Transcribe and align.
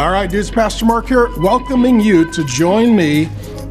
All 0.00 0.10
right, 0.10 0.30
dudes, 0.30 0.50
Pastor 0.50 0.86
Mark 0.86 1.08
here, 1.08 1.28
welcoming 1.40 2.00
you 2.00 2.32
to 2.32 2.42
join 2.46 2.96
me 2.96 3.26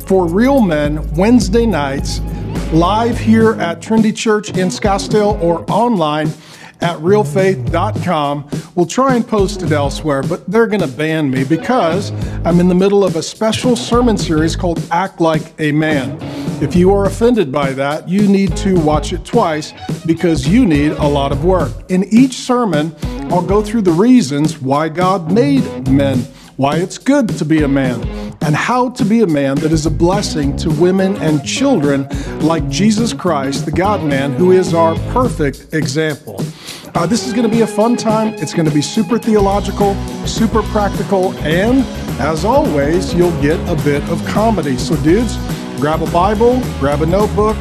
for 0.06 0.28
Real 0.28 0.62
Men 0.62 1.12
Wednesday 1.16 1.66
nights, 1.66 2.20
live 2.72 3.18
here 3.18 3.54
at 3.54 3.82
Trinity 3.82 4.12
Church 4.14 4.50
in 4.50 4.68
Scottsdale 4.68 5.42
or 5.42 5.66
online 5.72 6.28
at 6.82 7.00
realfaith.com. 7.00 8.48
We'll 8.76 8.86
try 8.86 9.16
and 9.16 9.28
post 9.28 9.64
it 9.64 9.72
elsewhere, 9.72 10.22
but 10.22 10.46
they're 10.46 10.68
going 10.68 10.82
to 10.82 10.88
ban 10.88 11.32
me 11.32 11.44
because 11.46 12.12
I'm 12.46 12.60
in 12.60 12.68
the 12.68 12.76
middle 12.76 13.04
of 13.04 13.16
a 13.16 13.24
special 13.24 13.76
sermon 13.76 14.16
series 14.16 14.56
called 14.56 14.80
Act 14.92 15.20
Like 15.20 15.60
a 15.60 15.72
Man. 15.72 16.20
If 16.62 16.76
you 16.76 16.94
are 16.94 17.06
offended 17.06 17.54
by 17.54 17.72
that, 17.72 18.10
you 18.10 18.28
need 18.28 18.56
to 18.58 18.78
watch 18.82 19.14
it 19.14 19.24
twice 19.24 19.74
because 20.06 20.46
you 20.46 20.66
need 20.66 20.92
a 20.92 21.08
lot 21.08 21.32
of 21.32 21.46
work. 21.46 21.72
In 21.90 22.04
each 22.12 22.34
sermon, 22.34 22.94
I'll 23.32 23.42
go 23.42 23.64
through 23.64 23.84
the 23.84 23.94
reasons 23.94 24.60
why 24.62 24.90
God 24.90 25.32
made 25.32 25.88
men, 25.90 26.20
why 26.58 26.76
it's 26.76 26.98
good 26.98 27.30
to 27.30 27.46
be 27.46 27.64
a 27.64 27.68
man, 27.68 28.02
and 28.42 28.54
how 28.54 28.90
to 28.90 29.06
be 29.06 29.22
a 29.22 29.28
man 29.28 29.56
that 29.60 29.72
is 29.72 29.86
a 29.86 29.90
blessing 29.90 30.58
to 30.58 30.70
women 30.70 31.16
and 31.22 31.46
children 31.46 32.06
like 32.40 32.68
Jesus 32.68 33.14
Christ, 33.14 33.64
the 33.64 33.72
God 33.72 34.04
man, 34.04 34.34
who 34.34 34.52
is 34.52 34.74
our 34.74 34.96
perfect 35.14 35.74
example. 35.74 36.44
Uh, 36.94 37.06
this 37.06 37.26
is 37.26 37.32
going 37.32 37.50
to 37.50 37.56
be 37.56 37.62
a 37.62 37.68
fun 37.68 37.96
time. 37.96 38.34
It's 38.34 38.54
going 38.54 38.68
to 38.68 38.74
be 38.74 38.82
super 38.82 39.18
theological, 39.18 39.96
super 40.26 40.62
practical, 40.64 41.34
and 41.38 41.86
as 42.20 42.44
always, 42.44 43.14
you'll 43.14 43.42
get 43.42 43.58
a 43.70 43.82
bit 43.86 44.04
of 44.10 44.26
comedy. 44.26 44.76
So, 44.78 44.98
dudes, 44.98 45.38
grab 45.80 46.02
a 46.02 46.12
Bible, 46.12 46.60
grab 46.78 47.02
a 47.02 47.06
notebook, 47.06 47.56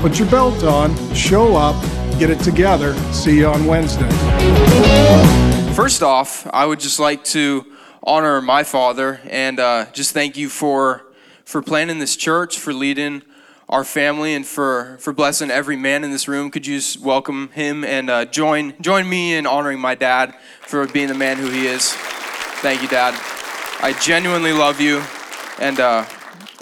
put 0.00 0.16
your 0.16 0.30
belt 0.30 0.62
on, 0.62 0.94
show 1.12 1.56
up, 1.56 1.74
get 2.16 2.30
it 2.30 2.38
together. 2.38 2.94
See 3.12 3.38
you 3.38 3.48
on 3.48 3.66
Wednesday. 3.66 4.08
First 5.74 6.02
off, 6.02 6.46
I 6.52 6.66
would 6.66 6.78
just 6.78 7.00
like 7.00 7.24
to 7.24 7.66
honor 8.04 8.40
my 8.40 8.62
father 8.62 9.20
and 9.24 9.58
uh, 9.58 9.86
just 9.92 10.12
thank 10.12 10.36
you 10.36 10.48
for 10.48 11.04
for 11.44 11.60
planning 11.62 11.98
this 11.98 12.14
church, 12.14 12.58
for 12.58 12.72
leading 12.72 13.22
our 13.68 13.82
family, 13.82 14.34
and 14.34 14.46
for 14.46 14.96
for 15.00 15.12
blessing 15.12 15.50
every 15.50 15.76
man 15.76 16.04
in 16.04 16.12
this 16.12 16.28
room. 16.28 16.50
Could 16.50 16.64
you 16.64 16.76
just 16.76 17.00
welcome 17.00 17.48
him 17.54 17.84
and 17.84 18.08
uh, 18.08 18.24
join 18.26 18.74
join 18.80 19.08
me 19.08 19.34
in 19.34 19.46
honoring 19.46 19.80
my 19.80 19.96
dad 19.96 20.34
for 20.60 20.86
being 20.86 21.08
the 21.08 21.14
man 21.14 21.38
who 21.38 21.50
he 21.50 21.66
is? 21.66 21.92
Thank 22.60 22.82
you, 22.82 22.88
Dad. 22.88 23.14
I 23.80 23.98
genuinely 24.00 24.52
love 24.52 24.80
you, 24.80 25.02
and 25.60 25.80
uh, 25.80 26.04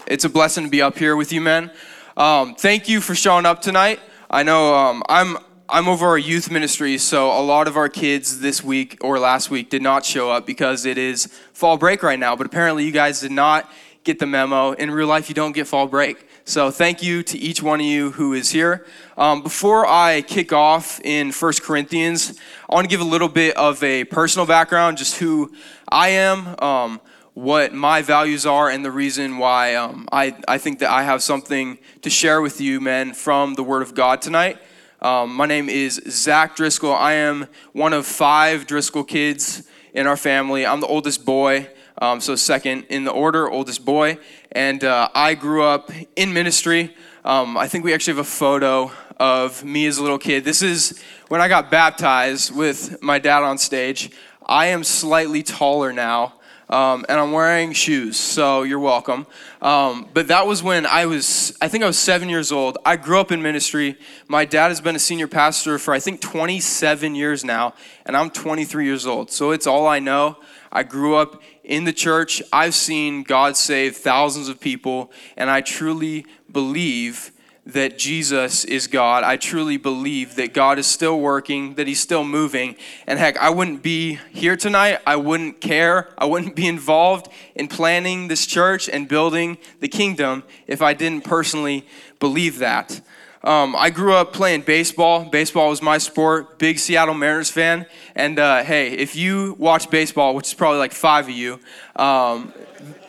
it's 0.07 0.25
a 0.25 0.29
blessing 0.29 0.65
to 0.65 0.71
be 0.71 0.83
up 0.83 0.97
here 0.97 1.17
with 1.17 1.33
you, 1.33 1.41
men. 1.41 1.71
Um, 2.17 2.55
thank 2.55 2.89
you 2.89 3.01
for 3.01 3.15
showing 3.15 3.45
up 3.45 3.61
tonight. 3.61 4.01
I 4.31 4.43
know 4.43 4.75
um, 4.75 5.03
I'm 5.09 5.39
I'm 5.69 5.89
over 5.89 6.07
our 6.07 6.19
youth 6.19 6.49
ministry, 6.49 6.97
so 6.97 7.33
a 7.33 7.43
lot 7.43 7.67
of 7.67 7.77
our 7.77 7.89
kids 7.89 8.39
this 8.39 8.63
week 8.63 8.99
or 9.01 9.19
last 9.19 9.51
week 9.51 9.69
did 9.69 9.83
not 9.83 10.05
show 10.05 10.31
up 10.31 10.47
because 10.47 10.87
it 10.87 10.97
is 10.97 11.27
fall 11.53 11.77
break 11.77 12.05
right 12.05 12.19
now. 12.19 12.37
But 12.37 12.47
apparently, 12.47 12.85
you 12.85 12.93
guys 12.93 13.21
did 13.21 13.33
not 13.33 13.69
get 14.05 14.21
the 14.21 14.27
memo. 14.27 14.73
In 14.73 14.93
real 14.93 15.09
life, 15.09 15.29
you 15.29 15.35
don't 15.35 15.53
get 15.53 15.67
fall 15.67 15.89
break. 15.89 16.25
So 16.45 16.71
thank 16.71 17.03
you 17.03 17.25
to 17.25 17.37
each 17.37 17.61
one 17.61 17.81
of 17.81 17.87
you 17.87 18.13
who 18.13 18.33
is 18.33 18.51
here. 18.51 18.87
Um, 19.19 19.43
before 19.43 19.85
I 19.85 20.23
kick 20.23 20.53
off 20.53 21.01
in 21.01 21.33
First 21.33 21.65
Corinthians, 21.65 22.39
I 22.71 22.75
want 22.77 22.85
to 22.85 22.89
give 22.89 23.01
a 23.01 23.05
little 23.11 23.29
bit 23.29 23.57
of 23.57 23.83
a 23.83 24.05
personal 24.05 24.47
background, 24.47 24.99
just 24.99 25.19
who 25.19 25.53
I 25.89 26.11
am. 26.11 26.55
Um, 26.61 27.01
what 27.37 27.75
my 27.75 28.01
values 28.01 28.47
are 28.47 28.71
and 28.71 28.83
the 28.83 28.91
reason 28.91 29.37
why 29.37 29.75
um, 29.75 30.09
I, 30.11 30.35
I 30.49 30.57
think 30.57 30.79
that 30.79 30.91
I 30.91 31.03
have 31.03 31.23
something 31.23 31.77
to 32.01 32.09
share 32.09 32.41
with 32.41 32.63
you, 32.63 32.81
men, 32.81 33.13
from 33.13 33.53
the 33.53 33.63
Word 33.63 33.83
of 33.83 33.95
God 33.95 34.23
tonight. 34.23 34.57
Um, 35.03 35.35
my 35.35 35.45
name 35.45 35.69
is 35.69 36.01
Zach 36.09 36.57
Driscoll. 36.57 36.95
I 36.95 37.13
am 37.13 37.47
one 37.75 37.93
of 37.93 38.07
five 38.07 38.67
Driscoll 38.67 39.05
kids 39.05 39.69
in 39.93 40.07
our 40.07 40.17
family. 40.17 40.65
I'm 40.65 40.81
the 40.81 40.87
oldest 40.87 41.27
boy, 41.27 41.69
um, 41.99 42.23
so 42.23 42.37
second 42.37 42.87
in 42.89 43.05
the 43.05 43.13
order, 43.13 43.51
oldest 43.51 43.85
boy. 43.85 44.17
And 44.53 44.83
uh, 44.83 45.11
I 45.15 45.35
grew 45.35 45.63
up 45.63 45.93
in 46.17 46.33
ministry. 46.33 46.97
Um, 47.23 47.59
I 47.59 47.69
think 47.69 47.85
we 47.85 47.93
actually 47.93 48.15
have 48.15 48.27
a 48.27 48.31
photo 48.31 48.91
of 49.21 49.63
me 49.63 49.85
as 49.85 49.99
a 49.99 50.03
little 50.03 50.19
kid. 50.19 50.47
This 50.47 50.63
is 50.63 50.99
when 51.29 51.43
I 51.43 51.49
got 51.49 51.71
baptized 51.71 52.57
with 52.57 53.03
my 53.03 53.19
dad 53.19 53.43
on 53.43 53.59
stage. 53.59 54.11
I 54.47 54.69
am 54.69 54.83
slightly 54.85 55.43
taller 55.43 55.93
now. 55.93 56.36
Um, 56.69 57.07
and 57.09 57.21
I'm 57.21 57.31
wearing 57.31 57.73
shoes, 57.73 58.17
so 58.17 58.65
you're 58.65 58.81
welcome. 58.81 59.27
Um, 59.63 60.09
but 60.13 60.29
that 60.29 60.49
was 60.49 60.65
when 60.65 60.85
I 60.85 61.07
was, 61.07 61.57
I 61.61 61.69
think 61.69 61.85
I 61.85 61.87
was 61.87 61.99
seven 61.99 62.29
years 62.29 62.51
old. 62.51 62.77
I 62.85 62.97
grew 62.97 63.21
up 63.21 63.31
in 63.31 63.41
ministry. 63.41 63.97
My 64.27 64.45
dad 64.45 64.69
has 64.69 64.81
been 64.81 64.97
a 64.97 64.99
senior 64.99 65.29
pastor 65.29 65.79
for 65.79 65.95
I 65.95 66.01
think 66.01 66.21
27 66.21 67.15
years 67.15 67.45
now, 67.45 67.75
and 68.05 68.17
I'm 68.17 68.31
23 68.31 68.85
years 68.85 69.07
old. 69.07 69.31
So 69.31 69.53
it's 69.53 69.69
all 69.69 69.87
I 69.87 70.01
know. 70.01 70.39
I 70.73 70.83
grew 70.83 71.15
up 71.15 71.41
in 71.63 71.85
the 71.85 71.93
church. 71.93 72.43
I've 72.53 72.75
seen 72.75 73.23
God 73.23 73.57
save 73.57 73.97
thousands 73.97 74.49
of 74.49 74.59
people, 74.59 75.13
and 75.37 75.49
I 75.49 75.61
truly 75.61 76.27
believe 76.51 77.31
that 77.67 77.99
Jesus 77.99 78.65
is 78.65 78.87
God. 78.87 79.25
I 79.25 79.37
truly 79.37 79.77
believe 79.77 80.37
that 80.37 80.55
God 80.55 80.79
is 80.79 80.87
still 80.87 81.19
working, 81.21 81.75
that 81.75 81.89
He's 81.89 82.01
still 82.01 82.23
moving. 82.23 82.77
And 83.07 83.19
heck, 83.19 83.37
I 83.39 83.51
wouldn't 83.51 83.83
be 83.83 84.21
here 84.31 84.57
tonight. 84.57 85.01
I 85.05 85.17
wouldn't 85.17 85.61
care. 85.61 86.09
I 86.17 86.27
wouldn't 86.27 86.55
be 86.55 86.69
involved 86.69 87.29
in 87.57 87.67
planning 87.67 88.29
this 88.29 88.47
church 88.47 88.89
and 88.89 89.09
building 89.09 89.59
the 89.81 89.89
kingdom 89.89 90.45
if 90.69 90.81
I 90.81 90.95
didn't 90.95 91.25
personally 91.25 91.85
believe 92.21 92.59
that. 92.61 93.01
Um, 93.43 93.77
I 93.77 93.91
grew 93.91 94.15
up 94.15 94.33
playing 94.33 94.63
baseball. 94.63 95.25
Baseball 95.25 95.71
was 95.71 95.83
my 95.83 95.99
sport. 95.99 96.59
Big 96.59 96.79
Seattle 96.79 97.15
Mariners 97.15 97.51
fan. 97.51 97.87
And 98.15 98.39
uh, 98.39 98.63
hey, 98.63 98.91
if 98.91 99.15
you 99.15 99.55
watch 99.59 99.91
baseball, 99.91 100.35
which 100.35 100.49
is 100.49 100.55
probably 100.55 100.79
like 100.79 100.93
five 100.93 101.27
of 101.27 101.31
you, 101.31 101.61
um, 101.97 102.53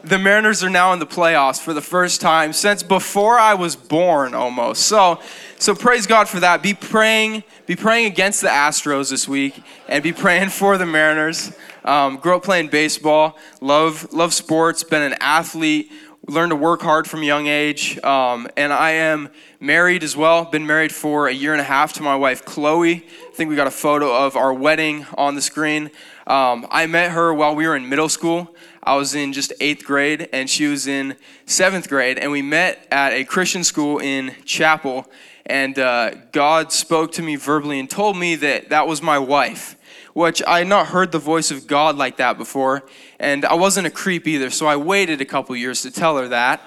the 0.08 0.18
Mariners 0.18 0.64
are 0.64 0.70
now 0.70 0.94
in 0.94 1.00
the 1.00 1.08
playoffs 1.08 1.60
for 1.60 1.74
the 1.74 1.82
first 1.82 2.22
time 2.22 2.54
since 2.54 2.84
before 2.84 3.38
I 3.38 3.54
was 3.56 3.76
born, 3.76 4.34
almost. 4.34 4.84
So, 4.84 5.20
so 5.60 5.76
praise 5.76 6.08
God 6.08 6.30
for 6.30 6.40
that. 6.40 6.64
Be 6.64 6.74
praying, 6.74 7.44
be 7.66 7.76
praying 7.76 8.06
against 8.06 8.42
the 8.42 8.48
Astros 8.48 9.10
this 9.10 9.28
week, 9.28 9.62
and 9.88 10.02
be 10.04 10.14
praying 10.14 10.50
for 10.50 10.78
the 10.78 10.86
Mariners. 10.86 11.52
Um, 11.84 12.18
grew 12.18 12.36
up 12.36 12.44
playing 12.44 12.70
baseball. 12.70 13.38
Love, 13.62 14.14
love 14.14 14.34
sports. 14.34 14.84
Been 14.84 15.02
an 15.02 15.16
athlete 15.20 15.92
learned 16.28 16.50
to 16.50 16.56
work 16.56 16.82
hard 16.82 17.08
from 17.08 17.22
a 17.22 17.26
young 17.26 17.48
age. 17.48 17.98
Um, 18.04 18.48
and 18.58 18.74
I 18.74 18.92
am 18.92 19.30
married 19.60 20.04
as 20.04 20.16
well. 20.16 20.44
Been 20.44 20.68
married 20.68 20.92
for 20.92 21.28
a 21.28 21.34
year 21.34 21.54
and 21.54 21.62
a 21.62 21.66
half 21.66 21.94
to 21.94 22.04
my 22.04 22.16
wife, 22.16 22.44
Chloe. 22.44 22.96
I 22.96 23.34
think 23.34 23.50
we 23.50 23.56
got 23.56 23.68
a 23.68 23.72
photo 23.72 24.14
of 24.14 24.36
our 24.36 24.54
wedding 24.54 25.06
on 25.18 25.36
the 25.36 25.42
screen. 25.42 25.90
Um, 26.28 26.68
I 26.70 26.86
met 26.88 27.12
her 27.12 27.34
while 27.34 27.56
we 27.56 27.66
were 27.66 27.76
in 27.76 27.88
middle 27.88 28.10
school. 28.10 28.54
I 28.88 28.96
was 28.96 29.16
in 29.16 29.34
just 29.34 29.52
eighth 29.60 29.84
grade, 29.84 30.30
and 30.32 30.50
she 30.50 30.68
was 30.68 30.88
in 30.88 31.18
seventh 31.46 31.90
grade. 31.90 32.18
And 32.18 32.32
we 32.32 32.42
met 32.42 32.88
at 32.90 33.12
a 33.12 33.26
Christian 33.26 33.66
school 33.66 34.00
in 34.00 34.34
Chapel. 34.46 35.06
And 35.46 35.78
uh, 35.78 36.12
God 36.32 36.72
spoke 36.72 37.12
to 37.14 37.22
me 37.22 37.36
verbally 37.36 37.80
and 37.82 37.90
told 37.90 38.18
me 38.18 38.36
that 38.36 38.70
that 38.70 38.88
was 38.88 39.02
my 39.02 39.20
wife 39.20 39.76
which 40.14 40.42
I 40.48 40.60
had 40.60 40.68
not 40.68 40.88
heard 40.88 41.12
the 41.12 41.20
voice 41.20 41.52
of 41.52 41.68
God 41.68 41.96
like 41.96 42.18
that 42.18 42.40
before, 42.40 42.84
and 43.20 43.46
I 43.46 43.54
wasn't 43.54 43.86
a 43.86 43.92
creep 43.92 44.26
either, 44.26 44.50
so 44.50 44.66
I 44.66 44.76
waited 44.76 45.22
a 45.22 45.26
couple 45.26 45.56
years 45.56 45.84
to 45.84 45.92
tell 45.92 46.18
her 46.18 46.30
that. 46.30 46.60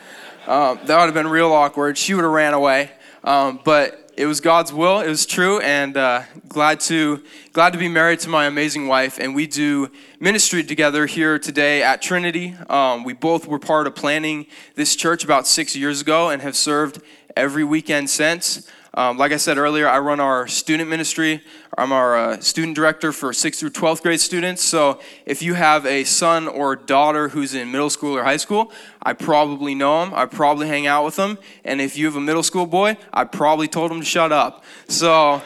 Um, 0.46 0.78
that 0.84 0.96
would 0.96 1.06
have 1.06 1.14
been 1.14 1.26
real 1.26 1.52
awkward. 1.52 1.98
She 1.98 2.14
would 2.14 2.22
have 2.22 2.32
ran 2.32 2.54
away, 2.54 2.92
um, 3.24 3.58
but 3.64 3.99
it 4.16 4.26
was 4.26 4.40
God's 4.40 4.72
will. 4.72 5.00
It 5.00 5.08
was 5.08 5.26
true, 5.26 5.60
and 5.60 5.96
uh, 5.96 6.22
glad 6.48 6.80
to 6.80 7.22
glad 7.52 7.72
to 7.72 7.78
be 7.78 7.88
married 7.88 8.20
to 8.20 8.28
my 8.28 8.46
amazing 8.46 8.86
wife. 8.86 9.18
And 9.18 9.34
we 9.34 9.46
do 9.46 9.90
ministry 10.18 10.62
together 10.62 11.06
here 11.06 11.38
today 11.38 11.82
at 11.82 12.02
Trinity. 12.02 12.56
Um, 12.68 13.04
we 13.04 13.12
both 13.12 13.46
were 13.46 13.58
part 13.58 13.86
of 13.86 13.94
planning 13.94 14.46
this 14.74 14.96
church 14.96 15.24
about 15.24 15.46
six 15.46 15.74
years 15.76 16.00
ago, 16.00 16.30
and 16.30 16.42
have 16.42 16.56
served 16.56 17.00
every 17.36 17.64
weekend 17.64 18.10
since. 18.10 18.68
Um, 18.92 19.18
like 19.18 19.30
I 19.30 19.36
said 19.36 19.56
earlier, 19.56 19.88
I 19.88 20.00
run 20.00 20.18
our 20.18 20.48
student 20.48 20.90
ministry. 20.90 21.42
I'm 21.78 21.92
our 21.92 22.16
uh, 22.16 22.40
student 22.40 22.74
director 22.74 23.12
for 23.12 23.30
6th 23.30 23.60
through 23.60 23.70
12th 23.70 24.02
grade 24.02 24.20
students. 24.20 24.64
So 24.64 25.00
if 25.26 25.42
you 25.42 25.54
have 25.54 25.86
a 25.86 26.02
son 26.02 26.48
or 26.48 26.74
daughter 26.74 27.28
who's 27.28 27.54
in 27.54 27.70
middle 27.70 27.90
school 27.90 28.16
or 28.16 28.24
high 28.24 28.36
school, 28.36 28.72
I 29.00 29.12
probably 29.12 29.76
know 29.76 30.04
them. 30.04 30.12
I 30.12 30.26
probably 30.26 30.66
hang 30.66 30.88
out 30.88 31.04
with 31.04 31.14
them. 31.14 31.38
And 31.64 31.80
if 31.80 31.96
you 31.96 32.06
have 32.06 32.16
a 32.16 32.20
middle 32.20 32.42
school 32.42 32.66
boy, 32.66 32.96
I 33.12 33.24
probably 33.24 33.68
told 33.68 33.92
him 33.92 34.00
to 34.00 34.06
shut 34.06 34.32
up. 34.32 34.64
So, 34.88 35.40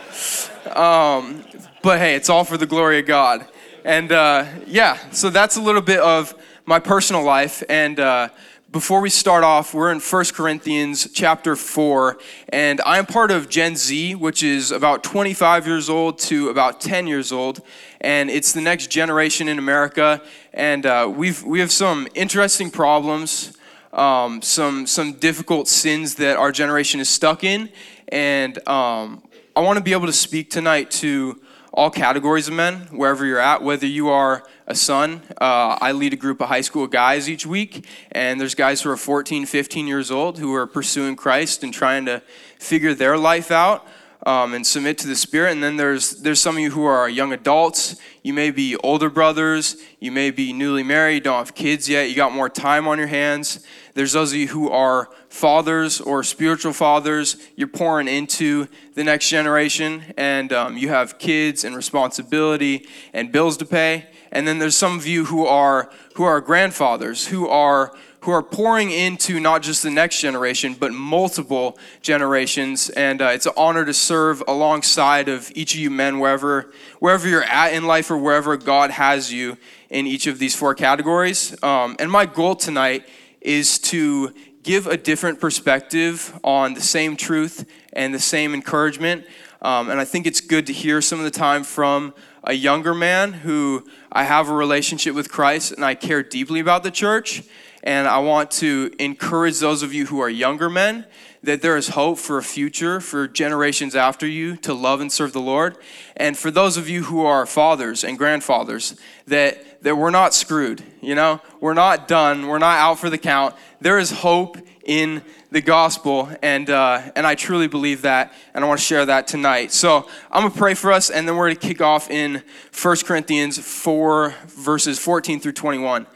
um, 0.75 1.45
but 1.83 1.99
hey, 1.99 2.15
it's 2.15 2.31
all 2.31 2.45
for 2.45 2.57
the 2.57 2.67
glory 2.67 2.99
of 2.99 3.07
God. 3.07 3.47
And 3.85 4.11
uh, 4.11 4.47
yeah, 4.67 4.99
so 5.11 5.29
that's 5.29 5.57
a 5.57 5.61
little 5.61 5.83
bit 5.83 6.01
of 6.01 6.35
my 6.65 6.79
personal 6.79 7.23
life. 7.23 7.63
And 7.69 8.01
uh, 8.01 8.31
before 8.75 9.01
we 9.01 9.09
start 9.09 9.45
off, 9.45 9.73
we're 9.73 9.93
in 9.93 10.01
1 10.01 10.25
Corinthians 10.35 11.09
chapter 11.15 11.55
4, 11.55 12.19
and 12.49 12.81
I'm 12.85 13.07
part 13.07 13.31
of 13.31 13.49
Gen 13.49 13.77
Z, 13.77 14.17
which 14.17 14.43
is 14.43 14.73
about 14.73 15.05
25 15.05 15.69
years 15.69 15.89
old 15.89 16.19
to 16.19 16.49
about 16.49 16.81
10 16.81 17.07
years 17.07 17.31
old, 17.31 17.61
and 18.01 18.29
it's 18.29 18.53
the 18.53 18.61
next 18.61 18.91
generation 18.91 19.47
in 19.47 19.61
America. 19.61 20.21
And 20.53 20.87
uh, 20.87 21.09
we've, 21.09 21.41
we 21.45 21.61
have 21.61 21.71
some 21.71 22.09
interesting 22.17 22.69
problems, 22.69 23.57
um, 23.93 24.43
some, 24.43 24.89
some 24.89 25.13
difficult 25.13 25.69
sins 25.69 26.17
that 26.17 26.37
our 26.37 26.51
generation 26.51 26.99
is 26.99 27.09
stuck 27.09 27.45
in, 27.45 27.71
and 28.09 28.59
um, 28.67 29.23
I 29.55 29.61
want 29.61 29.79
to 29.79 29.85
be 29.85 29.93
able 29.93 30.07
to 30.07 30.13
speak 30.13 30.51
tonight 30.51 30.91
to 30.91 31.41
all 31.73 31.91
categories 31.91 32.49
of 32.49 32.55
men, 32.55 32.89
wherever 32.91 33.25
you're 33.25 33.39
at, 33.39 33.63
whether 33.63 33.87
you 33.87 34.09
are 34.09 34.43
a 34.67 34.75
son. 34.75 35.23
Uh, 35.41 35.77
I 35.81 35.93
lead 35.93 36.13
a 36.13 36.17
group 36.17 36.41
of 36.41 36.49
high 36.49 36.63
school 36.63 36.87
guys 36.87 37.29
each 37.29 37.47
week, 37.47 37.87
and 38.13 38.41
there's 38.41 38.55
guys 38.55 38.83
who 38.83 38.91
are 38.91 38.97
14, 38.97 39.47
15 39.47 39.87
years 39.87 40.11
old 40.11 40.39
who 40.39 40.55
are 40.55 40.67
pursuing 40.67 41.17
Christ 41.17 41.63
and 41.63 41.73
trying 41.73 42.07
to 42.07 42.23
figure 42.59 42.95
their 42.95 43.19
life 43.19 43.51
out 43.51 43.87
um, 44.27 44.55
and 44.55 44.67
submit 44.67 44.99
to 44.99 45.07
the 45.07 45.17
Spirit. 45.17 45.53
And 45.53 45.63
then 45.63 45.77
there's 45.77 46.23
there's 46.23 46.41
some 46.41 46.57
of 46.57 46.63
you 46.63 46.71
who 46.71 46.85
are 46.85 47.09
young 47.09 47.33
adults. 47.33 47.97
You 48.23 48.33
may 48.33 48.51
be 48.51 48.77
older 48.79 49.11
brothers. 49.11 49.77
You 50.01 50.13
may 50.13 50.31
be 50.31 50.53
newly 50.53 50.83
married, 50.83 51.25
don't 51.25 51.39
have 51.39 51.55
kids 51.55 51.89
yet. 51.89 52.09
You 52.09 52.17
got 52.17 52.33
more 52.33 52.49
time 52.49 52.89
on 52.89 52.99
your 52.99 53.07
hands. 53.07 53.65
There's 53.95 54.13
those 54.13 54.33
of 54.33 54.39
you 54.39 54.49
who 54.49 54.71
are 54.71 55.09
fathers 55.29 56.01
or 56.01 56.25
spiritual 56.25 56.73
fathers. 56.73 57.37
You're 57.55 57.69
pouring 57.69 58.09
into 58.09 58.67
the 58.95 59.05
next 59.05 59.29
generation, 59.29 60.03
and 60.17 60.53
um, 60.53 60.77
you 60.77 60.89
have 60.89 61.19
kids 61.19 61.65
and 61.65 61.77
responsibility 61.77 62.89
and 63.13 63.31
bills 63.31 63.57
to 63.59 63.67
pay. 63.67 64.07
And 64.35 64.47
then 64.47 64.59
there's 64.59 64.77
some 64.77 64.99
of 64.99 65.07
you 65.07 65.27
who 65.27 65.47
are 65.47 65.91
who 66.15 66.25
are 66.25 66.41
grandfathers, 66.41 67.29
who 67.29 67.49
are 67.49 67.95
who 68.25 68.31
are 68.31 68.43
pouring 68.43 68.91
into 68.91 69.39
not 69.39 69.63
just 69.63 69.83
the 69.83 69.91
next 69.91 70.19
generation, 70.19 70.75
but 70.75 70.93
multiple 70.93 71.79
generations. 72.01 72.89
And 72.89 73.21
uh, 73.21 73.27
it's 73.27 73.45
an 73.45 73.53
honor 73.55 73.85
to 73.85 73.93
serve 73.93 74.43
alongside 74.49 75.29
of 75.29 75.53
each 75.55 75.75
of 75.75 75.81
you 75.81 75.91
men, 75.91 76.19
wherever, 76.19 76.73
wherever 77.01 77.29
you're 77.29 77.43
at 77.45 77.75
in 77.75 77.87
life 77.87 78.11
or 78.11 78.17
wherever 78.17 78.57
God 78.57 78.91
has 78.93 79.31
you 79.31 79.59
in 79.91 80.07
each 80.07 80.27
of 80.27 80.39
these 80.39 80.57
four 80.57 80.75
categories. 80.75 81.55
Um, 81.63 81.97
and 81.99 82.11
my 82.11 82.25
goal 82.25 82.57
tonight 82.57 83.07
is 83.43 83.79
to 83.81 84.33
give 84.63 84.87
a 84.87 84.97
different 84.97 85.39
perspective 85.39 86.33
on 86.43 86.73
the 86.73 86.81
same 86.81 87.17
truth 87.17 87.71
and 87.93 88.15
the 88.15 88.19
same 88.19 88.55
encouragement. 88.55 89.27
Um, 89.61 89.91
and 89.91 90.01
I 90.01 90.07
think 90.07 90.27
it's 90.27 90.41
good 90.41 90.67
to 90.69 90.73
hear 90.73 91.03
some 91.03 91.19
of 91.19 91.27
the 91.27 91.31
time 91.31 91.63
from 91.63 92.15
a 92.45 92.53
younger 92.53 92.95
man 92.95 93.33
who 93.33 93.87
I 94.13 94.25
have 94.25 94.49
a 94.49 94.55
relationship 94.55 95.15
with 95.15 95.31
Christ 95.31 95.73
and 95.73 95.85
I 95.85 95.95
care 95.95 96.23
deeply 96.23 96.61
about 96.61 96.83
the 96.83 96.91
church. 96.91 97.43
And 97.83 98.07
I 98.07 98.19
want 98.19 98.51
to 98.53 98.93
encourage 98.99 99.59
those 99.61 99.83
of 99.83 99.93
you 99.93 100.07
who 100.07 100.21
are 100.21 100.31
younger 100.31 100.71
men 100.71 101.05
that 101.43 101.61
there 101.61 101.77
is 101.77 101.89
hope 101.89 102.19
for 102.19 102.39
a 102.39 102.43
future 102.43 103.01
for 103.01 103.29
generations 103.29 103.95
after 103.95 104.27
you 104.27 104.57
to 104.57 104.73
love 104.73 105.01
and 105.01 105.13
serve 105.13 105.33
the 105.33 105.41
Lord. 105.41 105.77
And 106.17 106.37
for 106.37 106.51
those 106.51 106.79
of 106.79 106.89
you 106.89 107.05
who 107.05 107.25
are 107.27 107.45
fathers 107.45 108.03
and 108.03 108.17
grandfathers, 108.17 108.99
that, 109.27 109.83
that 109.83 109.97
we're 109.97 110.11
not 110.11 110.33
screwed. 110.33 110.83
You 111.03 111.15
know, 111.15 111.43
we're 111.61 111.75
not 111.75 112.09
done. 112.09 112.47
We're 112.47 112.59
not 112.59 112.79
out 112.79 112.99
for 112.99 113.11
the 113.11 113.19
count. 113.19 113.55
There 113.81 113.99
is 113.99 114.11
hope 114.11 114.57
in 114.85 115.23
the 115.51 115.61
gospel, 115.61 116.29
and 116.43 116.69
uh, 116.71 117.03
and 117.17 117.27
I 117.27 117.35
truly 117.35 117.69
believe 117.69 118.03
that, 118.03 118.33
and 118.55 118.65
I 118.65 118.69
want 118.69 118.81
to 118.81 118.85
share 118.85 119.07
that 119.07 119.27
tonight. 119.27 119.73
So 119.73 120.09
I'm 120.31 120.43
gonna 120.43 120.55
pray 120.55 120.75
for 120.75 120.93
us, 120.93 121.11
and 121.11 121.27
then 121.29 121.37
we're 121.37 121.49
gonna 121.49 121.61
kick 121.61 121.81
off 121.81 122.11
in 122.11 122.43
1 122.81 122.97
Corinthians 123.05 123.59
4 123.59 124.35
verses 124.47 124.99
14 124.99 125.41
through 125.41 125.53
21. 125.53 126.07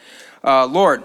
Uh, 0.44 0.66
Lord. 0.66 1.02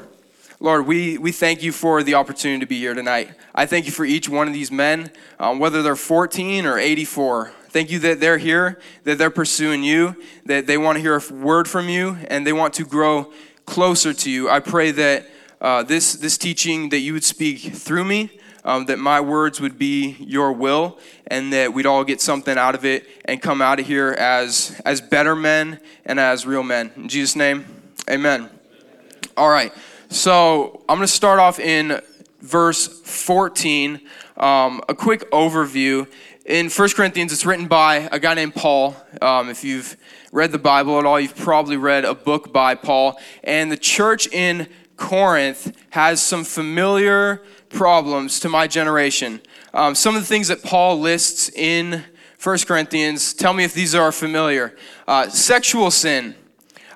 Lord, 0.59 0.87
we, 0.87 1.17
we 1.17 1.33
thank 1.33 1.61
you 1.61 1.73
for 1.73 2.03
the 2.03 2.13
opportunity 2.13 2.61
to 2.61 2.65
be 2.65 2.79
here 2.79 2.93
tonight. 2.93 3.31
I 3.53 3.65
thank 3.65 3.85
you 3.85 3.91
for 3.91 4.05
each 4.05 4.29
one 4.29 4.47
of 4.47 4.53
these 4.53 4.71
men, 4.71 5.11
um, 5.37 5.59
whether 5.59 5.83
they're 5.83 5.97
14 5.97 6.65
or 6.65 6.79
84. 6.79 7.51
Thank 7.67 7.91
you 7.91 7.99
that 7.99 8.21
they're 8.21 8.37
here, 8.37 8.79
that 9.03 9.17
they're 9.17 9.29
pursuing 9.29 9.83
you, 9.83 10.15
that 10.45 10.65
they 10.65 10.77
want 10.77 10.95
to 10.95 11.01
hear 11.01 11.17
a 11.17 11.33
word 11.33 11.67
from 11.67 11.89
you, 11.89 12.17
and 12.29 12.47
they 12.47 12.53
want 12.53 12.75
to 12.75 12.85
grow 12.85 13.33
closer 13.65 14.13
to 14.13 14.31
you. 14.31 14.49
I 14.49 14.61
pray 14.61 14.91
that 14.91 15.27
uh, 15.63 15.81
this, 15.81 16.13
this 16.13 16.37
teaching, 16.37 16.89
that 16.89 16.99
you 16.99 17.13
would 17.13 17.23
speak 17.23 17.73
through 17.73 18.03
me, 18.03 18.29
um, 18.65 18.85
that 18.85 18.99
my 18.99 19.19
words 19.19 19.61
would 19.61 19.79
be 19.79 20.17
your 20.19 20.51
will, 20.51 20.99
and 21.27 21.51
that 21.53 21.73
we'd 21.73 21.85
all 21.85 22.03
get 22.03 22.21
something 22.21 22.57
out 22.57 22.75
of 22.75 22.85
it 22.85 23.07
and 23.25 23.41
come 23.41 23.61
out 23.61 23.79
of 23.79 23.87
here 23.87 24.09
as, 24.19 24.79
as 24.85 25.01
better 25.01 25.35
men 25.35 25.79
and 26.05 26.19
as 26.19 26.45
real 26.45 26.63
men. 26.63 26.91
In 26.97 27.07
Jesus' 27.07 27.35
name, 27.35 27.65
amen. 28.09 28.49
All 29.37 29.49
right. 29.49 29.73
So 30.09 30.83
I'm 30.87 30.97
going 30.97 31.07
to 31.07 31.13
start 31.13 31.39
off 31.39 31.59
in 31.59 31.99
verse 32.41 32.87
14. 32.87 34.01
Um, 34.35 34.81
a 34.89 34.93
quick 34.93 35.31
overview. 35.31 36.07
In 36.45 36.69
1 36.69 36.89
Corinthians, 36.89 37.31
it's 37.31 37.45
written 37.45 37.67
by 37.67 38.09
a 38.11 38.19
guy 38.19 38.33
named 38.33 38.53
Paul. 38.53 38.97
Um, 39.21 39.49
if 39.49 39.63
you've 39.63 39.95
read 40.33 40.51
the 40.51 40.59
Bible 40.59 40.99
at 40.99 41.05
all, 41.05 41.19
you've 41.19 41.37
probably 41.37 41.77
read 41.77 42.03
a 42.03 42.13
book 42.13 42.51
by 42.51 42.75
Paul. 42.75 43.17
And 43.45 43.71
the 43.71 43.77
church 43.77 44.27
in 44.27 44.67
Corinth 44.97 45.75
has 45.91 46.21
some 46.21 46.43
familiar 46.43 47.41
problems 47.69 48.39
to 48.41 48.49
my 48.49 48.67
generation. 48.67 49.41
Um, 49.73 49.95
some 49.95 50.15
of 50.15 50.21
the 50.21 50.27
things 50.27 50.47
that 50.49 50.63
Paul 50.63 50.99
lists 50.99 51.49
in 51.49 52.03
1 52.41 52.57
Corinthians, 52.67 53.33
tell 53.33 53.53
me 53.53 53.63
if 53.63 53.73
these 53.73 53.95
are 53.95 54.11
familiar. 54.11 54.75
Uh, 55.07 55.29
sexual 55.29 55.89
sin, 55.89 56.35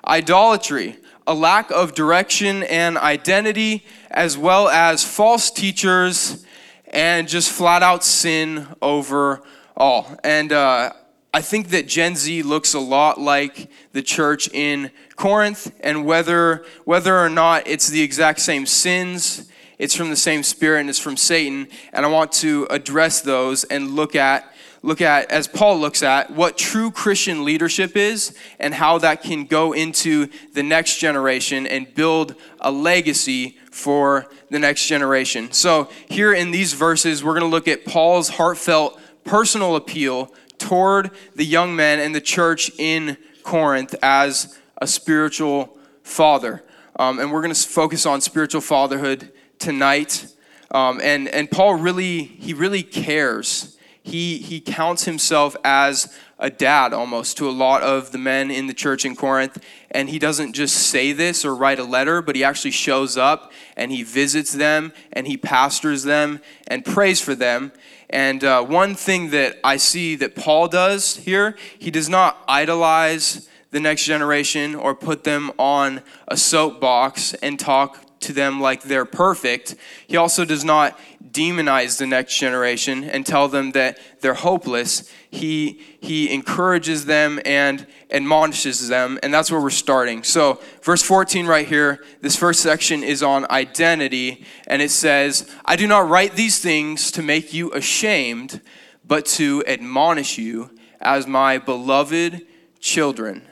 idolatry, 0.06 0.98
a 1.26 1.34
lack 1.34 1.70
of 1.70 1.94
direction 1.94 2.62
and 2.64 2.98
identity, 2.98 3.84
as 4.10 4.36
well 4.36 4.68
as 4.68 5.04
false 5.04 5.50
teachers 5.50 6.44
and 6.90 7.28
just 7.28 7.50
flat 7.50 7.82
out 7.82 8.04
sin 8.04 8.66
overall. 8.80 10.16
And 10.24 10.52
uh, 10.52 10.92
I 11.32 11.42
think 11.42 11.68
that 11.68 11.86
Gen 11.86 12.16
Z 12.16 12.42
looks 12.42 12.72
a 12.72 12.80
lot 12.80 13.20
like 13.20 13.70
the 13.92 14.02
church 14.02 14.48
in 14.52 14.90
Corinth, 15.16 15.72
and 15.80 16.06
whether 16.06 16.64
whether 16.84 17.18
or 17.18 17.28
not 17.28 17.66
it's 17.66 17.88
the 17.88 18.02
exact 18.02 18.40
same 18.40 18.64
sins, 18.64 19.50
it's 19.78 19.94
from 19.94 20.08
the 20.08 20.16
same 20.16 20.42
spirit 20.42 20.80
and 20.80 20.88
it's 20.88 20.98
from 20.98 21.16
Satan. 21.16 21.68
And 21.92 22.06
I 22.06 22.08
want 22.08 22.32
to 22.32 22.66
address 22.70 23.20
those 23.20 23.64
and 23.64 23.90
look 23.90 24.14
at 24.16 24.52
look 24.82 25.00
at, 25.00 25.30
as 25.30 25.48
Paul 25.48 25.78
looks 25.78 26.02
at, 26.02 26.30
what 26.30 26.56
true 26.56 26.90
Christian 26.90 27.44
leadership 27.44 27.96
is 27.96 28.36
and 28.58 28.72
how 28.72 28.98
that 28.98 29.22
can 29.22 29.44
go 29.44 29.72
into 29.72 30.28
the 30.54 30.62
next 30.62 30.98
generation 30.98 31.66
and 31.66 31.92
build 31.94 32.36
a 32.60 32.70
legacy 32.70 33.58
for 33.70 34.28
the 34.50 34.58
next 34.58 34.86
generation. 34.86 35.52
So, 35.52 35.90
here 36.08 36.32
in 36.32 36.52
these 36.52 36.72
verses, 36.72 37.22
we're 37.22 37.38
going 37.38 37.48
to 37.48 37.54
look 37.54 37.68
at 37.68 37.84
Paul's 37.84 38.30
heartfelt 38.30 38.98
personal 39.24 39.76
appeal 39.76 40.32
toward 40.58 41.10
the 41.34 41.44
young 41.44 41.76
men 41.76 41.98
and 42.00 42.14
the 42.14 42.20
church 42.20 42.70
in 42.78 43.16
Corinth 43.42 43.94
as 44.02 44.58
a 44.78 44.86
spiritual 44.86 45.78
father. 46.02 46.64
Um, 46.96 47.18
and 47.18 47.32
we're 47.32 47.42
going 47.42 47.54
to 47.54 47.68
focus 47.68 48.06
on 48.06 48.20
spiritual 48.20 48.60
fatherhood 48.60 49.32
tonight. 49.58 50.26
Um, 50.70 51.00
and, 51.02 51.28
and 51.28 51.50
Paul 51.50 51.74
really, 51.74 52.24
he 52.24 52.54
really 52.54 52.82
cares 52.82 53.78
he, 54.08 54.38
he 54.38 54.60
counts 54.60 55.04
himself 55.04 55.54
as 55.62 56.16
a 56.38 56.50
dad 56.50 56.92
almost 56.92 57.36
to 57.36 57.48
a 57.48 57.52
lot 57.52 57.82
of 57.82 58.10
the 58.10 58.18
men 58.18 58.50
in 58.50 58.66
the 58.66 58.74
church 58.74 59.04
in 59.04 59.14
Corinth. 59.14 59.62
And 59.90 60.08
he 60.08 60.18
doesn't 60.18 60.54
just 60.54 60.76
say 60.76 61.12
this 61.12 61.44
or 61.44 61.54
write 61.54 61.78
a 61.78 61.84
letter, 61.84 62.22
but 62.22 62.34
he 62.34 62.42
actually 62.42 62.70
shows 62.70 63.16
up 63.16 63.52
and 63.76 63.92
he 63.92 64.02
visits 64.02 64.52
them 64.52 64.92
and 65.12 65.26
he 65.26 65.36
pastors 65.36 66.04
them 66.04 66.40
and 66.66 66.84
prays 66.84 67.20
for 67.20 67.34
them. 67.34 67.72
And 68.10 68.42
uh, 68.42 68.64
one 68.64 68.94
thing 68.94 69.30
that 69.30 69.58
I 69.62 69.76
see 69.76 70.14
that 70.16 70.34
Paul 70.34 70.68
does 70.68 71.16
here, 71.16 71.56
he 71.78 71.90
does 71.90 72.08
not 72.08 72.42
idolize 72.48 73.48
the 73.70 73.80
next 73.80 74.04
generation 74.04 74.74
or 74.74 74.94
put 74.94 75.24
them 75.24 75.52
on 75.58 76.02
a 76.26 76.36
soapbox 76.36 77.34
and 77.34 77.58
talk 77.58 78.02
to 78.20 78.32
them 78.32 78.60
like 78.60 78.82
they're 78.82 79.04
perfect. 79.04 79.74
He 80.06 80.16
also 80.16 80.44
does 80.44 80.64
not 80.64 80.98
demonize 81.32 81.98
the 81.98 82.06
next 82.06 82.38
generation 82.38 83.04
and 83.04 83.24
tell 83.24 83.48
them 83.48 83.72
that 83.72 83.98
they're 84.20 84.34
hopeless. 84.34 85.12
He, 85.30 85.80
he 86.00 86.32
encourages 86.32 87.06
them 87.06 87.40
and 87.44 87.86
admonishes 88.10 88.88
them, 88.88 89.18
and 89.22 89.32
that's 89.32 89.50
where 89.50 89.60
we're 89.60 89.70
starting. 89.70 90.22
So, 90.22 90.60
verse 90.82 91.02
14 91.02 91.46
right 91.46 91.66
here, 91.66 92.04
this 92.20 92.36
first 92.36 92.60
section 92.60 93.02
is 93.02 93.22
on 93.22 93.50
identity, 93.50 94.44
and 94.66 94.80
it 94.80 94.90
says, 94.90 95.50
I 95.64 95.76
do 95.76 95.86
not 95.86 96.08
write 96.08 96.34
these 96.34 96.58
things 96.58 97.10
to 97.12 97.22
make 97.22 97.52
you 97.52 97.72
ashamed, 97.72 98.60
but 99.06 99.26
to 99.26 99.64
admonish 99.66 100.38
you 100.38 100.70
as 101.00 101.26
my 101.26 101.58
beloved 101.58 102.46
children. 102.80 103.42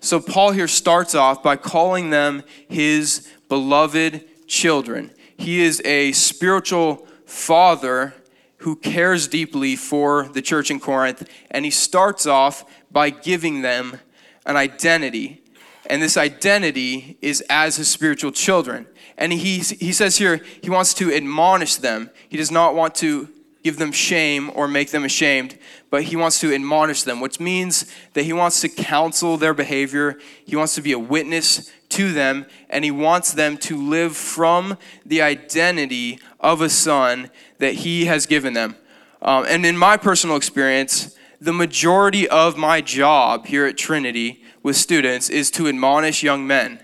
So, 0.00 0.20
Paul 0.20 0.52
here 0.52 0.68
starts 0.68 1.14
off 1.14 1.42
by 1.42 1.56
calling 1.56 2.10
them 2.10 2.42
his 2.68 3.28
beloved 3.48 4.24
children. 4.46 5.10
He 5.36 5.62
is 5.62 5.80
a 5.84 6.12
spiritual 6.12 7.06
father 7.26 8.14
who 8.58 8.76
cares 8.76 9.28
deeply 9.28 9.76
for 9.76 10.28
the 10.28 10.40
church 10.40 10.70
in 10.70 10.80
Corinth, 10.80 11.28
and 11.50 11.64
he 11.64 11.70
starts 11.70 12.26
off 12.26 12.64
by 12.90 13.10
giving 13.10 13.62
them 13.62 14.00
an 14.46 14.56
identity. 14.56 15.42
And 15.86 16.00
this 16.00 16.16
identity 16.16 17.18
is 17.20 17.42
as 17.50 17.76
his 17.76 17.88
spiritual 17.88 18.32
children. 18.32 18.86
And 19.18 19.32
he, 19.32 19.58
he 19.58 19.92
says 19.92 20.16
here, 20.16 20.40
he 20.62 20.70
wants 20.70 20.94
to 20.94 21.12
admonish 21.12 21.76
them. 21.76 22.10
He 22.28 22.36
does 22.36 22.50
not 22.50 22.74
want 22.74 22.94
to 22.96 23.28
give 23.62 23.78
them 23.78 23.92
shame 23.92 24.50
or 24.54 24.68
make 24.68 24.90
them 24.90 25.04
ashamed, 25.04 25.58
but 25.90 26.04
he 26.04 26.16
wants 26.16 26.38
to 26.40 26.54
admonish 26.54 27.02
them, 27.02 27.20
which 27.20 27.40
means 27.40 27.90
that 28.12 28.24
he 28.24 28.32
wants 28.32 28.60
to 28.60 28.68
counsel 28.68 29.36
their 29.36 29.54
behavior. 29.54 30.18
He 30.44 30.56
wants 30.56 30.74
to 30.74 30.82
be 30.82 30.92
a 30.92 30.98
witness 30.98 31.70
to 31.94 32.12
them, 32.12 32.46
and 32.70 32.84
he 32.84 32.90
wants 32.90 33.32
them 33.32 33.56
to 33.58 33.76
live 33.76 34.16
from 34.16 34.78
the 35.04 35.22
identity 35.22 36.18
of 36.40 36.60
a 36.60 36.68
son 36.68 37.30
that 37.58 37.74
he 37.74 38.04
has 38.04 38.26
given 38.26 38.52
them. 38.52 38.76
Um, 39.22 39.44
and 39.48 39.64
in 39.64 39.76
my 39.76 39.96
personal 39.96 40.36
experience, 40.36 41.16
the 41.40 41.52
majority 41.52 42.28
of 42.28 42.56
my 42.56 42.80
job 42.80 43.46
here 43.46 43.66
at 43.66 43.76
Trinity 43.76 44.42
with 44.62 44.76
students 44.76 45.30
is 45.30 45.50
to 45.52 45.68
admonish 45.68 46.22
young 46.22 46.46
men. 46.46 46.80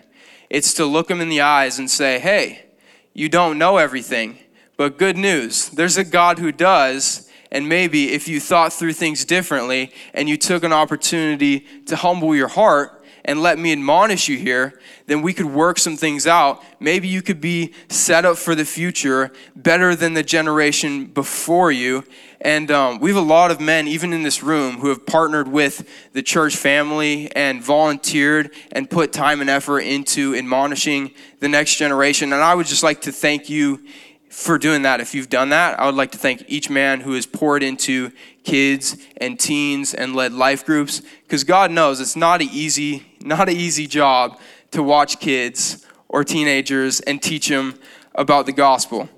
It's 0.49 0.75
to 0.75 0.85
look 0.85 1.09
them 1.09 1.21
in 1.21 1.29
the 1.29 1.40
eyes 1.40 1.79
and 1.79 1.90
say, 1.90 2.19
hey, 2.19 2.67
you 3.12 3.29
don't 3.29 3.59
know 3.59 3.76
everything, 3.76 4.38
but 4.76 4.99
good 4.99 5.17
news, 5.17 5.69
there's 5.71 5.97
a 5.97 6.05
God 6.05 6.38
who 6.38 6.52
does. 6.52 7.29
And 7.52 7.69
maybe 7.69 8.12
if 8.12 8.29
you 8.29 8.38
thought 8.38 8.73
through 8.73 8.93
things 8.93 9.25
differently 9.25 9.93
and 10.14 10.29
you 10.29 10.37
took 10.37 10.62
an 10.62 10.73
opportunity 10.73 11.67
to 11.87 11.97
humble 11.97 12.35
your 12.35 12.49
heart, 12.49 13.00
and 13.25 13.43
let 13.43 13.59
me 13.59 13.73
admonish 13.73 14.29
you 14.29 14.37
here, 14.37 14.81
then 15.07 15.23
we 15.23 15.33
could 15.33 15.47
work 15.47 15.79
some 15.79 15.97
things 15.97 16.27
out. 16.27 16.62
Maybe 16.79 17.09
you 17.09 17.23
could 17.23 17.41
be 17.41 17.75
set 17.89 18.25
up 18.25 18.39
for 18.39 18.55
the 18.55 18.65
future 18.65 19.33
better 19.55 19.95
than 19.95 20.15
the 20.15 20.23
generation 20.23 21.07
before 21.07 21.71
you. 21.73 22.05
And 22.41 22.71
um, 22.71 23.00
we 23.00 23.11
have 23.11 23.19
a 23.19 23.27
lot 23.27 23.50
of 23.50 23.61
men, 23.61 23.87
even 23.87 24.12
in 24.12 24.23
this 24.23 24.43
room, 24.43 24.79
who 24.79 24.89
have 24.89 25.05
partnered 25.05 25.49
with 25.49 25.87
the 26.12 26.23
church 26.23 26.57
family 26.57 27.31
and 27.37 27.62
volunteered 27.62 28.55
and 28.73 28.89
put 28.89 29.12
time 29.12 29.43
and 29.43 29.50
effort 29.50 29.81
into 29.81 30.35
admonishing 30.35 31.12
the 31.41 31.49
next 31.49 31.77
generation. 31.77 32.33
And 32.33 32.43
I 32.43 32.55
would 32.55 32.67
just 32.67 32.83
like 32.83 33.03
to 33.03 33.12
thank 33.12 33.50
you 33.50 33.85
for 34.31 34.59
doing 34.59 34.83
that. 34.83 35.01
If 35.01 35.15
you've 35.15 35.29
done 35.29 35.49
that, 35.49 35.79
I 35.79 35.87
would 35.87 35.97
like 35.97 36.13
to 36.13 36.19
thank 36.19 36.45
each 36.47 36.71
man 36.71 37.01
who 37.01 37.15
has 37.15 37.27
poured 37.27 37.63
into 37.63 38.13
kids 38.45 38.97
and 39.17 39.39
teens 39.39 39.93
and 39.93 40.15
led 40.15 40.33
life 40.33 40.65
groups 40.65 41.03
because 41.25 41.43
God 41.45 41.71
knows 41.73 42.01
it's 42.01 42.17
not 42.17 42.41
an 42.41 42.49
easy 42.51 43.05
not 43.21 43.49
an 43.49 43.57
easy 43.57 43.87
job 43.87 44.39
to 44.71 44.83
watch 44.83 45.19
kids 45.19 45.85
or 46.09 46.25
teenagers 46.25 47.01
and 47.01 47.21
teach 47.21 47.49
them 47.49 47.75
about 48.15 48.47
the 48.47 48.53
gospel. 48.53 49.09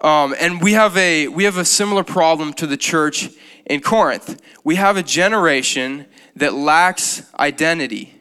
Um, 0.00 0.34
and 0.38 0.60
we 0.60 0.72
have 0.72 0.96
a 0.96 1.28
we 1.28 1.44
have 1.44 1.56
a 1.56 1.64
similar 1.64 2.04
problem 2.04 2.52
to 2.54 2.66
the 2.66 2.76
church 2.76 3.30
in 3.64 3.80
Corinth. 3.80 4.42
We 4.64 4.74
have 4.74 4.96
a 4.96 5.02
generation 5.02 6.06
that 6.34 6.52
lacks 6.52 7.22
identity, 7.38 8.14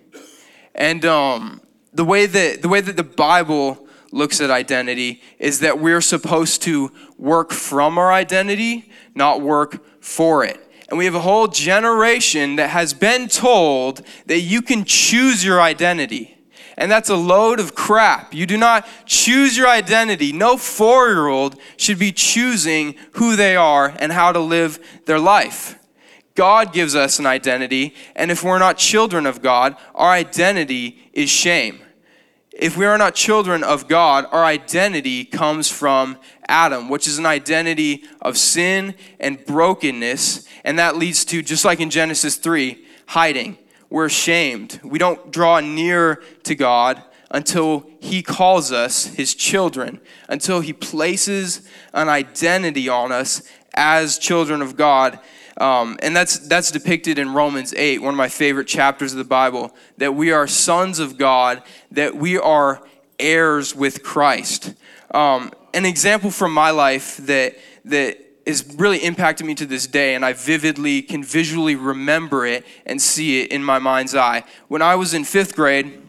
and 0.76 1.04
um, 1.04 1.62
the 1.94 2.06
way 2.06 2.28
that 2.28 2.62
the 2.62 2.70
way 2.70 2.80
that 2.80 2.96
the 2.96 3.04
Bible 3.04 3.85
looks 4.12 4.42
at 4.42 4.52
identity 4.52 5.22
is 5.40 5.60
that 5.60 5.80
we're 5.80 6.02
supposed 6.02 6.62
to 6.64 6.92
work 7.18 7.52
from 7.52 7.98
our 7.98 8.12
identity, 8.12 8.90
not 9.14 9.42
work 9.42 10.04
for 10.04 10.44
it. 10.44 10.62
And 10.90 10.98
we 10.98 11.06
have 11.06 11.16
a 11.16 11.22
whole 11.22 11.48
generation 11.48 12.58
that 12.58 12.70
has 12.70 12.94
been 12.94 13.28
told 13.28 14.06
that 14.28 14.42
you 14.42 14.62
can 14.62 14.86
choose 14.86 15.44
your 15.44 15.62
identity. 15.62 16.38
And 16.78 16.92
that's 16.92 17.10
a 17.10 17.16
load 17.16 17.60
of 17.60 17.74
crap. 17.74 18.34
You 18.34 18.46
do 18.46 18.58
not 18.58 18.88
choose 19.06 19.58
your 19.58 19.68
identity. 19.68 20.32
No 20.32 20.58
four 20.58 21.08
year 21.08 21.28
old 21.28 21.60
should 21.78 21.98
be 21.98 22.12
choosing 22.12 22.96
who 23.14 23.36
they 23.36 23.56
are 23.56 23.96
and 24.00 24.12
how 24.12 24.32
to 24.32 24.40
live 24.40 24.80
their 25.06 25.20
life. 25.20 25.80
God 26.36 26.74
gives 26.74 26.96
us 26.96 27.18
an 27.18 27.26
identity, 27.26 27.96
and 28.14 28.30
if 28.30 28.44
we're 28.44 28.60
not 28.60 28.78
children 28.78 29.26
of 29.26 29.42
God, 29.42 29.78
our 29.96 30.12
identity 30.12 31.10
is 31.14 31.30
shame 31.30 31.80
if 32.58 32.78
we 32.78 32.86
are 32.86 32.98
not 32.98 33.16
children 33.16 33.66
of 33.66 33.90
God, 33.90 34.26
our 34.32 34.46
identity 34.46 35.26
comes 35.26 35.70
from 35.70 36.18
Adam, 36.48 36.88
which 36.88 37.06
is 37.06 37.18
an 37.20 37.26
identity 37.26 38.06
of 38.22 38.38
sin 38.38 38.96
and 39.20 39.44
brokenness. 39.46 40.48
And 40.64 40.80
that 40.80 40.96
leads 40.96 41.26
to, 41.26 41.42
just 41.42 41.66
like 41.66 41.82
in 41.82 41.90
Genesis 41.90 42.38
3, 42.38 42.82
hiding. 43.08 43.58
We're 43.90 44.06
ashamed. 44.06 44.80
We 44.84 44.98
don't 44.98 45.32
draw 45.32 45.60
near 45.60 46.24
to 46.44 46.56
God 46.56 47.04
until 47.30 47.90
He 48.00 48.24
calls 48.24 48.72
us 48.72 49.06
His 49.06 49.36
children, 49.36 50.00
until 50.30 50.62
He 50.62 50.72
places 50.72 51.68
an 51.94 52.08
identity 52.08 52.88
on 52.88 53.12
us 53.12 53.44
as 53.74 54.18
children 54.18 54.62
of 54.62 54.78
God 54.78 55.20
um, 55.58 55.98
and 56.02 56.16
that's, 56.16 56.40
that's 56.48 56.72
depicted 56.72 57.18
in 57.18 57.34
Romans 57.34 57.74
8, 57.74 58.02
one 58.02 58.14
of 58.14 58.18
my 58.18 58.28
favorite 58.28 58.68
chapters 58.68 59.14
of 59.14 59.18
the 59.18 59.24
Bible, 59.24 59.74
that 59.98 60.14
we 60.14 60.32
are 60.32 60.48
sons 60.48 61.00
of 61.00 61.18
God, 61.18 61.64
that 61.92 62.16
we 62.16 62.38
are 62.38 62.86
heirs 63.20 63.74
with 63.74 64.04
Christ. 64.04 64.74
Um, 65.12 65.52
an 65.74 65.86
example 65.86 66.32
from 66.32 66.54
my 66.54 66.72
life 66.72 67.18
that, 67.18 67.56
that 67.86 68.20
is 68.46 68.76
really 68.78 69.00
impacted 69.00 69.48
me 69.48 69.56
to 69.56 69.66
this 69.66 69.88
day, 69.88 70.16
and 70.16 70.26
I 70.26 70.34
vividly 70.34 71.02
can 71.02 71.24
visually 71.24 71.76
remember 71.76 72.46
it 72.46 72.66
and 72.86 73.02
see 73.02 73.42
it 73.42 73.52
in 73.52 73.64
my 73.64 73.80
mind's 73.80 74.14
eye. 74.14 74.44
When 74.68 74.82
I 74.82 74.96
was 74.96 75.14
in 75.14 75.24
fifth 75.24 75.56
grade, 75.56 76.02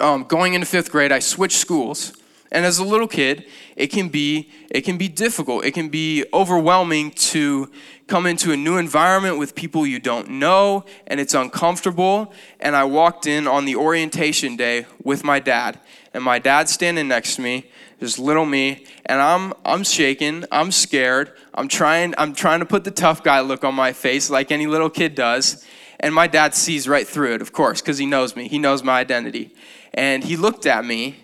um, 0.00 0.24
going 0.24 0.54
into 0.54 0.66
fifth 0.66 0.90
grade, 0.90 1.12
I 1.12 1.20
switched 1.20 1.58
schools. 1.58 2.12
And 2.52 2.66
as 2.66 2.78
a 2.78 2.84
little 2.84 3.08
kid, 3.08 3.46
it 3.76 3.86
can 3.86 4.10
be 4.10 4.50
it 4.70 4.82
can 4.82 4.98
be 4.98 5.08
difficult. 5.08 5.64
It 5.64 5.72
can 5.72 5.88
be 5.88 6.24
overwhelming 6.34 7.12
to 7.32 7.70
come 8.06 8.26
into 8.26 8.52
a 8.52 8.56
new 8.58 8.76
environment 8.76 9.38
with 9.38 9.54
people 9.54 9.86
you 9.86 9.98
don't 9.98 10.28
know 10.28 10.84
and 11.06 11.18
it's 11.18 11.32
uncomfortable. 11.32 12.32
And 12.60 12.76
I 12.76 12.84
walked 12.84 13.26
in 13.26 13.48
on 13.48 13.64
the 13.64 13.74
orientation 13.74 14.56
day 14.56 14.84
with 15.02 15.24
my 15.24 15.40
dad. 15.40 15.80
And 16.12 16.22
my 16.22 16.38
dad's 16.38 16.70
standing 16.70 17.08
next 17.08 17.36
to 17.36 17.40
me, 17.40 17.70
just 18.00 18.18
little 18.18 18.44
me, 18.44 18.84
and 19.06 19.22
I'm 19.22 19.54
I'm 19.64 19.82
shaking, 19.82 20.44
I'm 20.52 20.72
scared. 20.72 21.32
I'm 21.54 21.68
trying 21.68 22.14
I'm 22.18 22.34
trying 22.34 22.60
to 22.60 22.66
put 22.66 22.84
the 22.84 22.90
tough 22.90 23.24
guy 23.24 23.40
look 23.40 23.64
on 23.64 23.74
my 23.74 23.94
face 23.94 24.28
like 24.28 24.52
any 24.52 24.66
little 24.66 24.90
kid 24.90 25.14
does. 25.14 25.66
And 26.00 26.14
my 26.14 26.26
dad 26.26 26.54
sees 26.54 26.86
right 26.86 27.08
through 27.08 27.34
it, 27.34 27.40
of 27.40 27.52
course, 27.52 27.80
because 27.80 27.96
he 27.96 28.04
knows 28.04 28.36
me. 28.36 28.46
He 28.48 28.58
knows 28.58 28.82
my 28.82 29.00
identity. 29.00 29.54
And 29.94 30.22
he 30.24 30.36
looked 30.36 30.66
at 30.66 30.84
me 30.84 31.21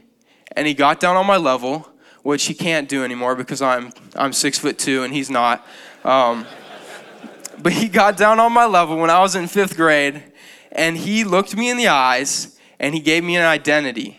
and 0.59 0.67
he 0.67 0.75
got 0.75 0.99
down 0.99 1.17
on 1.17 1.25
my 1.25 1.37
level, 1.37 1.89
which 2.25 2.47
he 2.47 2.53
can't 2.53 2.89
do 2.89 3.05
anymore 3.05 3.37
because 3.37 3.63
I'm 3.63 3.93
I'm 4.17 4.33
six 4.33 4.59
foot 4.59 4.77
two 4.77 5.05
and 5.05 5.15
he's 5.15 5.31
not. 5.31 5.65
Um, 6.05 6.47
but 7.63 7.73
he 7.73 7.89
got 7.89 8.17
down 8.17 8.41
on 8.41 8.53
my 8.53 8.67
level 8.67 8.97
when 8.97 9.09
I 9.09 9.21
was 9.21 9.37
in 9.37 9.47
fifth 9.47 9.77
grade, 9.77 10.33
and 10.73 10.97
he 10.97 11.23
looked 11.23 11.57
me 11.57 11.71
in 11.71 11.77
the 11.77 11.87
eyes 11.87 12.59
and 12.81 12.93
he 12.93 13.01
gave 13.01 13.23
me 13.23 13.37
an 13.37 13.45
identity. 13.45 14.19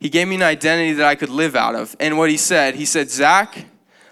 He 0.00 0.08
gave 0.08 0.26
me 0.26 0.34
an 0.34 0.42
identity 0.42 0.94
that 0.94 1.06
I 1.06 1.14
could 1.14 1.30
live 1.30 1.54
out 1.54 1.76
of. 1.76 1.94
And 2.00 2.18
what 2.18 2.28
he 2.28 2.36
said, 2.36 2.74
he 2.74 2.84
said, 2.84 3.08
Zach, 3.08 3.66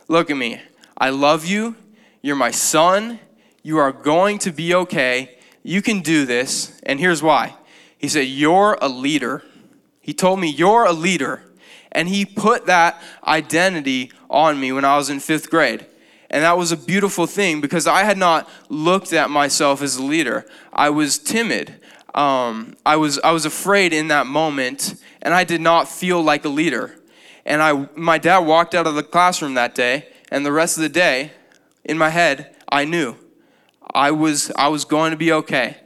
look 0.08 0.30
at 0.30 0.36
me. 0.36 0.60
I 0.96 1.10
love 1.10 1.44
you. 1.44 1.76
You're 2.22 2.36
my 2.36 2.50
son. 2.52 3.18
You 3.62 3.78
are 3.78 3.92
going 3.92 4.38
to 4.40 4.52
be 4.52 4.72
okay. 4.74 5.38
You 5.64 5.82
can 5.82 6.00
do 6.00 6.26
this. 6.26 6.80
And 6.84 7.00
here's 7.00 7.22
why. 7.22 7.56
He 7.98 8.08
said, 8.08 8.26
You're 8.26 8.78
a 8.80 8.88
leader. 8.88 9.42
He 10.00 10.12
told 10.14 10.38
me, 10.38 10.48
You're 10.48 10.84
a 10.84 10.92
leader. 10.92 11.42
And 11.96 12.10
he 12.10 12.26
put 12.26 12.66
that 12.66 13.00
identity 13.26 14.12
on 14.28 14.60
me 14.60 14.70
when 14.70 14.84
I 14.84 14.98
was 14.98 15.08
in 15.08 15.18
fifth 15.18 15.48
grade. 15.48 15.86
And 16.28 16.44
that 16.44 16.58
was 16.58 16.70
a 16.70 16.76
beautiful 16.76 17.26
thing 17.26 17.62
because 17.62 17.86
I 17.86 18.04
had 18.04 18.18
not 18.18 18.46
looked 18.68 19.14
at 19.14 19.30
myself 19.30 19.80
as 19.80 19.96
a 19.96 20.02
leader. 20.02 20.44
I 20.74 20.90
was 20.90 21.16
timid. 21.18 21.80
Um, 22.14 22.76
I, 22.84 22.96
was, 22.96 23.18
I 23.20 23.30
was 23.30 23.46
afraid 23.46 23.94
in 23.94 24.08
that 24.08 24.26
moment, 24.26 25.02
and 25.22 25.32
I 25.32 25.44
did 25.44 25.62
not 25.62 25.88
feel 25.88 26.20
like 26.20 26.44
a 26.44 26.50
leader. 26.50 26.98
And 27.46 27.62
I, 27.62 27.88
my 27.94 28.18
dad 28.18 28.40
walked 28.40 28.74
out 28.74 28.86
of 28.86 28.94
the 28.94 29.02
classroom 29.02 29.54
that 29.54 29.74
day, 29.74 30.06
and 30.30 30.44
the 30.44 30.52
rest 30.52 30.76
of 30.76 30.82
the 30.82 30.90
day, 30.90 31.32
in 31.82 31.96
my 31.96 32.10
head, 32.10 32.54
I 32.68 32.84
knew 32.84 33.16
I 33.94 34.10
was, 34.10 34.52
I 34.54 34.68
was 34.68 34.84
going 34.84 35.12
to 35.12 35.16
be 35.16 35.32
okay. 35.32 35.78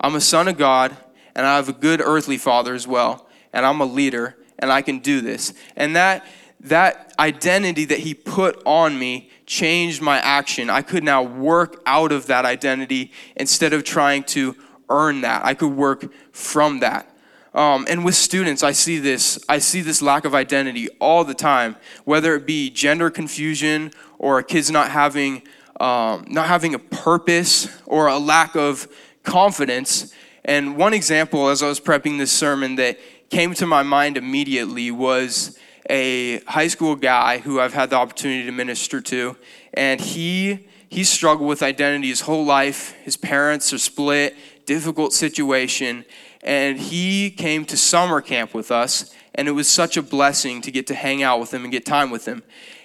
I'm 0.00 0.16
a 0.16 0.20
son 0.20 0.48
of 0.48 0.58
God, 0.58 0.96
and 1.36 1.46
I 1.46 1.54
have 1.54 1.68
a 1.68 1.72
good 1.72 2.00
earthly 2.00 2.36
father 2.36 2.74
as 2.74 2.88
well, 2.88 3.28
and 3.52 3.64
I'm 3.64 3.80
a 3.80 3.84
leader, 3.84 4.36
and 4.62 4.72
I 4.72 4.80
can 4.80 5.00
do 5.00 5.20
this. 5.20 5.52
And 5.76 5.94
that 5.96 6.24
that 6.60 7.12
identity 7.18 7.84
that 7.86 7.98
he 7.98 8.14
put 8.14 8.62
on 8.64 8.96
me 8.98 9.28
changed 9.46 10.00
my 10.00 10.18
action. 10.18 10.70
I 10.70 10.82
could 10.82 11.02
now 11.02 11.22
work 11.22 11.82
out 11.84 12.12
of 12.12 12.26
that 12.26 12.44
identity 12.44 13.10
instead 13.34 13.72
of 13.72 13.82
trying 13.82 14.22
to 14.24 14.54
earn 14.88 15.22
that. 15.22 15.44
I 15.44 15.54
could 15.54 15.72
work 15.72 16.12
from 16.30 16.78
that. 16.80 17.08
Um, 17.52 17.86
and 17.90 18.04
with 18.04 18.14
students, 18.14 18.62
I 18.62 18.72
see 18.72 18.98
this. 18.98 19.38
I 19.48 19.58
see 19.58 19.82
this 19.82 20.00
lack 20.00 20.24
of 20.24 20.34
identity 20.34 20.88
all 21.00 21.24
the 21.24 21.34
time, 21.34 21.76
whether 22.04 22.34
it 22.34 22.46
be 22.46 22.70
gender 22.70 23.10
confusion 23.10 23.90
or 24.18 24.42
kids 24.42 24.70
not 24.70 24.90
having 24.90 25.42
um, 25.80 26.24
not 26.28 26.46
having 26.46 26.74
a 26.74 26.78
purpose 26.78 27.68
or 27.86 28.06
a 28.06 28.18
lack 28.18 28.54
of 28.54 28.86
confidence. 29.24 30.14
And 30.44 30.76
one 30.76 30.94
example, 30.94 31.48
as 31.48 31.62
I 31.62 31.68
was 31.68 31.80
prepping 31.80 32.18
this 32.18 32.32
sermon, 32.32 32.76
that 32.76 32.98
came 33.32 33.54
to 33.54 33.66
my 33.66 33.82
mind 33.82 34.18
immediately 34.18 34.90
was 34.90 35.58
a 35.88 36.40
high 36.40 36.68
school 36.68 36.94
guy 36.94 37.38
who 37.38 37.58
I've 37.58 37.72
had 37.72 37.88
the 37.88 37.96
opportunity 37.96 38.44
to 38.44 38.52
minister 38.52 39.00
to, 39.00 39.36
and 39.72 40.02
he 40.02 40.68
he 40.90 41.02
struggled 41.02 41.48
with 41.48 41.62
identity 41.62 42.08
his 42.08 42.20
whole 42.20 42.44
life. 42.44 42.92
His 43.02 43.16
parents 43.16 43.72
are 43.72 43.78
split, 43.78 44.36
difficult 44.66 45.14
situation, 45.14 46.04
and 46.42 46.78
he 46.78 47.30
came 47.30 47.64
to 47.64 47.76
summer 47.78 48.20
camp 48.20 48.52
with 48.52 48.70
us, 48.70 49.14
and 49.34 49.48
it 49.48 49.52
was 49.52 49.66
such 49.66 49.96
a 49.96 50.02
blessing 50.02 50.60
to 50.60 50.70
get 50.70 50.86
to 50.88 50.94
hang 50.94 51.22
out 51.22 51.40
with 51.40 51.54
him 51.54 51.62
and 51.62 51.72
get 51.72 51.86
time 51.86 52.10
with 52.10 52.26
him. 52.28 52.42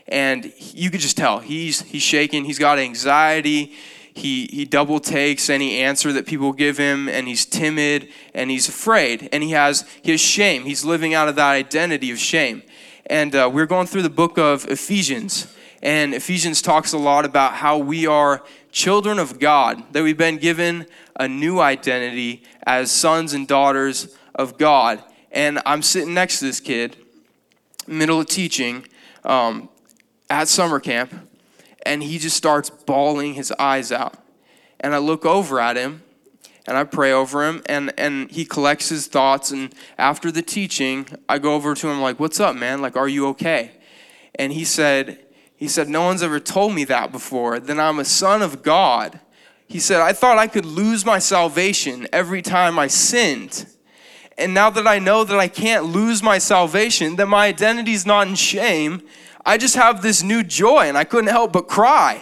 And 0.07 0.53
you 0.57 0.89
could 0.89 1.01
just 1.01 1.17
tell 1.17 1.39
he's 1.39 1.81
he's 1.81 2.03
shaking, 2.03 2.45
he's 2.45 2.59
got 2.59 2.79
anxiety 2.79 3.73
he, 4.17 4.47
he 4.47 4.65
double 4.65 4.99
takes 4.99 5.49
any 5.49 5.79
answer 5.79 6.11
that 6.13 6.25
people 6.25 6.51
give 6.53 6.77
him 6.77 7.07
and 7.07 7.27
he's 7.27 7.45
timid 7.45 8.09
and 8.33 8.49
he's 8.51 8.67
afraid 8.67 9.29
and 9.31 9.43
he 9.43 9.51
has 9.51 9.85
his 10.01 10.19
shame 10.19 10.65
he's 10.65 10.83
living 10.83 11.13
out 11.13 11.29
of 11.29 11.35
that 11.35 11.51
identity 11.51 12.11
of 12.11 12.19
shame 12.19 12.61
and 13.05 13.35
uh, 13.35 13.49
we're 13.51 13.65
going 13.65 13.87
through 13.87 14.01
the 14.01 14.09
book 14.09 14.37
of 14.37 14.65
ephesians 14.69 15.53
And 15.81 16.13
Ephesians 16.13 16.61
talks 16.61 16.93
a 16.93 16.97
lot 16.97 17.25
about 17.25 17.53
how 17.53 17.77
we 17.77 18.07
are 18.07 18.43
children 18.71 19.19
of 19.19 19.39
God, 19.39 19.83
that 19.93 20.03
we've 20.03 20.17
been 20.17 20.37
given 20.37 20.87
a 21.15 21.27
new 21.27 21.59
identity 21.59 22.43
as 22.65 22.91
sons 22.91 23.33
and 23.33 23.47
daughters 23.47 24.15
of 24.35 24.57
God. 24.57 25.03
And 25.31 25.61
I'm 25.65 25.81
sitting 25.81 26.13
next 26.13 26.39
to 26.39 26.45
this 26.45 26.59
kid, 26.59 26.97
middle 27.85 28.19
of 28.19 28.27
teaching, 28.27 28.87
um, 29.23 29.69
at 30.29 30.47
summer 30.47 30.79
camp, 30.79 31.26
and 31.87 32.03
he 32.03 32.17
just 32.17 32.35
starts 32.35 32.69
bawling 32.69 33.33
his 33.33 33.51
eyes 33.53 33.91
out. 33.91 34.15
And 34.79 34.93
I 34.93 34.97
look 34.97 35.25
over 35.25 35.59
at 35.59 35.77
him 35.77 36.03
and 36.67 36.77
I 36.77 36.83
pray 36.83 37.11
over 37.11 37.47
him 37.47 37.63
and, 37.65 37.93
and 37.97 38.29
he 38.29 38.45
collects 38.45 38.89
his 38.89 39.07
thoughts 39.07 39.51
and 39.51 39.73
after 39.97 40.31
the 40.31 40.41
teaching 40.41 41.07
I 41.29 41.39
go 41.39 41.55
over 41.55 41.73
to 41.73 41.89
him 41.89 42.01
like, 42.01 42.19
What's 42.19 42.39
up, 42.39 42.55
man? 42.55 42.81
Like, 42.81 42.97
are 42.97 43.07
you 43.07 43.27
okay? 43.29 43.71
And 44.35 44.53
he 44.53 44.65
said, 44.65 45.25
he 45.55 45.67
said, 45.67 45.87
No 45.87 46.03
one's 46.03 46.21
ever 46.21 46.39
told 46.39 46.75
me 46.75 46.83
that 46.83 47.11
before, 47.11 47.59
that 47.59 47.79
I'm 47.79 47.99
a 47.99 48.05
son 48.05 48.41
of 48.41 48.61
God. 48.61 49.19
He 49.67 49.79
said, 49.79 50.01
I 50.01 50.13
thought 50.13 50.37
I 50.37 50.47
could 50.47 50.65
lose 50.65 51.05
my 51.05 51.19
salvation 51.19 52.07
every 52.13 52.41
time 52.41 52.77
I 52.77 52.87
sinned. 52.87 53.65
And 54.37 54.53
now 54.53 54.69
that 54.69 54.85
I 54.85 54.99
know 54.99 55.23
that 55.23 55.39
I 55.39 55.47
can't 55.47 55.85
lose 55.85 56.21
my 56.21 56.37
salvation, 56.37 57.15
that 57.15 57.27
my 57.27 57.47
identity 57.47 57.93
is 57.93 58.05
not 58.05 58.27
in 58.27 58.35
shame, 58.35 59.01
I 59.47 59.57
just 59.57 59.75
have 59.75 60.01
this 60.01 60.21
new 60.21 60.43
joy 60.43 60.89
and 60.89 60.97
I 60.97 61.05
couldn't 61.05 61.29
help 61.29 61.53
but 61.53 61.69
cry. 61.69 62.21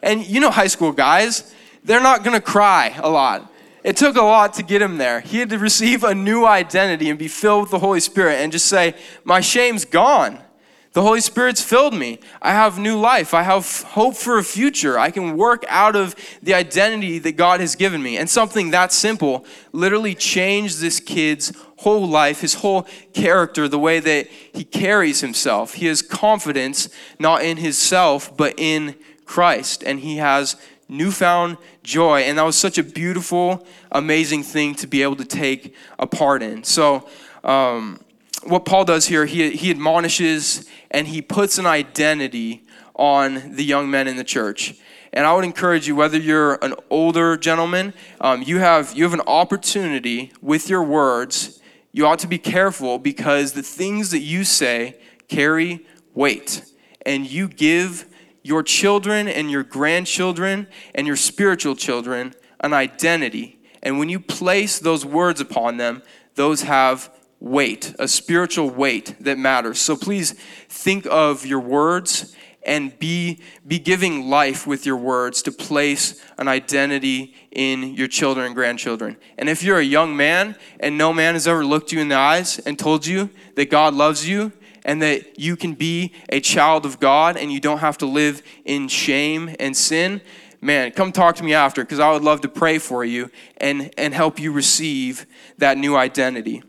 And 0.00 0.24
you 0.24 0.38
know, 0.38 0.50
high 0.50 0.68
school 0.68 0.92
guys, 0.92 1.52
they're 1.82 2.00
not 2.00 2.22
gonna 2.22 2.40
cry 2.40 2.94
a 3.02 3.10
lot. 3.10 3.52
It 3.82 3.96
took 3.96 4.14
a 4.14 4.22
lot 4.22 4.54
to 4.54 4.62
get 4.62 4.80
him 4.80 4.96
there. 4.96 5.20
He 5.22 5.38
had 5.38 5.50
to 5.50 5.58
receive 5.58 6.04
a 6.04 6.14
new 6.14 6.46
identity 6.46 7.10
and 7.10 7.18
be 7.18 7.26
filled 7.26 7.62
with 7.62 7.72
the 7.72 7.80
Holy 7.80 7.98
Spirit 7.98 8.34
and 8.34 8.52
just 8.52 8.66
say, 8.66 8.94
My 9.24 9.40
shame's 9.40 9.84
gone. 9.84 10.38
The 10.92 11.00
Holy 11.00 11.22
Spirit's 11.22 11.62
filled 11.62 11.94
me. 11.94 12.18
I 12.42 12.52
have 12.52 12.78
new 12.78 12.98
life. 12.98 13.32
I 13.32 13.44
have 13.44 13.82
hope 13.82 14.14
for 14.14 14.36
a 14.36 14.44
future. 14.44 14.98
I 14.98 15.10
can 15.10 15.38
work 15.38 15.64
out 15.68 15.96
of 15.96 16.14
the 16.42 16.52
identity 16.52 17.18
that 17.20 17.32
God 17.32 17.60
has 17.60 17.74
given 17.76 18.02
me. 18.02 18.18
And 18.18 18.28
something 18.28 18.70
that 18.70 18.92
simple 18.92 19.46
literally 19.72 20.14
changed 20.14 20.80
this 20.80 21.00
kid's 21.00 21.52
whole 21.78 22.06
life, 22.06 22.42
his 22.42 22.54
whole 22.54 22.86
character, 23.14 23.68
the 23.68 23.78
way 23.78 24.00
that 24.00 24.28
he 24.52 24.64
carries 24.64 25.22
himself. 25.22 25.74
He 25.74 25.86
has 25.86 26.02
confidence 26.02 26.90
not 27.18 27.42
in 27.42 27.56
himself, 27.56 28.36
but 28.36 28.54
in 28.58 28.94
Christ. 29.24 29.82
And 29.82 30.00
he 30.00 30.18
has 30.18 30.56
newfound 30.90 31.56
joy. 31.82 32.20
And 32.20 32.36
that 32.36 32.44
was 32.44 32.56
such 32.56 32.76
a 32.76 32.82
beautiful, 32.82 33.66
amazing 33.90 34.42
thing 34.42 34.74
to 34.74 34.86
be 34.86 35.02
able 35.02 35.16
to 35.16 35.24
take 35.24 35.74
a 35.98 36.06
part 36.06 36.42
in. 36.42 36.64
So, 36.64 37.08
um, 37.42 37.98
what 38.44 38.64
Paul 38.64 38.84
does 38.84 39.06
here, 39.06 39.26
he, 39.26 39.50
he 39.50 39.70
admonishes 39.70 40.68
and 40.90 41.08
he 41.08 41.22
puts 41.22 41.58
an 41.58 41.66
identity 41.66 42.64
on 42.94 43.54
the 43.56 43.64
young 43.64 43.90
men 43.90 44.08
in 44.08 44.16
the 44.16 44.24
church. 44.24 44.74
And 45.12 45.26
I 45.26 45.34
would 45.34 45.44
encourage 45.44 45.86
you, 45.86 45.94
whether 45.94 46.18
you're 46.18 46.54
an 46.64 46.74
older 46.88 47.36
gentleman, 47.36 47.92
um, 48.20 48.42
you, 48.42 48.58
have, 48.58 48.94
you 48.94 49.04
have 49.04 49.12
an 49.12 49.22
opportunity 49.26 50.32
with 50.40 50.70
your 50.70 50.82
words. 50.82 51.60
You 51.92 52.06
ought 52.06 52.18
to 52.20 52.26
be 52.26 52.38
careful 52.38 52.98
because 52.98 53.52
the 53.52 53.62
things 53.62 54.10
that 54.10 54.20
you 54.20 54.44
say 54.44 54.98
carry 55.28 55.86
weight. 56.14 56.64
And 57.04 57.30
you 57.30 57.48
give 57.48 58.06
your 58.42 58.62
children 58.62 59.28
and 59.28 59.50
your 59.50 59.62
grandchildren 59.62 60.66
and 60.94 61.06
your 61.06 61.16
spiritual 61.16 61.76
children 61.76 62.34
an 62.60 62.72
identity. 62.72 63.58
And 63.82 63.98
when 63.98 64.08
you 64.08 64.20
place 64.20 64.78
those 64.78 65.04
words 65.04 65.40
upon 65.40 65.76
them, 65.76 66.02
those 66.36 66.62
have 66.62 67.10
weight, 67.42 67.92
a 67.98 68.06
spiritual 68.06 68.70
weight 68.70 69.16
that 69.18 69.36
matters. 69.36 69.80
So 69.80 69.96
please 69.96 70.32
think 70.68 71.06
of 71.10 71.44
your 71.44 71.58
words 71.58 72.36
and 72.64 72.96
be, 73.00 73.40
be 73.66 73.80
giving 73.80 74.30
life 74.30 74.64
with 74.64 74.86
your 74.86 74.96
words 74.96 75.42
to 75.42 75.50
place 75.50 76.22
an 76.38 76.46
identity 76.46 77.34
in 77.50 77.94
your 77.94 78.06
children 78.06 78.46
and 78.46 78.54
grandchildren. 78.54 79.16
And 79.36 79.48
if 79.48 79.64
you're 79.64 79.80
a 79.80 79.84
young 79.84 80.16
man 80.16 80.54
and 80.78 80.96
no 80.96 81.12
man 81.12 81.34
has 81.34 81.48
ever 81.48 81.66
looked 81.66 81.90
you 81.90 82.00
in 82.00 82.08
the 82.08 82.14
eyes 82.14 82.60
and 82.60 82.78
told 82.78 83.04
you 83.04 83.28
that 83.56 83.68
God 83.68 83.92
loves 83.92 84.28
you 84.28 84.52
and 84.84 85.02
that 85.02 85.36
you 85.36 85.56
can 85.56 85.74
be 85.74 86.12
a 86.28 86.38
child 86.38 86.86
of 86.86 87.00
God 87.00 87.36
and 87.36 87.52
you 87.52 87.58
don't 87.58 87.78
have 87.78 87.98
to 87.98 88.06
live 88.06 88.40
in 88.64 88.86
shame 88.86 89.56
and 89.58 89.76
sin, 89.76 90.20
man, 90.60 90.92
come 90.92 91.10
talk 91.10 91.34
to 91.36 91.42
me 91.42 91.54
after 91.54 91.82
because 91.82 91.98
I 91.98 92.12
would 92.12 92.22
love 92.22 92.42
to 92.42 92.48
pray 92.48 92.78
for 92.78 93.04
you 93.04 93.32
and, 93.56 93.92
and 93.98 94.14
help 94.14 94.38
you 94.38 94.52
receive 94.52 95.26
that 95.58 95.76
new 95.76 95.96
identity. 95.96 96.62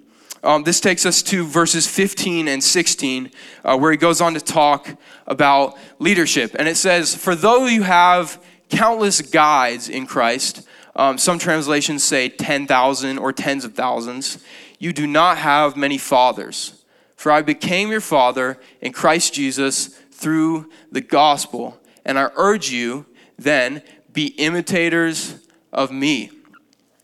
Um, 0.43 0.63
this 0.63 0.81
takes 0.81 1.05
us 1.05 1.23
to 1.23 1.45
verses 1.45 1.87
15 1.87 2.49
and 2.49 2.61
16, 2.61 3.31
uh, 3.63 3.77
where 3.77 3.91
he 3.91 3.97
goes 3.97 4.19
on 4.19 4.33
to 4.33 4.41
talk 4.41 4.89
about 5.25 5.77
leadership. 5.99 6.53
And 6.59 6.67
it 6.67 6.75
says, 6.75 7.15
For 7.15 7.33
though 7.33 7.65
you 7.65 7.83
have 7.83 8.43
countless 8.69 9.21
guides 9.21 9.87
in 9.87 10.05
Christ, 10.05 10.67
um, 10.95 11.17
some 11.17 11.39
translations 11.39 12.03
say 12.03 12.27
10,000 12.27 13.17
or 13.17 13.31
tens 13.31 13.63
of 13.63 13.73
thousands, 13.73 14.43
you 14.79 14.91
do 14.91 15.07
not 15.07 15.37
have 15.37 15.77
many 15.77 15.97
fathers. 15.97 16.83
For 17.15 17.31
I 17.31 17.41
became 17.41 17.89
your 17.89 18.01
father 18.01 18.59
in 18.81 18.91
Christ 18.91 19.33
Jesus 19.33 19.87
through 20.11 20.69
the 20.91 21.01
gospel. 21.01 21.79
And 22.03 22.19
I 22.19 22.29
urge 22.35 22.69
you 22.69 23.05
then, 23.37 23.81
be 24.11 24.27
imitators 24.27 25.35
of 25.71 25.89
me. 25.89 26.31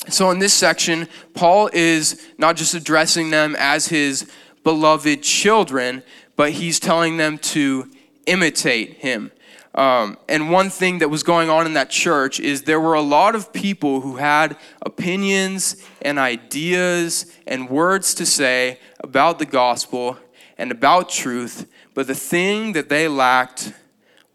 So, 0.08 0.32
in 0.32 0.40
this 0.40 0.54
section, 0.54 1.08
Paul 1.34 1.70
is 1.74 2.26
not 2.38 2.56
just 2.56 2.74
addressing 2.74 3.30
them 3.30 3.56
as 3.60 3.88
his 3.88 4.32
beloved 4.64 5.22
children, 5.22 6.04
but 6.36 6.54
he's 6.54 6.80
telling 6.80 7.18
them 7.18 7.38
to 7.40 7.90
imitate 8.26 8.94
him. 8.98 9.32
Um, 9.76 10.18
and 10.28 10.52
one 10.52 10.70
thing 10.70 11.00
that 11.00 11.10
was 11.10 11.22
going 11.22 11.50
on 11.50 11.66
in 11.66 11.74
that 11.74 11.90
church 11.90 12.40
is 12.40 12.64
there 12.64 12.80
were 12.80 12.96
a 12.96 13.02
lot 13.02 13.36
of 13.36 13.54
people 13.54 14.02
who 14.02 14.16
had 14.16 14.58
opinions 14.82 15.76
and 16.02 16.18
ideas 16.18 17.32
and 17.46 17.70
words 17.70 18.14
to 18.16 18.26
say 18.26 18.80
about 19.02 19.38
the 19.38 19.46
gospel 19.46 20.18
and 20.58 20.72
about 20.72 21.10
truth, 21.10 21.72
but 21.94 22.08
the 22.08 22.16
thing 22.16 22.74
that 22.74 22.90
they 22.90 23.08
lacked 23.08 23.74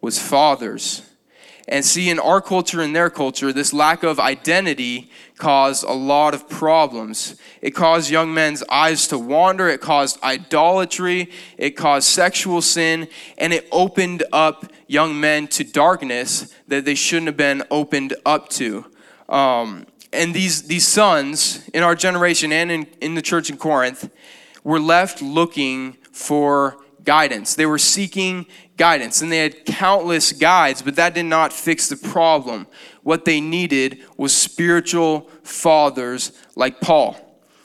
was 0.01 0.19
fathers. 0.19 1.03
And 1.67 1.85
see, 1.85 2.11
in 2.11 2.19
our 2.19 2.43
culture 2.43 2.83
and 2.83 2.95
their 2.95 3.09
culture, 3.09 3.53
this 3.53 3.73
lack 3.73 4.03
of 4.03 4.21
identity 4.21 5.11
caused 5.39 5.83
a 5.85 5.93
lot 5.93 6.35
of 6.35 6.49
problems. 6.49 7.37
It 7.63 7.71
caused 7.71 8.11
young 8.11 8.35
men's 8.35 8.63
eyes 8.69 9.09
to 9.09 9.19
wander, 9.19 9.69
it 9.69 9.81
caused 9.81 10.23
idolatry, 10.23 11.31
it 11.57 11.71
caused 11.71 12.07
sexual 12.07 12.61
sin, 12.61 13.09
and 13.39 13.53
it 13.53 13.67
opened 13.73 14.25
up 14.33 14.71
young 14.87 15.19
men 15.19 15.49
to 15.49 15.65
darkness 15.65 16.55
that 16.69 16.85
they 16.85 16.95
shouldn't 16.95 17.29
have 17.29 17.37
been 17.37 17.63
opened 17.71 18.15
up 18.27 18.51
to. 18.51 18.85
Um, 19.29 19.87
and 20.13 20.35
these, 20.35 20.65
these 20.65 20.87
sons 20.87 21.67
in 21.73 21.83
our 21.83 21.95
generation 21.95 22.53
and 22.53 22.71
in, 22.71 22.87
in 23.01 23.15
the 23.15 23.23
church 23.23 23.49
in 23.49 23.57
Corinth 23.57 24.11
were 24.63 24.79
left 24.79 25.23
looking 25.23 25.95
for 26.13 26.79
guidance. 27.05 27.55
They 27.55 27.67
were 27.67 27.79
seeking 27.79 28.47
guidance, 28.77 29.23
and 29.23 29.31
they 29.31 29.39
had 29.39 29.65
countless 29.65 30.33
guides, 30.33 30.83
but 30.83 30.97
that 30.97 31.15
did 31.15 31.25
not 31.25 31.53
fix 31.53 31.89
the 31.89 31.97
problem. 31.97 32.67
What 33.03 33.25
they 33.25 33.41
needed 33.41 34.03
was 34.17 34.37
spiritual 34.37 35.31
fathers 35.43 36.33
like 36.57 36.81
Paul. 36.81 37.17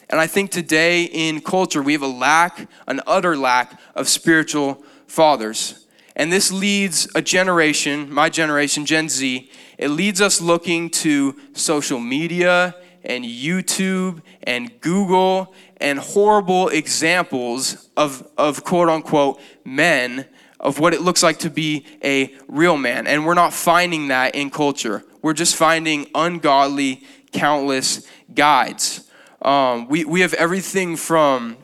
And 0.09 0.19
I 0.19 0.27
think 0.27 0.51
today 0.51 1.03
in 1.03 1.41
culture, 1.41 1.81
we 1.81 1.93
have 1.93 2.01
a 2.01 2.07
lack, 2.07 2.69
an 2.87 3.01
utter 3.05 3.37
lack 3.37 3.79
of 3.95 4.07
spiritual 4.07 4.83
fathers. 5.07 5.85
And 6.15 6.33
this 6.33 6.51
leads 6.51 7.07
a 7.15 7.21
generation, 7.21 8.11
my 8.11 8.29
generation, 8.29 8.85
Gen 8.85 9.07
Z, 9.07 9.49
it 9.77 9.87
leads 9.89 10.19
us 10.19 10.41
looking 10.41 10.89
to 10.89 11.35
social 11.53 11.99
media 11.99 12.75
and 13.03 13.23
YouTube 13.23 14.21
and 14.43 14.81
Google 14.81 15.53
and 15.77 15.97
horrible 15.99 16.67
examples 16.69 17.89
of, 17.95 18.27
of 18.37 18.63
quote 18.63 18.89
unquote 18.89 19.39
men 19.63 20.25
of 20.59 20.79
what 20.79 20.93
it 20.93 21.01
looks 21.01 21.23
like 21.23 21.39
to 21.39 21.49
be 21.49 21.85
a 22.03 22.35
real 22.47 22.77
man. 22.77 23.07
And 23.07 23.25
we're 23.25 23.33
not 23.33 23.53
finding 23.53 24.09
that 24.09 24.35
in 24.35 24.49
culture. 24.49 25.03
We're 25.21 25.33
just 25.33 25.55
finding 25.55 26.07
ungodly, 26.15 27.03
countless 27.31 28.07
guides. 28.33 29.09
Um, 29.41 29.87
we, 29.87 30.05
we 30.05 30.21
have 30.21 30.33
everything 30.33 30.95
from 30.95 31.57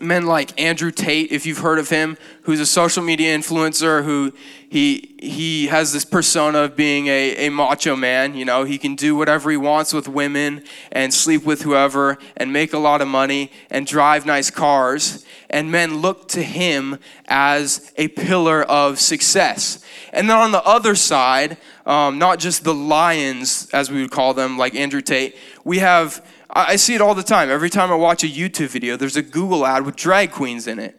men 0.00 0.26
like 0.26 0.58
Andrew 0.60 0.90
Tate, 0.90 1.30
if 1.30 1.44
you've 1.44 1.58
heard 1.58 1.78
of 1.78 1.90
him, 1.90 2.16
who's 2.42 2.60
a 2.60 2.66
social 2.66 3.02
media 3.02 3.36
influencer 3.36 4.04
who 4.04 4.32
he 4.68 5.14
he 5.18 5.66
has 5.66 5.92
this 5.92 6.04
persona 6.04 6.60
of 6.60 6.76
being 6.76 7.06
a, 7.06 7.46
a 7.46 7.50
macho 7.50 7.94
man. 7.94 8.34
You 8.34 8.44
know, 8.44 8.64
he 8.64 8.78
can 8.78 8.96
do 8.96 9.14
whatever 9.14 9.50
he 9.50 9.56
wants 9.56 9.92
with 9.92 10.08
women 10.08 10.64
and 10.90 11.12
sleep 11.12 11.44
with 11.44 11.62
whoever 11.62 12.18
and 12.36 12.52
make 12.52 12.72
a 12.72 12.78
lot 12.78 13.02
of 13.02 13.08
money 13.08 13.52
and 13.70 13.86
drive 13.86 14.24
nice 14.24 14.50
cars. 14.50 15.24
And 15.50 15.70
men 15.70 15.98
look 15.98 16.28
to 16.28 16.42
him 16.42 16.98
as 17.28 17.92
a 17.96 18.08
pillar 18.08 18.62
of 18.62 18.98
success. 18.98 19.84
And 20.12 20.28
then 20.28 20.38
on 20.38 20.52
the 20.52 20.64
other 20.64 20.94
side, 20.94 21.58
um, 21.84 22.18
not 22.18 22.38
just 22.38 22.64
the 22.64 22.74
lions, 22.74 23.68
as 23.72 23.90
we 23.90 24.00
would 24.00 24.10
call 24.10 24.32
them, 24.32 24.56
like 24.56 24.74
Andrew 24.74 25.02
Tate, 25.02 25.36
we 25.64 25.78
have 25.80 26.24
I 26.54 26.76
see 26.76 26.94
it 26.94 27.00
all 27.00 27.14
the 27.14 27.22
time. 27.22 27.50
Every 27.50 27.70
time 27.70 27.90
I 27.90 27.94
watch 27.94 28.24
a 28.24 28.28
YouTube 28.28 28.68
video, 28.68 28.96
there's 28.96 29.16
a 29.16 29.22
Google 29.22 29.64
ad 29.64 29.86
with 29.86 29.96
drag 29.96 30.32
queens 30.32 30.66
in 30.66 30.78
it. 30.78 30.98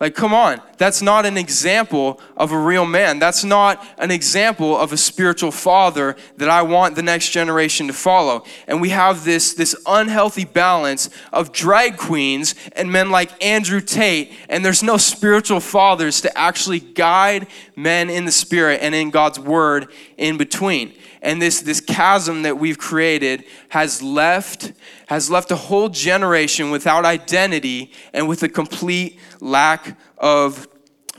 Like, 0.00 0.16
come 0.16 0.34
on, 0.34 0.60
that's 0.76 1.02
not 1.02 1.24
an 1.24 1.38
example 1.38 2.20
of 2.36 2.50
a 2.50 2.58
real 2.58 2.84
man. 2.84 3.20
That's 3.20 3.44
not 3.44 3.84
an 3.96 4.10
example 4.10 4.76
of 4.76 4.92
a 4.92 4.96
spiritual 4.96 5.52
father 5.52 6.16
that 6.36 6.48
I 6.48 6.62
want 6.62 6.96
the 6.96 7.02
next 7.02 7.30
generation 7.30 7.86
to 7.86 7.92
follow. 7.92 8.44
And 8.66 8.80
we 8.80 8.88
have 8.88 9.24
this, 9.24 9.54
this 9.54 9.76
unhealthy 9.86 10.46
balance 10.46 11.10
of 11.32 11.52
drag 11.52 11.96
queens 11.96 12.56
and 12.72 12.90
men 12.90 13.10
like 13.10 13.42
Andrew 13.44 13.80
Tate, 13.80 14.32
and 14.48 14.64
there's 14.64 14.82
no 14.82 14.96
spiritual 14.96 15.60
fathers 15.60 16.20
to 16.22 16.36
actually 16.38 16.80
guide 16.80 17.46
men 17.76 18.10
in 18.10 18.24
the 18.24 18.32
spirit 18.32 18.80
and 18.82 18.96
in 18.96 19.10
God's 19.10 19.38
word 19.38 19.92
in 20.16 20.36
between 20.38 20.92
and 21.24 21.40
this, 21.40 21.62
this 21.62 21.80
chasm 21.80 22.42
that 22.42 22.58
we've 22.58 22.78
created 22.78 23.44
has 23.70 24.02
left 24.02 24.72
has 25.06 25.30
left 25.30 25.50
a 25.50 25.56
whole 25.56 25.88
generation 25.88 26.70
without 26.70 27.04
identity 27.04 27.92
and 28.12 28.28
with 28.28 28.42
a 28.42 28.48
complete 28.48 29.18
lack 29.40 29.98
of 30.18 30.68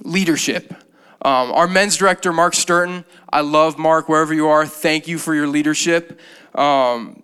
leadership. 0.03 0.73
Um, 1.23 1.51
our 1.51 1.67
men's 1.67 1.97
director 1.97 2.31
mark 2.31 2.53
sturton 2.53 3.03
i 3.29 3.41
love 3.41 3.79
mark 3.79 4.07
wherever 4.07 4.31
you 4.33 4.47
are 4.47 4.67
thank 4.67 5.07
you 5.07 5.17
for 5.17 5.33
your 5.33 5.47
leadership. 5.47 6.19
Um, 6.53 7.23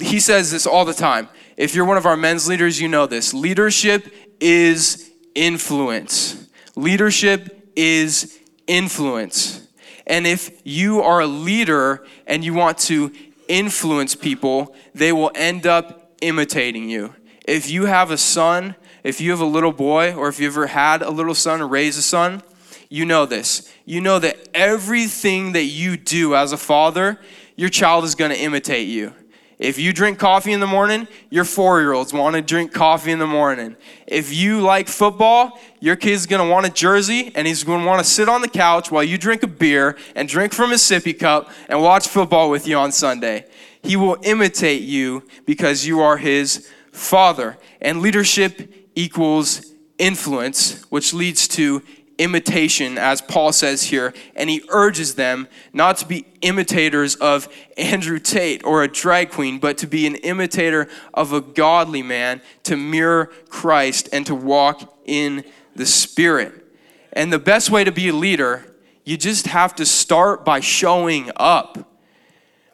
he 0.00 0.18
says 0.18 0.50
this 0.50 0.66
all 0.66 0.86
the 0.86 0.94
time. 0.94 1.28
If 1.56 1.74
you're 1.74 1.84
one 1.84 1.98
of 1.98 2.06
our 2.06 2.16
men's 2.16 2.48
leaders 2.48 2.80
you 2.80 2.88
know 2.88 3.06
this. 3.06 3.34
Leadership 3.34 4.12
is 4.40 5.12
influence. 5.34 6.48
Leadership 6.74 7.70
is 7.76 8.40
influence 8.66 9.63
and 10.06 10.26
if 10.26 10.60
you 10.64 11.00
are 11.00 11.20
a 11.20 11.26
leader 11.26 12.04
and 12.26 12.44
you 12.44 12.54
want 12.54 12.78
to 12.78 13.12
influence 13.48 14.14
people, 14.14 14.74
they 14.94 15.12
will 15.12 15.30
end 15.34 15.66
up 15.66 16.12
imitating 16.20 16.88
you. 16.88 17.14
If 17.46 17.70
you 17.70 17.86
have 17.86 18.10
a 18.10 18.18
son, 18.18 18.74
if 19.02 19.20
you 19.20 19.30
have 19.30 19.40
a 19.40 19.46
little 19.46 19.72
boy, 19.72 20.14
or 20.14 20.28
if 20.28 20.40
you 20.40 20.46
ever 20.46 20.66
had 20.66 21.02
a 21.02 21.10
little 21.10 21.34
son 21.34 21.60
or 21.60 21.66
raised 21.66 21.98
a 21.98 22.02
son, 22.02 22.42
you 22.88 23.04
know 23.04 23.26
this. 23.26 23.70
You 23.84 24.00
know 24.00 24.18
that 24.18 24.48
everything 24.54 25.52
that 25.52 25.64
you 25.64 25.96
do 25.96 26.34
as 26.34 26.52
a 26.52 26.56
father, 26.56 27.20
your 27.56 27.68
child 27.68 28.04
is 28.04 28.14
going 28.14 28.30
to 28.30 28.38
imitate 28.38 28.88
you. 28.88 29.12
If 29.58 29.78
you 29.78 29.92
drink 29.92 30.18
coffee 30.18 30.52
in 30.52 30.60
the 30.60 30.66
morning, 30.66 31.06
your 31.30 31.44
four 31.44 31.80
year 31.80 31.92
olds 31.92 32.12
want 32.12 32.34
to 32.34 32.42
drink 32.42 32.72
coffee 32.72 33.12
in 33.12 33.18
the 33.18 33.26
morning. 33.26 33.76
If 34.06 34.32
you 34.32 34.60
like 34.60 34.88
football, 34.88 35.60
your 35.80 35.96
kid's 35.96 36.26
going 36.26 36.44
to 36.44 36.50
want 36.50 36.66
a 36.66 36.70
jersey 36.70 37.30
and 37.34 37.46
he's 37.46 37.62
going 37.62 37.82
to 37.82 37.86
want 37.86 38.02
to 38.02 38.08
sit 38.08 38.28
on 38.28 38.40
the 38.40 38.48
couch 38.48 38.90
while 38.90 39.04
you 39.04 39.16
drink 39.16 39.42
a 39.42 39.46
beer 39.46 39.96
and 40.16 40.28
drink 40.28 40.52
from 40.52 40.72
a 40.72 40.76
sippy 40.76 41.16
cup 41.16 41.50
and 41.68 41.80
watch 41.80 42.08
football 42.08 42.50
with 42.50 42.66
you 42.66 42.76
on 42.76 42.90
Sunday. 42.90 43.46
He 43.82 43.96
will 43.96 44.16
imitate 44.22 44.82
you 44.82 45.22
because 45.46 45.86
you 45.86 46.00
are 46.00 46.16
his 46.16 46.70
father. 46.90 47.58
And 47.80 48.00
leadership 48.00 48.88
equals 48.94 49.72
influence, 49.98 50.82
which 50.90 51.14
leads 51.14 51.46
to 51.48 51.82
imitation, 52.18 52.98
as 52.98 53.20
Paul 53.20 53.52
says 53.52 53.84
here, 53.84 54.14
and 54.36 54.48
he 54.48 54.62
urges 54.68 55.14
them 55.14 55.48
not 55.72 55.96
to 55.98 56.06
be 56.06 56.26
imitators 56.42 57.14
of 57.16 57.48
Andrew 57.76 58.18
Tate 58.18 58.64
or 58.64 58.82
a 58.82 58.88
drag 58.88 59.30
queen, 59.30 59.58
but 59.58 59.78
to 59.78 59.86
be 59.86 60.06
an 60.06 60.16
imitator 60.16 60.88
of 61.12 61.32
a 61.32 61.40
godly 61.40 62.02
man, 62.02 62.40
to 62.64 62.76
mirror 62.76 63.26
Christ 63.48 64.08
and 64.12 64.24
to 64.26 64.34
walk 64.34 64.94
in 65.04 65.44
the 65.74 65.86
Spirit. 65.86 66.64
And 67.12 67.32
the 67.32 67.38
best 67.38 67.70
way 67.70 67.84
to 67.84 67.92
be 67.92 68.08
a 68.08 68.14
leader, 68.14 68.64
you 69.04 69.16
just 69.16 69.46
have 69.48 69.74
to 69.76 69.86
start 69.86 70.44
by 70.44 70.60
showing 70.60 71.30
up. 71.36 71.90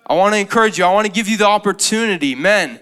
I 0.07 0.15
want 0.15 0.35
to 0.35 0.39
encourage 0.39 0.79
you, 0.79 0.85
I 0.85 0.93
want 0.93 1.07
to 1.07 1.13
give 1.13 1.29
you 1.29 1.37
the 1.37 1.47
opportunity, 1.47 2.35
men. 2.35 2.81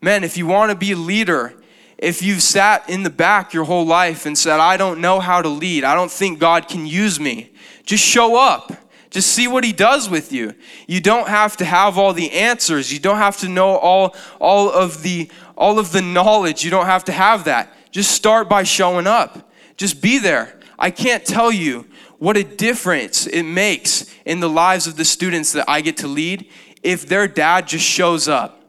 Men, 0.00 0.24
if 0.24 0.36
you 0.36 0.46
want 0.46 0.70
to 0.70 0.76
be 0.76 0.92
a 0.92 0.96
leader, 0.96 1.59
if 2.00 2.22
you've 2.22 2.42
sat 2.42 2.88
in 2.88 3.02
the 3.02 3.10
back 3.10 3.52
your 3.52 3.64
whole 3.64 3.84
life 3.84 4.24
and 4.24 4.36
said, 4.36 4.58
I 4.58 4.78
don't 4.78 5.02
know 5.02 5.20
how 5.20 5.42
to 5.42 5.48
lead, 5.48 5.84
I 5.84 5.94
don't 5.94 6.10
think 6.10 6.38
God 6.38 6.66
can 6.66 6.86
use 6.86 7.20
me, 7.20 7.52
just 7.84 8.02
show 8.02 8.36
up. 8.36 8.72
Just 9.10 9.32
see 9.32 9.48
what 9.48 9.64
he 9.64 9.72
does 9.72 10.08
with 10.08 10.30
you. 10.30 10.54
You 10.86 11.00
don't 11.00 11.26
have 11.26 11.56
to 11.56 11.64
have 11.64 11.98
all 11.98 12.12
the 12.12 12.30
answers. 12.30 12.92
You 12.92 13.00
don't 13.00 13.16
have 13.16 13.38
to 13.38 13.48
know 13.48 13.76
all, 13.76 14.14
all, 14.38 14.70
of 14.70 15.02
the, 15.02 15.28
all 15.56 15.80
of 15.80 15.90
the 15.90 16.00
knowledge. 16.00 16.64
You 16.64 16.70
don't 16.70 16.86
have 16.86 17.02
to 17.06 17.12
have 17.12 17.42
that. 17.46 17.74
Just 17.90 18.12
start 18.12 18.48
by 18.48 18.62
showing 18.62 19.08
up. 19.08 19.50
Just 19.76 20.00
be 20.00 20.20
there. 20.20 20.56
I 20.78 20.92
can't 20.92 21.24
tell 21.24 21.50
you 21.50 21.88
what 22.18 22.36
a 22.36 22.44
difference 22.44 23.26
it 23.26 23.42
makes 23.42 24.14
in 24.24 24.38
the 24.38 24.48
lives 24.48 24.86
of 24.86 24.96
the 24.96 25.04
students 25.04 25.50
that 25.54 25.68
I 25.68 25.80
get 25.80 25.96
to 25.96 26.06
lead 26.06 26.48
if 26.84 27.04
their 27.04 27.26
dad 27.26 27.66
just 27.66 27.84
shows 27.84 28.28
up 28.28 28.59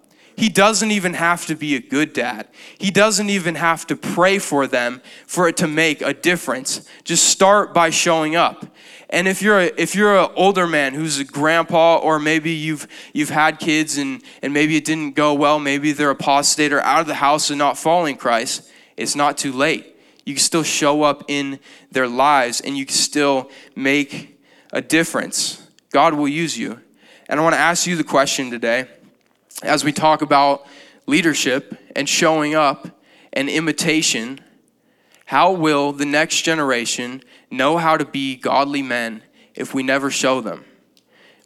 he 0.41 0.49
doesn't 0.49 0.89
even 0.89 1.13
have 1.13 1.45
to 1.45 1.55
be 1.55 1.75
a 1.75 1.79
good 1.79 2.13
dad. 2.13 2.47
He 2.79 2.89
doesn't 2.89 3.29
even 3.29 3.53
have 3.53 3.85
to 3.85 3.95
pray 3.95 4.39
for 4.39 4.65
them 4.65 5.03
for 5.27 5.47
it 5.47 5.55
to 5.57 5.67
make 5.67 6.01
a 6.01 6.15
difference. 6.15 6.89
Just 7.03 7.29
start 7.29 7.75
by 7.75 7.91
showing 7.91 8.35
up. 8.35 8.65
And 9.11 9.27
if 9.27 9.43
you're 9.43 9.59
a, 9.59 9.71
if 9.77 9.93
you're 9.93 10.17
an 10.17 10.31
older 10.35 10.65
man 10.65 10.95
who's 10.95 11.19
a 11.19 11.25
grandpa, 11.25 11.97
or 11.97 12.17
maybe 12.17 12.49
you've 12.49 12.87
you've 13.13 13.29
had 13.29 13.59
kids 13.59 13.99
and 13.99 14.23
and 14.41 14.51
maybe 14.51 14.75
it 14.75 14.83
didn't 14.83 15.11
go 15.11 15.35
well, 15.35 15.59
maybe 15.59 15.91
they're 15.91 16.09
apostate 16.09 16.73
or 16.73 16.81
out 16.81 17.01
of 17.01 17.07
the 17.07 17.13
house 17.13 17.51
and 17.51 17.59
not 17.59 17.77
following 17.77 18.17
Christ, 18.17 18.67
it's 18.97 19.15
not 19.15 19.37
too 19.37 19.51
late. 19.51 19.95
You 20.25 20.33
can 20.33 20.41
still 20.41 20.63
show 20.63 21.03
up 21.03 21.23
in 21.27 21.59
their 21.91 22.07
lives 22.07 22.61
and 22.61 22.75
you 22.75 22.87
can 22.87 22.95
still 22.95 23.51
make 23.75 24.41
a 24.73 24.81
difference. 24.81 25.67
God 25.91 26.15
will 26.15 26.27
use 26.27 26.57
you. 26.57 26.81
And 27.29 27.39
I 27.39 27.43
want 27.43 27.53
to 27.53 27.59
ask 27.59 27.85
you 27.85 27.95
the 27.95 28.03
question 28.03 28.49
today 28.49 28.87
as 29.63 29.83
we 29.83 29.91
talk 29.91 30.21
about 30.21 30.65
leadership 31.05 31.77
and 31.95 32.07
showing 32.07 32.55
up 32.55 32.87
and 33.33 33.49
imitation, 33.49 34.39
how 35.25 35.51
will 35.51 35.91
the 35.91 36.05
next 36.05 36.41
generation 36.41 37.23
know 37.49 37.77
how 37.77 37.97
to 37.97 38.05
be 38.05 38.35
godly 38.35 38.81
men 38.81 39.23
if 39.55 39.73
we 39.73 39.83
never 39.83 40.09
show 40.09 40.41
them? 40.41 40.65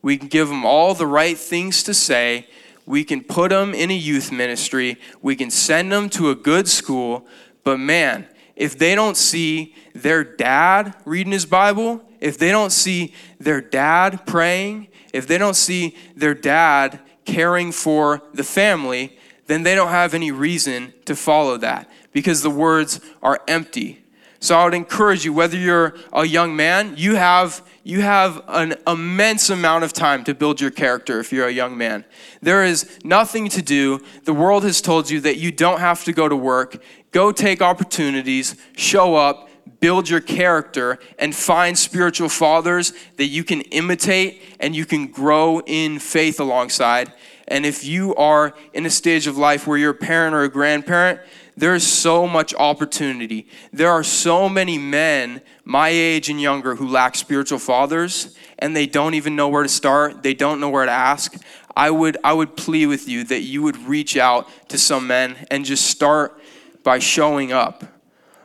We 0.01 0.17
can 0.17 0.27
give 0.27 0.47
them 0.47 0.65
all 0.65 0.93
the 0.93 1.07
right 1.07 1.37
things 1.37 1.83
to 1.83 1.93
say. 1.93 2.47
We 2.85 3.03
can 3.03 3.23
put 3.23 3.49
them 3.49 3.73
in 3.73 3.89
a 3.89 3.95
youth 3.95 4.31
ministry. 4.31 4.97
We 5.21 5.35
can 5.35 5.49
send 5.49 5.91
them 5.91 6.09
to 6.11 6.29
a 6.29 6.35
good 6.35 6.67
school. 6.67 7.27
But 7.63 7.79
man, 7.79 8.27
if 8.55 8.77
they 8.77 8.95
don't 8.95 9.17
see 9.17 9.75
their 9.93 10.23
dad 10.23 10.95
reading 11.05 11.33
his 11.33 11.45
Bible, 11.45 12.01
if 12.21 12.37
they 12.37 12.51
don't 12.51 12.71
see 12.71 13.13
their 13.39 13.61
dad 13.61 14.25
praying, 14.25 14.87
if 15.13 15.27
they 15.27 15.37
don't 15.37 15.55
see 15.55 15.95
their 16.15 16.33
dad 16.33 16.99
caring 17.25 17.71
for 17.71 18.21
the 18.33 18.43
family, 18.43 19.17
then 19.47 19.63
they 19.63 19.75
don't 19.75 19.89
have 19.89 20.13
any 20.13 20.31
reason 20.31 20.93
to 21.05 21.15
follow 21.15 21.57
that 21.57 21.89
because 22.11 22.41
the 22.41 22.49
words 22.49 22.99
are 23.21 23.39
empty. 23.47 24.03
So 24.39 24.55
I 24.55 24.63
would 24.65 24.73
encourage 24.73 25.25
you, 25.25 25.33
whether 25.33 25.57
you're 25.57 25.95
a 26.13 26.25
young 26.25 26.55
man, 26.55 26.93
you 26.97 27.15
have 27.15 27.63
you 27.83 28.01
have 28.01 28.43
an 28.47 28.75
immense 28.88 29.51
amount 29.51 29.83
of 29.83 29.93
time 29.93 30.23
to 30.23 30.33
build 30.33 30.59
your 30.59 30.71
character 30.71 31.19
if 31.19 31.31
you're 31.31 31.47
a 31.47 31.51
young 31.51 31.77
man. 31.77 32.03
There 32.41 32.63
is 32.63 32.99
nothing 33.03 33.47
to 33.49 33.61
do. 33.61 34.01
The 34.23 34.33
world 34.33 34.63
has 34.63 34.81
told 34.81 35.09
you 35.09 35.19
that 35.21 35.38
you 35.38 35.51
don't 35.51 35.79
have 35.79 36.03
to 36.05 36.13
go 36.13 36.27
to 36.27 36.35
work. 36.35 36.81
Go 37.11 37.31
take 37.31 37.61
opportunities, 37.61 38.55
show 38.75 39.15
up, 39.15 39.49
build 39.80 40.10
your 40.10 40.21
character 40.21 40.99
and 41.19 41.36
find 41.36 41.78
spiritual 41.78 42.30
fathers 42.30 42.93
that 43.17 43.25
you 43.25 43.43
can 43.43 43.62
imitate 43.62 44.41
and 44.60 44.75
you 44.75 44.86
can 44.86 45.08
grow 45.08 45.60
in 45.62 45.99
faith 45.99 46.39
alongside. 46.39 47.12
And 47.47 47.65
if 47.65 47.84
you 47.84 48.15
are 48.15 48.54
in 48.73 48.86
a 48.86 48.89
stage 48.89 49.28
of 49.28 49.38
life 49.38 49.67
where 49.67 49.78
you're 49.78 49.91
a 49.91 49.95
parent 49.95 50.34
or 50.34 50.43
a 50.43 50.49
grandparent, 50.49 51.19
there 51.58 51.75
is 51.75 51.88
so 51.88 52.28
much 52.28 52.54
opportunity. 52.56 53.47
There 53.71 53.91
are 53.91 54.04
so 54.04 54.49
many 54.49 54.78
men 54.78 55.41
my 55.63 55.89
age 55.89 56.30
and 56.30 56.41
younger 56.41 56.75
who 56.75 56.88
lack 56.88 57.15
spiritual 57.15 57.60
fathers 57.60 58.36
and 58.60 58.75
they 58.75 58.86
don't 58.86 59.13
even 59.13 59.36
know 59.36 59.49
where 59.49 59.63
to 59.63 59.69
start. 59.69 60.23
They 60.23 60.34
don't 60.34 60.60
know 60.60 60.69
where 60.69 60.86
to 60.86 60.91
ask. 60.91 61.36
I 61.75 61.91
would 61.91 62.17
I 62.23 62.34
would 62.34 62.56
plead 62.56 62.88
with 62.88 63.08
you 63.08 63.23
that 63.25 63.41
you 63.41 63.62
would 63.62 63.78
reach 63.78 64.15
out 64.15 64.49
to 64.69 64.78
some 64.78 65.08
men 65.08 65.45
and 65.51 65.65
just 65.65 65.88
start 65.88 66.39
by 66.84 66.99
showing 66.99 67.51
up. 67.51 67.84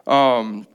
Um, 0.07 0.67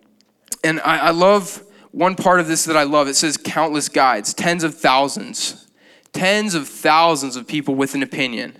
and 0.63 0.79
I, 0.81 0.97
I 0.97 1.09
love 1.11 1.63
one 1.91 2.15
part 2.15 2.39
of 2.39 2.47
this 2.47 2.65
that 2.65 2.75
I 2.75 2.83
love. 2.83 3.07
It 3.07 3.15
says 3.15 3.37
countless 3.37 3.89
guides, 3.89 4.33
tens 4.33 4.63
of 4.63 4.75
thousands, 4.75 5.67
tens 6.13 6.53
of 6.55 6.67
thousands 6.67 7.35
of 7.35 7.47
people 7.47 7.75
with 7.75 7.95
an 7.95 8.03
opinion. 8.03 8.57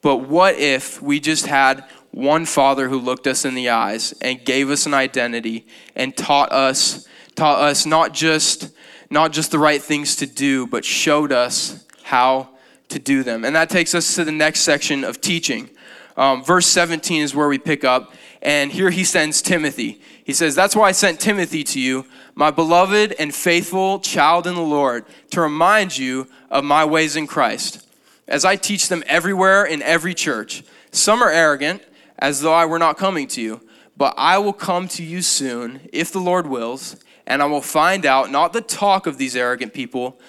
But 0.00 0.18
what 0.18 0.54
if 0.56 1.02
we 1.02 1.20
just 1.20 1.46
had 1.46 1.84
one 2.10 2.46
father 2.46 2.88
who 2.88 2.98
looked 2.98 3.26
us 3.26 3.44
in 3.44 3.54
the 3.54 3.68
eyes 3.68 4.12
and 4.20 4.44
gave 4.44 4.70
us 4.70 4.86
an 4.86 4.94
identity 4.94 5.66
and 5.94 6.16
taught 6.16 6.52
us 6.52 7.06
taught 7.34 7.60
us 7.60 7.86
not 7.86 8.12
just 8.12 8.70
not 9.10 9.32
just 9.32 9.50
the 9.50 9.58
right 9.58 9.80
things 9.80 10.16
to 10.16 10.26
do, 10.26 10.66
but 10.66 10.84
showed 10.84 11.32
us 11.32 11.86
how 12.02 12.48
to 12.88 12.98
do 12.98 13.22
them. 13.22 13.44
And 13.44 13.54
that 13.54 13.70
takes 13.70 13.94
us 13.94 14.14
to 14.16 14.24
the 14.24 14.32
next 14.32 14.60
section 14.60 15.04
of 15.04 15.20
teaching. 15.20 15.70
Um, 16.16 16.42
verse 16.42 16.66
17 16.66 17.22
is 17.22 17.34
where 17.34 17.48
we 17.48 17.58
pick 17.58 17.84
up. 17.84 18.12
And 18.40 18.70
here 18.70 18.90
he 18.90 19.04
sends 19.04 19.42
Timothy. 19.42 20.00
He 20.24 20.32
says, 20.32 20.54
That's 20.54 20.76
why 20.76 20.88
I 20.88 20.92
sent 20.92 21.18
Timothy 21.20 21.64
to 21.64 21.80
you, 21.80 22.06
my 22.34 22.50
beloved 22.50 23.14
and 23.18 23.34
faithful 23.34 23.98
child 23.98 24.46
in 24.46 24.54
the 24.54 24.60
Lord, 24.60 25.04
to 25.30 25.40
remind 25.40 25.98
you 25.98 26.28
of 26.50 26.64
my 26.64 26.84
ways 26.84 27.16
in 27.16 27.26
Christ. 27.26 27.86
As 28.28 28.44
I 28.44 28.56
teach 28.56 28.88
them 28.88 29.02
everywhere 29.06 29.64
in 29.64 29.82
every 29.82 30.14
church, 30.14 30.62
some 30.90 31.22
are 31.22 31.30
arrogant, 31.30 31.82
as 32.18 32.40
though 32.40 32.52
I 32.52 32.66
were 32.66 32.78
not 32.78 32.96
coming 32.98 33.26
to 33.28 33.40
you. 33.40 33.60
but 33.98 34.14
I 34.16 34.38
will 34.38 34.52
come 34.52 34.86
to 34.88 35.02
you 35.02 35.20
soon, 35.22 35.80
if 35.92 36.12
the 36.12 36.20
Lord 36.20 36.46
wills, 36.46 36.96
and 37.26 37.42
I 37.42 37.46
will 37.46 37.60
find 37.60 38.06
out 38.06 38.30
not 38.30 38.52
the 38.52 38.60
talk 38.60 39.08
of 39.08 39.18
these 39.18 39.34
arrogant 39.34 39.74
people, 39.74 40.20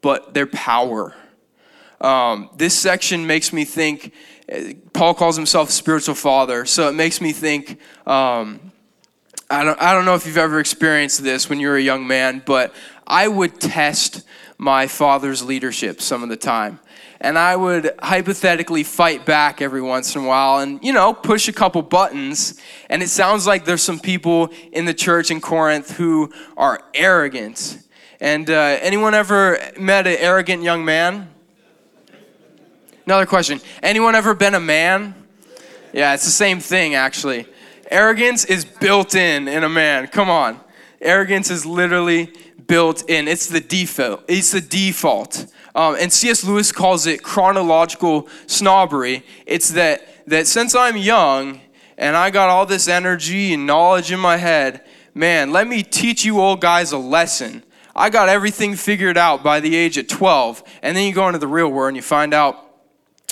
but 0.00 0.32
their 0.32 0.46
power. 0.46 1.12
Um, 2.00 2.50
this 2.56 2.78
section 2.78 3.26
makes 3.26 3.52
me 3.52 3.64
think, 3.64 4.12
Paul 4.92 5.14
calls 5.14 5.36
himself 5.36 5.70
spiritual 5.70 6.14
father, 6.14 6.64
so 6.66 6.88
it 6.88 6.92
makes 6.92 7.20
me 7.20 7.32
think. 7.32 7.80
Um, 8.06 8.72
I 9.48 9.62
don't, 9.62 9.80
I 9.80 9.94
don't 9.94 10.04
know 10.04 10.16
if 10.16 10.26
you've 10.26 10.36
ever 10.36 10.58
experienced 10.58 11.22
this 11.22 11.48
when 11.48 11.60
you 11.60 11.68
were 11.68 11.76
a 11.76 11.80
young 11.80 12.04
man, 12.04 12.42
but 12.44 12.74
I 13.06 13.28
would 13.28 13.60
test 13.60 14.24
my 14.58 14.88
father's 14.88 15.42
leadership 15.44 16.00
some 16.00 16.24
of 16.24 16.28
the 16.28 16.36
time. 16.36 16.80
And 17.20 17.38
I 17.38 17.54
would 17.54 17.92
hypothetically 18.00 18.82
fight 18.82 19.24
back 19.24 19.62
every 19.62 19.80
once 19.80 20.16
in 20.16 20.24
a 20.24 20.26
while 20.26 20.58
and, 20.58 20.82
you 20.82 20.92
know, 20.92 21.14
push 21.14 21.48
a 21.48 21.52
couple 21.52 21.82
buttons. 21.82 22.60
And 22.90 23.02
it 23.02 23.08
sounds 23.08 23.46
like 23.46 23.64
there's 23.64 23.82
some 23.82 24.00
people 24.00 24.50
in 24.72 24.84
the 24.84 24.94
church 24.94 25.30
in 25.30 25.40
Corinth 25.40 25.92
who 25.92 26.32
are 26.56 26.80
arrogant. 26.92 27.78
And 28.20 28.50
uh, 28.50 28.78
anyone 28.80 29.14
ever 29.14 29.58
met 29.78 30.06
an 30.06 30.16
arrogant 30.18 30.62
young 30.62 30.84
man? 30.84 31.30
Another 33.06 33.26
question. 33.26 33.60
Anyone 33.82 34.16
ever 34.16 34.34
been 34.34 34.54
a 34.54 34.60
man? 34.60 35.14
Yeah, 35.92 36.14
it's 36.14 36.24
the 36.24 36.30
same 36.30 36.58
thing, 36.58 36.96
actually. 36.96 37.46
Arrogance 37.88 38.44
is 38.44 38.64
built 38.64 39.14
in 39.14 39.46
in 39.46 39.62
a 39.62 39.68
man. 39.68 40.08
Come 40.08 40.28
on. 40.28 40.58
Arrogance 41.00 41.50
is 41.50 41.64
literally 41.64 42.32
built 42.66 43.08
in. 43.08 43.28
It's 43.28 43.46
the 43.46 43.60
default. 43.60 44.24
It's 44.26 44.50
the 44.50 44.60
default. 44.60 45.46
Um, 45.76 45.96
and 46.00 46.12
C.S. 46.12 46.42
Lewis 46.42 46.72
calls 46.72 47.06
it 47.06 47.22
chronological 47.22 48.28
snobbery. 48.46 49.24
It's 49.46 49.70
that 49.70 50.26
that 50.26 50.48
since 50.48 50.74
I'm 50.74 50.96
young 50.96 51.60
and 51.96 52.16
I 52.16 52.30
got 52.30 52.48
all 52.48 52.66
this 52.66 52.88
energy 52.88 53.54
and 53.54 53.66
knowledge 53.66 54.10
in 54.10 54.18
my 54.18 54.36
head, 54.36 54.84
man, 55.14 55.52
let 55.52 55.68
me 55.68 55.84
teach 55.84 56.24
you 56.24 56.40
old 56.40 56.60
guys 56.60 56.90
a 56.90 56.98
lesson. 56.98 57.62
I 57.94 58.10
got 58.10 58.28
everything 58.28 58.74
figured 58.74 59.16
out 59.16 59.44
by 59.44 59.60
the 59.60 59.76
age 59.76 59.96
of 59.96 60.08
12. 60.08 60.62
And 60.82 60.96
then 60.96 61.06
you 61.06 61.14
go 61.14 61.28
into 61.28 61.38
the 61.38 61.46
real 61.46 61.68
world 61.68 61.88
and 61.88 61.96
you 61.96 62.02
find 62.02 62.34
out 62.34 62.65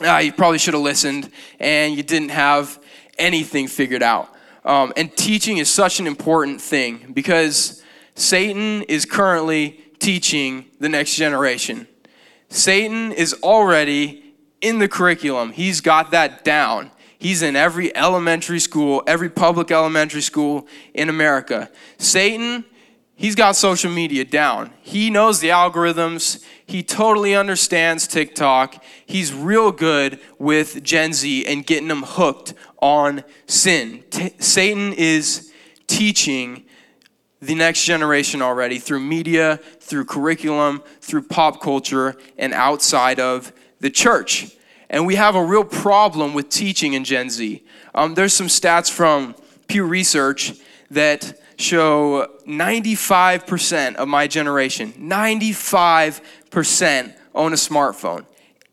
ah, 0.03 0.19
you 0.19 0.33
probably 0.33 0.59
should 0.59 0.75
have 0.75 0.83
listened 0.83 1.31
and 1.59 1.97
you 1.97 2.03
didn't 2.03 2.31
have 2.31 2.83
anything 3.19 3.69
figured 3.69 4.03
out. 4.03 4.31
Um, 4.65 4.93
and 4.97 5.15
teaching 5.17 5.59
is 5.59 5.71
such 5.71 6.01
an 6.01 6.07
important 6.07 6.61
thing 6.61 7.13
because 7.13 7.83
Satan 8.15 8.83
is 8.83 9.05
currently 9.05 9.81
teaching 9.99 10.67
the 10.81 10.89
next 10.89 11.17
generation. 11.17 11.87
Satan 12.49 13.13
is 13.13 13.35
already 13.43 14.23
in 14.61 14.79
the 14.79 14.89
curriculum, 14.89 15.53
he's 15.53 15.83
got 15.83 16.11
that 16.13 16.43
down. 16.43 16.91
He's 17.19 17.43
in 17.43 17.57
every 17.57 17.95
elementary 17.97 18.59
school, 18.59 19.03
every 19.07 19.31
public 19.31 19.71
elementary 19.71 20.21
school 20.21 20.67
in 20.93 21.09
America. 21.09 21.71
Satan, 21.99 22.65
he's 23.17 23.35
got 23.35 23.57
social 23.57 23.91
media 23.91 24.25
down. 24.25 24.73
He 24.81 25.11
knows 25.11 25.41
the 25.41 25.49
algorithms. 25.49 26.45
He 26.67 26.83
totally 26.83 27.35
understands 27.35 28.07
TikTok. 28.07 28.83
He's 29.07 29.33
real 29.33 29.73
good 29.73 30.21
with 30.39 30.83
Gen 30.83 31.13
Z 31.13 31.47
and 31.47 31.67
getting 31.67 31.89
them 31.89 32.03
hooked 32.05 32.55
on 32.81 33.25
sin. 33.47 34.05
T- 34.11 34.35
Satan 34.39 34.93
is 34.93 35.53
teaching 35.87 36.65
the 37.41 37.55
next 37.55 37.85
generation 37.85 38.41
already 38.41 38.79
through 38.79 39.01
media, 39.01 39.59
through 39.81 40.07
curriculum, 40.07 40.83
through 41.01 41.23
pop 41.23 41.61
culture, 41.61 42.17
and 42.39 42.55
outside 42.55 43.21
of 43.21 43.53
the 43.81 43.91
church. 43.91 44.57
And 44.89 45.07
we 45.07 45.17
have 45.17 45.35
a 45.35 45.45
real 45.45 45.65
problem 45.65 46.35
with 46.35 46.49
teaching 46.49 46.95
in 46.95 47.05
Gen 47.05 47.29
Z. 47.29 47.63
Um, 47.95 48.15
there's 48.15 48.33
some 48.33 48.47
stats 48.47 48.91
from 48.91 49.35
Pew 49.67 49.85
Research 49.85 50.55
that 50.91 51.39
show 51.57 52.27
95% 52.47 53.97
of 53.97 54.09
my 54.09 54.27
generation, 54.27 54.93
95% 54.99 57.15
own 57.35 57.53
a 57.53 57.57
smartphone, 57.57 58.25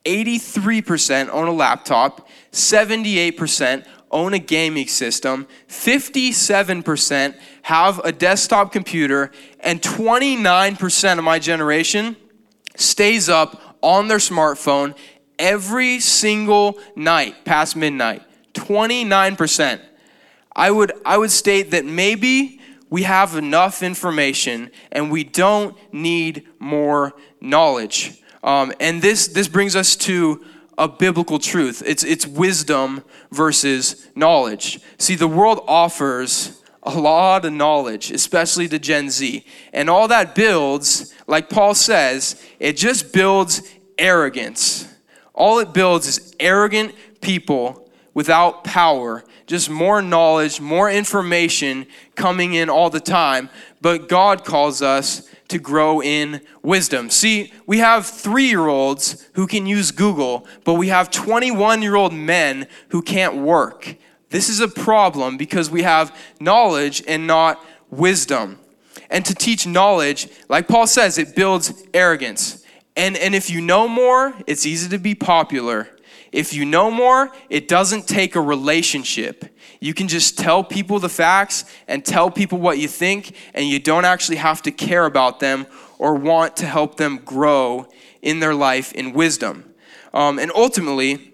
83% 0.06 1.30
own 1.30 1.48
a 1.48 1.52
laptop, 1.52 2.28
78% 2.52 3.86
own 4.12 4.34
a 4.34 4.40
gaming 4.40 4.88
system, 4.88 5.48
57% 5.68 7.36
have 7.64 8.00
a 8.00 8.12
desktop 8.12 8.72
computer, 8.72 9.32
and 9.60 9.82
29% 9.82 11.18
of 11.18 11.24
my 11.24 11.40
generation 11.40 12.16
stays 12.76 13.30
up 13.30 13.78
on 13.82 14.08
their 14.08 14.18
smartphone 14.18 14.96
every 15.40 16.00
single 16.00 16.78
night 16.96 17.46
past 17.46 17.76
midnight. 17.76 18.24
29%. 18.54 19.82
I 20.54 20.70
would, 20.70 20.92
I 21.06 21.18
would 21.18 21.32
state 21.32 21.72
that 21.72 21.86
maybe 21.86 22.61
we 22.92 23.04
have 23.04 23.36
enough 23.36 23.82
information 23.82 24.70
and 24.92 25.10
we 25.10 25.24
don't 25.24 25.76
need 25.92 26.46
more 26.60 27.14
knowledge. 27.40 28.22
Um, 28.44 28.74
and 28.80 29.02
this, 29.02 29.30
this 29.30 29.48
brings 29.48 29.76
us 29.76 29.96
to 29.96 30.44
a 30.78 30.88
biblical 30.88 31.40
truth. 31.40 31.82
It's, 31.86 32.04
it's 32.04 32.28
wisdom 32.28 33.04
versus 33.32 34.10
knowledge. 34.14 34.82
See, 34.98 35.16
the 35.16 35.28
world 35.28 35.64
offers 35.68 36.62
a 36.84 36.98
lot 36.98 37.46
of 37.46 37.54
knowledge, 37.54 38.12
especially 38.12 38.68
to 38.68 38.78
Gen 38.78 39.10
Z. 39.10 39.46
And 39.72 39.90
all 39.90 40.08
that 40.10 40.36
builds, 40.36 41.14
like 41.28 41.50
Paul 41.50 41.74
says, 41.76 42.44
it 42.60 42.76
just 42.76 43.14
builds 43.14 43.62
arrogance. 43.98 44.88
All 45.34 45.60
it 45.60 45.74
builds 45.74 46.08
is 46.08 46.36
arrogant 46.40 46.94
people 47.22 47.90
without 48.14 48.64
power, 48.64 49.24
just 49.48 49.70
more 49.70 50.02
knowledge, 50.02 50.60
more 50.60 50.90
information 50.90 51.86
coming 52.16 52.54
in 52.54 52.70
all 52.70 52.90
the 52.90 53.00
time. 53.00 53.50
But 53.82 54.10
God 54.10 54.44
calls 54.44 54.82
us 54.82 55.30
to 55.48 55.60
grow 55.60 56.02
in 56.02 56.42
wisdom. 56.62 57.10
See, 57.10 57.52
we 57.66 57.80
have 57.80 58.06
three 58.06 58.46
year 58.48 58.68
olds 58.68 59.28
who 59.34 59.48
can 59.48 59.66
use 59.66 59.92
Google, 59.92 60.48
but 60.64 60.76
we 60.76 60.88
have 60.88 61.12
21 61.12 61.82
year 61.82 61.96
old 61.96 62.14
men 62.14 62.68
who 62.90 63.02
can't 63.02 63.36
work. 63.36 63.96
This 64.30 64.48
is 64.48 64.62
a 64.62 64.68
problem 64.68 65.38
because 65.38 65.70
we 65.70 65.84
have 65.84 66.18
knowledge 66.40 67.04
and 67.06 67.28
not 67.28 67.64
wisdom. 67.90 68.60
And 69.10 69.26
to 69.26 69.36
teach 69.36 69.68
knowledge, 69.68 70.30
like 70.48 70.70
Paul 70.70 70.88
says, 70.88 71.18
it 71.18 71.36
builds 71.36 71.74
arrogance. 71.94 72.66
And, 72.96 73.18
and 73.18 73.36
if 73.36 73.50
you 73.50 73.60
know 73.60 73.88
more, 73.88 74.34
it's 74.48 74.66
easy 74.66 74.90
to 74.90 74.98
be 74.98 75.16
popular. 75.16 75.90
If 76.32 76.54
you 76.54 76.66
know 76.66 76.90
more, 76.90 77.32
it 77.50 77.68
doesn't 77.68 78.08
take 78.08 78.36
a 78.36 78.42
relationship. 78.42 79.46
You 79.80 79.94
can 79.94 80.08
just 80.08 80.38
tell 80.38 80.64
people 80.64 81.00
the 81.00 81.10
facts 81.10 81.66
and 81.88 82.06
tell 82.06 82.32
people 82.32 82.60
what 82.60 82.78
you 82.78 82.88
think, 82.88 83.36
and 83.54 83.68
you 83.68 83.80
don't 83.80 84.06
actually 84.06 84.38
have 84.38 84.62
to 84.64 84.72
care 84.72 85.06
about 85.06 85.40
them 85.40 85.66
or 85.98 86.16
want 86.16 86.58
to 86.58 86.66
help 86.66 86.96
them 86.98 87.18
grow 87.18 87.88
in 88.22 88.40
their 88.40 88.54
life 88.54 88.94
in 88.94 89.14
wisdom. 89.14 89.74
Um, 90.14 90.40
and 90.40 90.52
ultimately, 90.56 91.34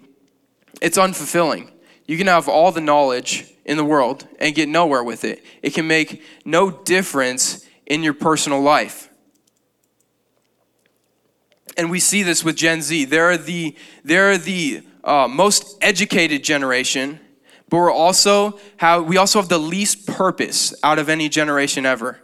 it's 0.81 0.97
unfulfilling. 0.97 1.71
You 2.05 2.17
can 2.17 2.27
have 2.27 2.47
all 2.47 2.71
the 2.71 2.81
knowledge 2.81 3.53
in 3.65 3.77
the 3.77 3.85
world 3.85 4.27
and 4.39 4.55
get 4.55 4.69
nowhere 4.69 5.03
with 5.03 5.23
it. 5.25 5.43
It 5.61 5.73
can 5.73 5.87
make 5.87 6.23
no 6.45 6.71
difference 6.71 7.67
in 7.85 8.01
your 8.01 8.13
personal 8.13 8.61
life. 8.61 9.06
And 11.77 11.91
we 11.91 11.99
see 11.99 12.23
this 12.23 12.43
with 12.43 12.55
Gen 12.55 12.81
Z. 12.81 13.05
They're 13.05 13.37
the, 13.37 13.75
they're 14.03 14.37
the 14.37 14.81
uh, 15.03 15.27
most 15.27 15.77
educated 15.81 16.43
generation 16.43 17.19
but 17.69 17.77
we're 17.77 17.91
also 17.91 18.59
how 18.77 19.01
we 19.01 19.17
also 19.17 19.39
have 19.39 19.49
the 19.49 19.57
least 19.57 20.07
purpose 20.07 20.73
out 20.83 20.99
of 20.99 21.09
any 21.09 21.29
generation 21.29 21.85
ever. 21.85 22.19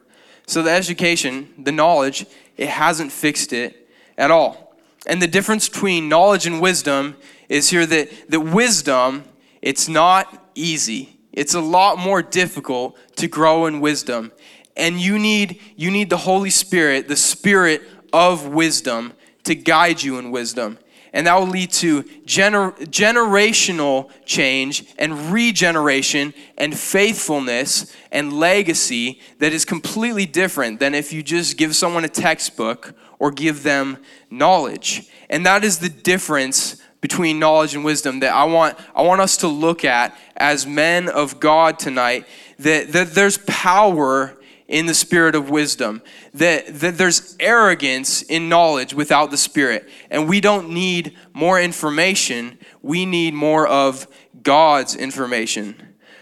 So 0.46 0.62
the 0.62 0.72
education, 0.72 1.54
the 1.58 1.72
knowledge, 1.72 2.26
it 2.58 2.70
hasn't 2.70 3.12
fixed 3.12 3.54
it 3.54 3.90
at 4.18 4.32
all. 4.32 4.76
And 5.06 5.22
the 5.22 5.28
difference 5.28 5.68
between 5.68 6.08
knowledge 6.08 6.46
and 6.46 6.62
wisdom 6.62 7.16
is 7.50 7.70
here 7.70 7.86
that, 7.86 8.30
that 8.30 8.40
wisdom, 8.40 9.26
it's 9.62 9.90
not 9.90 10.52
easy. 10.56 11.20
It's 11.32 11.54
a 11.54 11.62
lot 11.62 11.98
more 11.98 12.22
difficult 12.22 12.98
to 13.18 13.28
grow 13.28 13.66
in 13.66 13.80
wisdom. 13.80 14.32
And 14.78 15.00
you 15.00 15.20
need, 15.20 15.60
you 15.76 15.92
need 15.92 16.10
the 16.10 16.18
Holy 16.18 16.50
Spirit, 16.50 17.08
the 17.08 17.16
Spirit 17.16 17.82
of 18.12 18.48
wisdom, 18.48 19.14
to 19.44 19.56
guide 19.56 20.02
you 20.02 20.18
in 20.18 20.32
wisdom 20.32 20.78
and 21.14 21.28
that 21.28 21.40
will 21.40 21.48
lead 21.48 21.72
to 21.72 22.04
gener- 22.26 22.76
generational 22.88 24.10
change 24.26 24.84
and 24.98 25.32
regeneration 25.32 26.34
and 26.58 26.78
faithfulness 26.78 27.96
and 28.12 28.34
legacy 28.34 29.22
that 29.38 29.54
is 29.54 29.64
completely 29.64 30.26
different 30.26 30.80
than 30.80 30.96
if 30.96 31.14
you 31.14 31.22
just 31.22 31.56
give 31.56 31.76
someone 31.76 32.04
a 32.04 32.10
textbook 32.10 32.96
or 33.20 33.30
give 33.30 33.62
them 33.62 33.98
knowledge. 34.32 35.10
And 35.30 35.46
that 35.46 35.64
is 35.64 35.78
the 35.78 35.90
difference 35.90 36.82
between 37.00 37.38
knowledge 37.38 37.76
and 37.76 37.86
wisdom 37.86 38.22
that 38.22 38.34
I 38.34 38.46
want, 38.46 38.78
I 38.96 39.04
want 39.04 39.22
us 39.22 39.38
to 39.38 39.48
look 39.48 39.86
at 39.86 40.18
as 40.36 40.66
men 40.66 41.10
of 41.10 41.40
God 41.40 41.78
tonight. 41.78 42.26
That, 42.60 42.92
that 42.94 43.12
there's 43.14 43.38
power 43.40 44.38
in 44.74 44.88
the 44.88 44.94
spirit 44.96 45.36
of 45.36 45.52
wisdom. 45.52 46.02
That, 46.34 46.80
that 46.80 46.98
there's 46.98 47.38
arrogance 47.40 48.24
in 48.24 48.50
knowledge 48.50 48.92
without 48.96 49.30
the 49.30 49.38
spirit. 49.38 49.88
And 50.10 50.28
we 50.28 50.42
don't 50.42 50.72
need 50.72 51.16
more 51.32 51.62
information, 51.62 52.58
we 52.82 53.06
need 53.06 53.36
more 53.36 53.68
of 53.68 54.08
God's 54.42 54.96
information. 54.96 55.76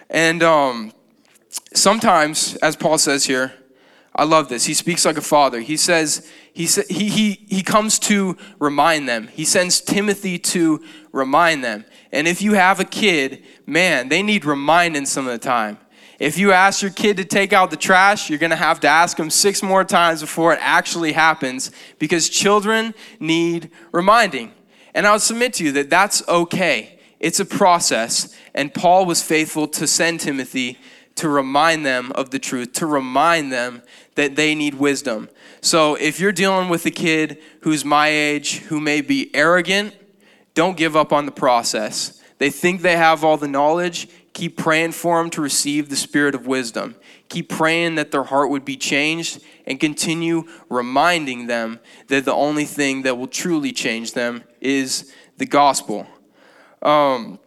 And 0.09 0.43
um, 0.43 0.91
sometimes, 1.73 2.57
as 2.57 2.75
Paul 2.75 2.97
says 2.97 3.23
here, 3.23 3.53
I 4.13 4.25
love 4.25 4.49
this. 4.49 4.65
He 4.65 4.73
speaks 4.73 5.05
like 5.05 5.15
a 5.15 5.21
father. 5.21 5.61
He 5.61 5.77
says, 5.77 6.29
he, 6.51 6.65
he, 6.65 7.07
he, 7.07 7.45
he 7.47 7.63
comes 7.63 7.97
to 7.99 8.35
remind 8.59 9.07
them. 9.07 9.29
He 9.29 9.45
sends 9.45 9.79
Timothy 9.79 10.37
to 10.37 10.83
remind 11.13 11.63
them. 11.63 11.85
And 12.11 12.27
if 12.27 12.41
you 12.41 12.55
have 12.55 12.81
a 12.81 12.85
kid, 12.85 13.45
man, 13.65 14.09
they 14.09 14.21
need 14.21 14.43
reminding 14.43 15.05
some 15.05 15.25
of 15.25 15.31
the 15.31 15.39
time. 15.39 15.77
If 16.21 16.37
you 16.37 16.51
ask 16.51 16.83
your 16.83 16.91
kid 16.91 17.17
to 17.17 17.25
take 17.25 17.51
out 17.51 17.71
the 17.71 17.75
trash, 17.75 18.29
you're 18.29 18.37
going 18.37 18.51
to 18.51 18.55
have 18.55 18.79
to 18.81 18.87
ask 18.87 19.17
them 19.17 19.31
six 19.31 19.63
more 19.63 19.83
times 19.83 20.21
before 20.21 20.53
it 20.53 20.59
actually 20.61 21.13
happens 21.13 21.71
because 21.97 22.29
children 22.29 22.93
need 23.19 23.71
reminding. 23.91 24.51
And 24.93 25.07
I 25.07 25.13
would 25.13 25.23
submit 25.23 25.53
to 25.53 25.63
you 25.63 25.71
that 25.71 25.89
that's 25.89 26.21
okay. 26.27 26.99
It's 27.19 27.39
a 27.39 27.45
process. 27.45 28.37
And 28.53 28.71
Paul 28.71 29.07
was 29.07 29.23
faithful 29.23 29.67
to 29.69 29.87
send 29.87 30.19
Timothy 30.19 30.77
to 31.15 31.27
remind 31.27 31.87
them 31.87 32.11
of 32.11 32.29
the 32.29 32.37
truth, 32.37 32.73
to 32.73 32.85
remind 32.85 33.51
them 33.51 33.81
that 34.13 34.35
they 34.35 34.53
need 34.53 34.75
wisdom. 34.75 35.27
So 35.61 35.95
if 35.95 36.19
you're 36.19 36.31
dealing 36.31 36.69
with 36.69 36.85
a 36.85 36.91
kid 36.91 37.39
who's 37.61 37.83
my 37.83 38.09
age, 38.09 38.59
who 38.59 38.79
may 38.79 39.01
be 39.01 39.33
arrogant, 39.33 39.95
don't 40.53 40.77
give 40.77 40.95
up 40.95 41.11
on 41.11 41.25
the 41.25 41.31
process. 41.31 42.21
They 42.37 42.51
think 42.51 42.81
they 42.81 42.97
have 42.97 43.23
all 43.23 43.37
the 43.37 43.47
knowledge. 43.47 44.07
Keep 44.33 44.57
praying 44.57 44.93
for 44.93 45.17
them 45.17 45.29
to 45.31 45.41
receive 45.41 45.89
the 45.89 45.95
spirit 45.95 46.33
of 46.33 46.47
wisdom. 46.47 46.95
Keep 47.27 47.49
praying 47.49 47.95
that 47.95 48.11
their 48.11 48.23
heart 48.23 48.49
would 48.49 48.63
be 48.63 48.77
changed 48.77 49.41
and 49.65 49.79
continue 49.79 50.43
reminding 50.69 51.47
them 51.47 51.79
that 52.07 52.25
the 52.25 52.33
only 52.33 52.65
thing 52.65 53.01
that 53.01 53.17
will 53.17 53.27
truly 53.27 53.71
change 53.71 54.13
them 54.13 54.43
is 54.61 55.13
the 55.37 55.45
gospel. 55.45 56.07
Um, 56.81 57.39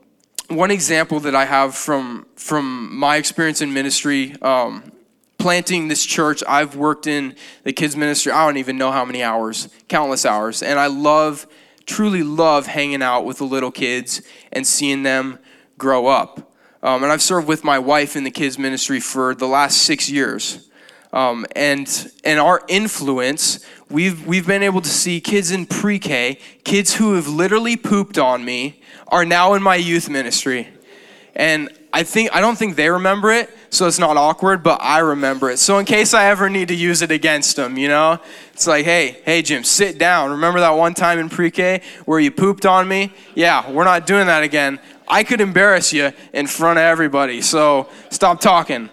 one 0.49 0.70
example 0.70 1.20
that 1.20 1.35
I 1.35 1.47
have 1.47 1.75
from 1.75 2.27
from 2.37 2.94
my 2.94 3.16
experience 3.16 3.62
in 3.62 3.73
ministry, 3.73 4.35
um, 4.42 4.92
planting 5.38 5.88
this 5.88 6.05
church, 6.05 6.42
I've 6.47 6.77
worked 6.77 7.07
in 7.07 7.35
the 7.62 7.73
kids 7.73 7.97
ministry. 7.97 8.31
I 8.31 8.47
don't 8.47 8.59
even 8.59 8.77
know 8.77 8.92
how 8.92 9.05
many 9.05 9.23
hours, 9.23 9.68
countless 9.88 10.27
hours, 10.27 10.62
and 10.62 10.79
I 10.79 10.87
love, 10.87 11.47
truly 11.87 12.23
love 12.23 12.66
hanging 12.66 13.03
out 13.03 13.25
with 13.25 13.38
the 13.38 13.44
little 13.44 13.70
kids 13.70 14.23
and 14.53 14.66
seeing 14.66 15.03
them 15.03 15.38
grow 15.79 16.07
up. 16.07 16.54
Um, 16.85 17.03
and 17.03 17.11
I've 17.11 17.23
served 17.23 17.49
with 17.49 17.64
my 17.64 17.79
wife 17.79 18.14
in 18.14 18.25
the 18.25 18.31
kids 18.31 18.59
ministry 18.59 19.01
for 19.01 19.35
the 19.35 19.49
last 19.49 19.79
six 19.79 20.11
years. 20.11 20.68
Um, 21.14 21.47
and 21.57 22.12
and 22.25 22.38
our 22.38 22.62
influence, 22.68 23.64
we've 23.88 24.27
we've 24.27 24.47
been 24.47 24.62
able 24.62 24.83
to 24.83 24.88
see 24.88 25.18
kids 25.20 25.51
in 25.51 25.64
pre-K, 25.64 26.38
kids 26.62 26.97
who 26.97 27.14
have 27.14 27.27
literally 27.27 27.77
pooped 27.77 28.18
on 28.18 28.44
me, 28.44 28.83
are 29.09 29.25
now 29.25 29.55
in 29.55 29.62
my 29.62 29.77
youth 29.77 30.11
ministry, 30.11 30.68
and 31.35 31.70
I 31.94 32.03
think 32.03 32.35
I 32.35 32.40
don't 32.40 32.59
think 32.59 32.75
they 32.75 32.90
remember 32.90 33.31
it, 33.31 33.49
so 33.70 33.87
it's 33.87 34.01
not 34.01 34.16
awkward, 34.16 34.64
but 34.64 34.83
I 34.83 34.99
remember 34.99 35.51
it. 35.51 35.59
So 35.61 35.79
in 35.79 35.87
case 35.87 36.12
I 36.12 36.27
ever 36.27 36.51
need 36.51 36.66
to 36.68 36.75
use 36.75 37.01
it 37.01 37.12
against 37.12 37.55
them, 37.55 37.79
you 37.79 37.87
know, 37.87 38.18
it's 38.53 38.66
like, 38.66 38.85
hey, 38.85 39.23
hey, 39.25 39.42
Jim, 39.42 39.62
sit 39.62 39.97
down. 39.97 40.33
Remember 40.33 40.59
that 40.59 40.73
one 40.73 40.94
time 40.94 41.20
in 41.20 41.29
pre-K 41.29 41.81
where 42.05 42.18
you 42.18 42.33
pooped 42.33 42.66
on 42.66 42.88
me? 42.88 43.12
Yeah, 43.37 43.70
we're 43.70 43.85
not 43.85 44.09
doing 44.09 44.27
that 44.27 44.42
again. 44.42 44.81
I 45.07 45.25
could 45.25 45.40
embarrass 45.40 45.93
you 45.93 46.12
in 46.33 46.47
front 46.47 46.79
of 46.79 46.85
everybody, 46.85 47.43
so 47.43 47.88
stop 48.11 48.40
talking. 48.40 48.90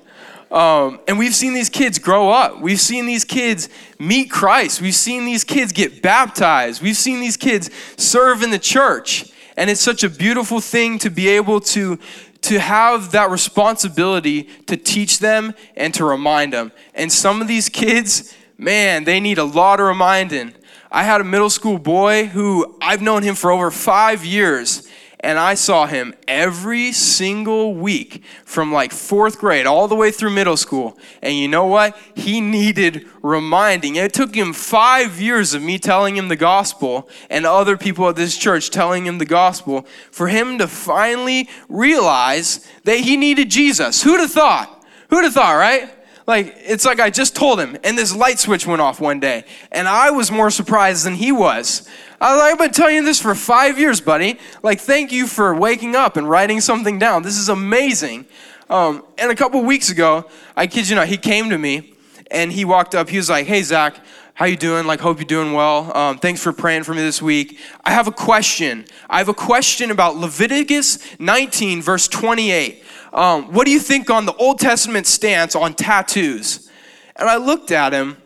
Um, 0.51 0.99
and 1.07 1.17
we've 1.17 1.33
seen 1.33 1.53
these 1.53 1.69
kids 1.69 1.97
grow 1.97 2.29
up. 2.29 2.59
We've 2.59 2.79
seen 2.79 3.05
these 3.05 3.23
kids 3.23 3.69
meet 3.97 4.29
Christ. 4.29 4.81
We've 4.81 4.93
seen 4.93 5.23
these 5.23 5.45
kids 5.45 5.71
get 5.71 6.01
baptized. 6.01 6.81
We've 6.81 6.97
seen 6.97 7.21
these 7.21 7.37
kids 7.37 7.69
serve 7.95 8.43
in 8.43 8.51
the 8.51 8.59
church. 8.59 9.31
And 9.55 9.69
it's 9.69 9.79
such 9.79 10.03
a 10.03 10.09
beautiful 10.09 10.59
thing 10.59 10.99
to 10.99 11.09
be 11.09 11.29
able 11.29 11.61
to, 11.61 11.97
to 12.41 12.59
have 12.59 13.11
that 13.11 13.29
responsibility 13.29 14.43
to 14.67 14.75
teach 14.75 15.19
them 15.19 15.53
and 15.77 15.93
to 15.93 16.03
remind 16.03 16.51
them. 16.51 16.73
And 16.93 17.09
some 17.11 17.41
of 17.41 17.47
these 17.47 17.69
kids, 17.69 18.35
man, 18.57 19.05
they 19.05 19.21
need 19.21 19.37
a 19.37 19.45
lot 19.45 19.79
of 19.79 19.87
reminding. 19.87 20.53
I 20.91 21.03
had 21.03 21.21
a 21.21 21.23
middle 21.23 21.49
school 21.49 21.77
boy 21.77 22.25
who 22.25 22.75
I've 22.81 23.01
known 23.01 23.23
him 23.23 23.35
for 23.35 23.51
over 23.51 23.71
five 23.71 24.25
years 24.25 24.89
and 25.21 25.37
I 25.37 25.53
saw 25.53 25.85
him 25.85 26.15
every 26.27 26.91
single 26.91 27.75
week 27.75 28.23
from 28.43 28.73
like 28.73 28.91
fourth 28.91 29.37
grade 29.37 29.67
all 29.67 29.87
the 29.87 29.95
way 29.95 30.11
through 30.11 30.31
middle 30.31 30.57
school. 30.57 30.97
And 31.21 31.35
you 31.35 31.47
know 31.47 31.67
what? 31.67 31.95
He 32.15 32.41
needed 32.41 33.07
reminding. 33.21 33.95
It 33.95 34.13
took 34.13 34.33
him 34.33 34.51
five 34.51 35.21
years 35.21 35.53
of 35.53 35.61
me 35.61 35.77
telling 35.77 36.17
him 36.17 36.27
the 36.27 36.35
gospel 36.35 37.07
and 37.29 37.45
other 37.45 37.77
people 37.77 38.09
at 38.09 38.15
this 38.15 38.35
church 38.35 38.71
telling 38.71 39.05
him 39.05 39.19
the 39.19 39.25
gospel 39.25 39.85
for 40.11 40.27
him 40.27 40.57
to 40.57 40.67
finally 40.67 41.47
realize 41.69 42.67
that 42.83 42.97
he 42.97 43.15
needed 43.15 43.51
Jesus. 43.51 44.01
Who'd 44.01 44.19
have 44.19 44.31
thought? 44.31 44.83
Who'd 45.09 45.23
have 45.23 45.33
thought, 45.33 45.53
right? 45.53 45.93
Like, 46.31 46.55
it's 46.59 46.85
like 46.85 47.01
I 47.01 47.09
just 47.09 47.35
told 47.35 47.59
him, 47.59 47.75
and 47.83 47.97
this 47.97 48.15
light 48.15 48.39
switch 48.39 48.65
went 48.65 48.81
off 48.81 49.01
one 49.01 49.19
day. 49.19 49.43
And 49.69 49.85
I 49.85 50.11
was 50.11 50.31
more 50.31 50.49
surprised 50.49 51.05
than 51.05 51.15
he 51.15 51.29
was. 51.33 51.85
I 52.21 52.33
was 52.33 52.41
like, 52.41 52.53
I've 52.53 52.57
been 52.57 52.71
telling 52.71 52.95
you 52.95 53.03
this 53.03 53.21
for 53.21 53.35
five 53.35 53.77
years, 53.77 53.99
buddy. 53.99 54.39
Like, 54.63 54.79
thank 54.79 55.11
you 55.11 55.27
for 55.27 55.53
waking 55.53 55.93
up 55.93 56.15
and 56.15 56.29
writing 56.29 56.61
something 56.61 56.97
down. 56.97 57.23
This 57.23 57.37
is 57.37 57.49
amazing. 57.49 58.27
Um, 58.69 59.03
and 59.17 59.29
a 59.29 59.35
couple 59.35 59.61
weeks 59.61 59.89
ago, 59.89 60.25
I 60.55 60.67
kid 60.67 60.87
you 60.87 60.95
not, 60.95 61.09
he 61.09 61.17
came 61.17 61.49
to 61.49 61.57
me 61.57 61.95
and 62.31 62.49
he 62.49 62.63
walked 62.63 62.95
up. 62.95 63.09
He 63.09 63.17
was 63.17 63.29
like, 63.29 63.45
Hey, 63.45 63.61
Zach, 63.61 63.97
how 64.33 64.45
you 64.45 64.55
doing? 64.55 64.87
Like, 64.87 65.01
hope 65.01 65.17
you're 65.17 65.25
doing 65.25 65.51
well. 65.51 65.95
Um, 65.97 66.17
thanks 66.17 66.41
for 66.41 66.53
praying 66.53 66.83
for 66.83 66.93
me 66.93 67.01
this 67.01 67.21
week. 67.21 67.59
I 67.83 67.91
have 67.91 68.07
a 68.07 68.11
question. 68.13 68.85
I 69.09 69.17
have 69.17 69.27
a 69.27 69.33
question 69.33 69.91
about 69.91 70.15
Leviticus 70.15 71.19
19, 71.19 71.81
verse 71.81 72.07
28. 72.07 72.85
Um, 73.13 73.53
what 73.53 73.65
do 73.65 73.71
you 73.71 73.79
think 73.79 74.09
on 74.09 74.25
the 74.25 74.33
Old 74.35 74.59
Testament 74.59 75.07
stance 75.07 75.55
on 75.55 75.73
tattoos? 75.73 76.69
And 77.15 77.29
I 77.29 77.37
looked 77.37 77.71
at 77.71 77.93
him 77.93 78.17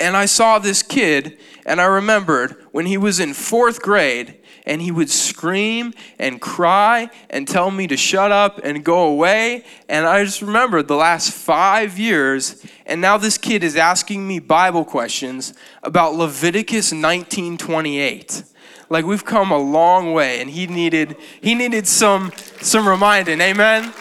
and 0.00 0.16
I 0.16 0.26
saw 0.26 0.58
this 0.58 0.82
kid, 0.82 1.38
and 1.66 1.80
I 1.80 1.84
remembered 1.86 2.64
when 2.70 2.86
he 2.86 2.96
was 2.96 3.18
in 3.18 3.34
fourth 3.34 3.82
grade, 3.82 4.36
and 4.64 4.80
he 4.80 4.92
would 4.92 5.10
scream 5.10 5.92
and 6.18 6.40
cry 6.40 7.10
and 7.30 7.48
tell 7.48 7.70
me 7.70 7.86
to 7.88 7.96
shut 7.96 8.30
up 8.30 8.60
and 8.62 8.84
go 8.84 9.08
away. 9.08 9.64
And 9.88 10.06
I 10.06 10.22
just 10.24 10.42
remembered 10.42 10.86
the 10.86 10.94
last 10.94 11.32
five 11.32 11.98
years, 11.98 12.64
and 12.86 13.00
now 13.00 13.16
this 13.16 13.38
kid 13.38 13.64
is 13.64 13.76
asking 13.76 14.28
me 14.28 14.38
Bible 14.38 14.84
questions 14.84 15.54
about 15.82 16.14
Leviticus 16.14 16.92
19:28. 16.92 18.44
Like 18.90 19.04
we've 19.04 19.24
come 19.24 19.50
a 19.50 19.58
long 19.58 20.12
way, 20.12 20.40
and 20.40 20.48
he 20.48 20.66
needed 20.66 21.16
he 21.40 21.54
needed 21.54 21.86
some 21.86 22.32
some 22.60 22.88
reminding. 22.88 23.40
Amen. 23.40 23.92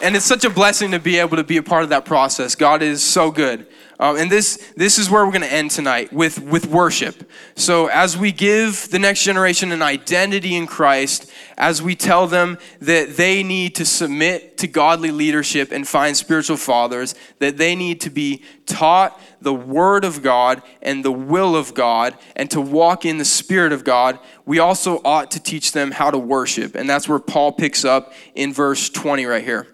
And 0.00 0.14
it's 0.14 0.26
such 0.26 0.44
a 0.44 0.50
blessing 0.50 0.92
to 0.92 1.00
be 1.00 1.18
able 1.18 1.36
to 1.36 1.44
be 1.44 1.56
a 1.56 1.62
part 1.62 1.82
of 1.82 1.88
that 1.88 2.04
process. 2.04 2.54
God 2.54 2.82
is 2.82 3.02
so 3.02 3.30
good. 3.30 3.66
Um, 4.00 4.16
and 4.16 4.30
this, 4.30 4.72
this 4.76 4.96
is 4.96 5.10
where 5.10 5.24
we're 5.24 5.32
going 5.32 5.42
to 5.42 5.52
end 5.52 5.72
tonight 5.72 6.12
with, 6.12 6.40
with 6.40 6.66
worship. 6.66 7.28
So, 7.56 7.88
as 7.88 8.16
we 8.16 8.30
give 8.30 8.88
the 8.90 8.98
next 9.00 9.24
generation 9.24 9.72
an 9.72 9.82
identity 9.82 10.54
in 10.54 10.68
Christ, 10.68 11.28
as 11.56 11.82
we 11.82 11.96
tell 11.96 12.28
them 12.28 12.58
that 12.80 13.16
they 13.16 13.42
need 13.42 13.74
to 13.74 13.84
submit 13.84 14.56
to 14.58 14.68
godly 14.68 15.10
leadership 15.10 15.72
and 15.72 15.86
find 15.86 16.16
spiritual 16.16 16.56
fathers, 16.56 17.16
that 17.40 17.56
they 17.56 17.74
need 17.74 18.00
to 18.02 18.10
be 18.10 18.44
taught 18.66 19.20
the 19.40 19.54
Word 19.54 20.04
of 20.04 20.22
God 20.22 20.62
and 20.80 21.04
the 21.04 21.12
will 21.12 21.56
of 21.56 21.74
God, 21.74 22.16
and 22.36 22.48
to 22.52 22.60
walk 22.60 23.04
in 23.04 23.18
the 23.18 23.24
Spirit 23.24 23.72
of 23.72 23.82
God, 23.82 24.20
we 24.46 24.60
also 24.60 25.00
ought 25.04 25.32
to 25.32 25.40
teach 25.40 25.72
them 25.72 25.90
how 25.90 26.12
to 26.12 26.18
worship. 26.18 26.76
And 26.76 26.88
that's 26.88 27.08
where 27.08 27.18
Paul 27.18 27.50
picks 27.50 27.84
up 27.84 28.12
in 28.36 28.52
verse 28.52 28.88
20 28.88 29.26
right 29.26 29.42
here 29.42 29.66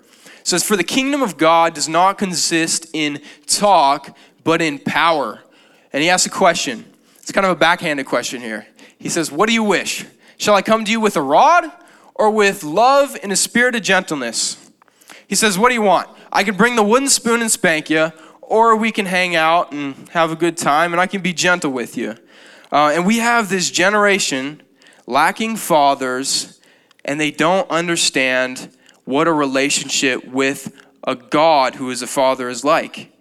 says, 0.45 0.63
For 0.63 0.77
the 0.77 0.85
kingdom 0.85 1.23
of 1.23 1.37
God 1.37 1.75
does 1.75 1.89
not 1.89 2.19
consist 2.19 2.87
in 2.93 3.21
talk, 3.47 4.17
but 4.45 4.63
in 4.63 4.79
power. 4.79 5.43
And 5.93 6.03
he 6.03 6.09
asks 6.09 6.27
a 6.27 6.31
question. 6.31 6.85
It's 7.17 7.33
kind 7.33 7.45
of 7.45 7.51
a 7.53 7.57
backhanded 7.57 8.07
question 8.07 8.41
here. 8.41 8.67
He 8.99 9.09
says, 9.09 9.33
What 9.33 9.49
do 9.49 9.53
you 9.53 9.65
wish? 9.65 10.05
Shall 10.37 10.55
I 10.55 10.63
come 10.63 10.85
to 10.85 10.91
you 10.91 11.01
with 11.01 11.17
a 11.17 11.23
rod 11.23 11.65
or 12.15 12.31
with 12.31 12.63
love 12.63 13.17
and 13.23 13.33
a 13.33 13.37
spirit 13.37 13.75
of 13.75 13.83
gentleness? 13.83 14.71
He 15.27 15.35
says, 15.35 15.59
What 15.59 15.71
do 15.71 15.75
you 15.75 15.83
want? 15.83 16.09
I 16.31 16.45
can 16.45 16.57
bring 16.57 16.77
the 16.77 16.83
wooden 16.83 17.09
spoon 17.09 17.41
and 17.41 17.51
spank 17.51 17.91
you, 17.91 18.13
or 18.43 18.77
we 18.77 18.93
can 18.93 19.07
hang 19.07 19.35
out 19.35 19.73
and 19.73 20.09
have 20.11 20.31
a 20.31 20.37
good 20.37 20.57
time, 20.57 20.93
and 20.93 21.01
I 21.01 21.07
can 21.07 21.23
be 21.23 21.33
gentle 21.33 21.71
with 21.71 21.97
you. 21.97 22.17
Uh, 22.71 22.93
and 22.95 23.07
we 23.07 23.19
have 23.19 23.49
this 23.49 23.71
generation 23.71 24.61
lacking 25.07 25.57
fathers, 25.57 26.61
and 27.05 27.21
they 27.21 27.31
don't 27.31 27.71
understand 27.71 28.69
what 29.05 29.29
a 29.29 29.33
relationship 29.33 30.25
with 30.27 30.81
a 31.07 31.15
God 31.15 31.77
who 31.77 31.91
is 31.91 32.03
a 32.03 32.07
father 32.07 32.49
is 32.49 32.65
like. 32.65 33.13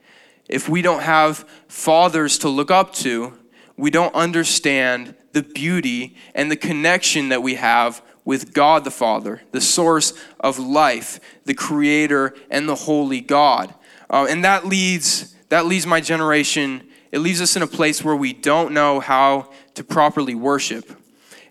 If 0.47 0.69
we 0.69 0.81
don't 0.81 1.03
have 1.03 1.47
fathers 1.67 2.38
to 2.39 2.49
look 2.49 2.71
up 2.71 2.93
to, 2.95 3.38
we 3.77 3.89
don't 3.89 4.13
understand 4.13 5.15
the 5.31 5.43
beauty 5.43 6.15
and 6.36 6.49
the 6.49 6.55
connection 6.55 7.29
that 7.29 7.41
we 7.41 7.55
have 7.55 8.01
with 8.25 8.53
God 8.53 8.84
the 8.84 8.91
Father, 8.91 9.41
the 9.51 9.59
source 9.59 10.13
of 10.39 10.57
life, 10.59 11.19
the 11.45 11.53
creator 11.53 12.34
and 12.49 12.69
the 12.69 12.75
holy 12.75 13.19
God. 13.19 13.73
Uh, 14.09 14.27
and 14.29 14.45
that 14.45 14.65
leads 14.65 15.34
that 15.49 15.65
leads 15.67 15.86
my 15.86 16.01
generation, 16.01 16.88
it 17.11 17.19
leaves 17.19 17.39
us 17.39 17.55
in 17.55 17.61
a 17.61 17.67
place 17.67 18.03
where 18.03 18.15
we 18.15 18.34
don't 18.34 18.73
know 18.73 18.99
how 18.99 19.51
to 19.75 19.84
properly 19.84 20.34
worship. 20.34 20.97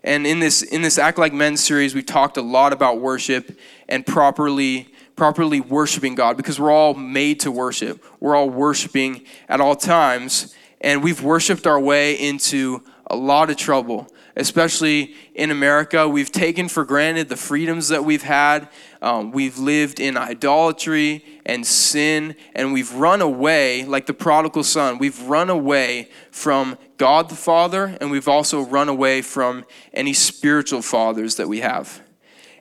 And 0.03 0.27
in 0.27 0.39
this 0.39 0.61
in 0.61 0.81
this 0.81 0.97
Act 0.97 1.17
Like 1.17 1.33
Men 1.33 1.55
series, 1.55 1.95
we've 1.95 2.05
talked 2.05 2.37
a 2.37 2.41
lot 2.41 2.73
about 2.73 2.99
worship 2.99 3.57
and 3.87 4.05
properly 4.05 4.89
properly 5.15 5.61
worshiping 5.61 6.15
God 6.15 6.37
because 6.37 6.59
we're 6.59 6.71
all 6.71 6.93
made 6.93 7.39
to 7.41 7.51
worship. 7.51 8.03
We're 8.19 8.35
all 8.35 8.49
worshiping 8.49 9.25
at 9.47 9.61
all 9.61 9.75
times, 9.75 10.55
and 10.81 11.03
we've 11.03 11.21
worshiped 11.21 11.67
our 11.67 11.79
way 11.79 12.15
into 12.15 12.83
a 13.07 13.15
lot 13.15 13.49
of 13.49 13.57
trouble 13.57 14.09
especially 14.35 15.15
in 15.35 15.51
America. 15.51 16.07
We've 16.07 16.31
taken 16.31 16.67
for 16.67 16.85
granted 16.85 17.29
the 17.29 17.37
freedoms 17.37 17.89
that 17.89 18.03
we've 18.03 18.23
had. 18.23 18.69
Um, 19.01 19.31
we've 19.31 19.57
lived 19.57 19.99
in 19.99 20.17
idolatry 20.17 21.23
and 21.45 21.65
sin, 21.65 22.35
and 22.55 22.73
we've 22.73 22.93
run 22.93 23.21
away, 23.21 23.83
like 23.83 24.05
the 24.05 24.13
prodigal 24.13 24.63
son, 24.63 24.97
we've 24.97 25.21
run 25.23 25.49
away 25.49 26.09
from 26.31 26.77
God 26.97 27.29
the 27.29 27.35
Father, 27.35 27.97
and 27.99 28.09
we've 28.09 28.27
also 28.27 28.61
run 28.61 28.89
away 28.89 29.21
from 29.21 29.65
any 29.93 30.13
spiritual 30.13 30.81
fathers 30.81 31.35
that 31.35 31.47
we 31.47 31.59
have. 31.59 32.01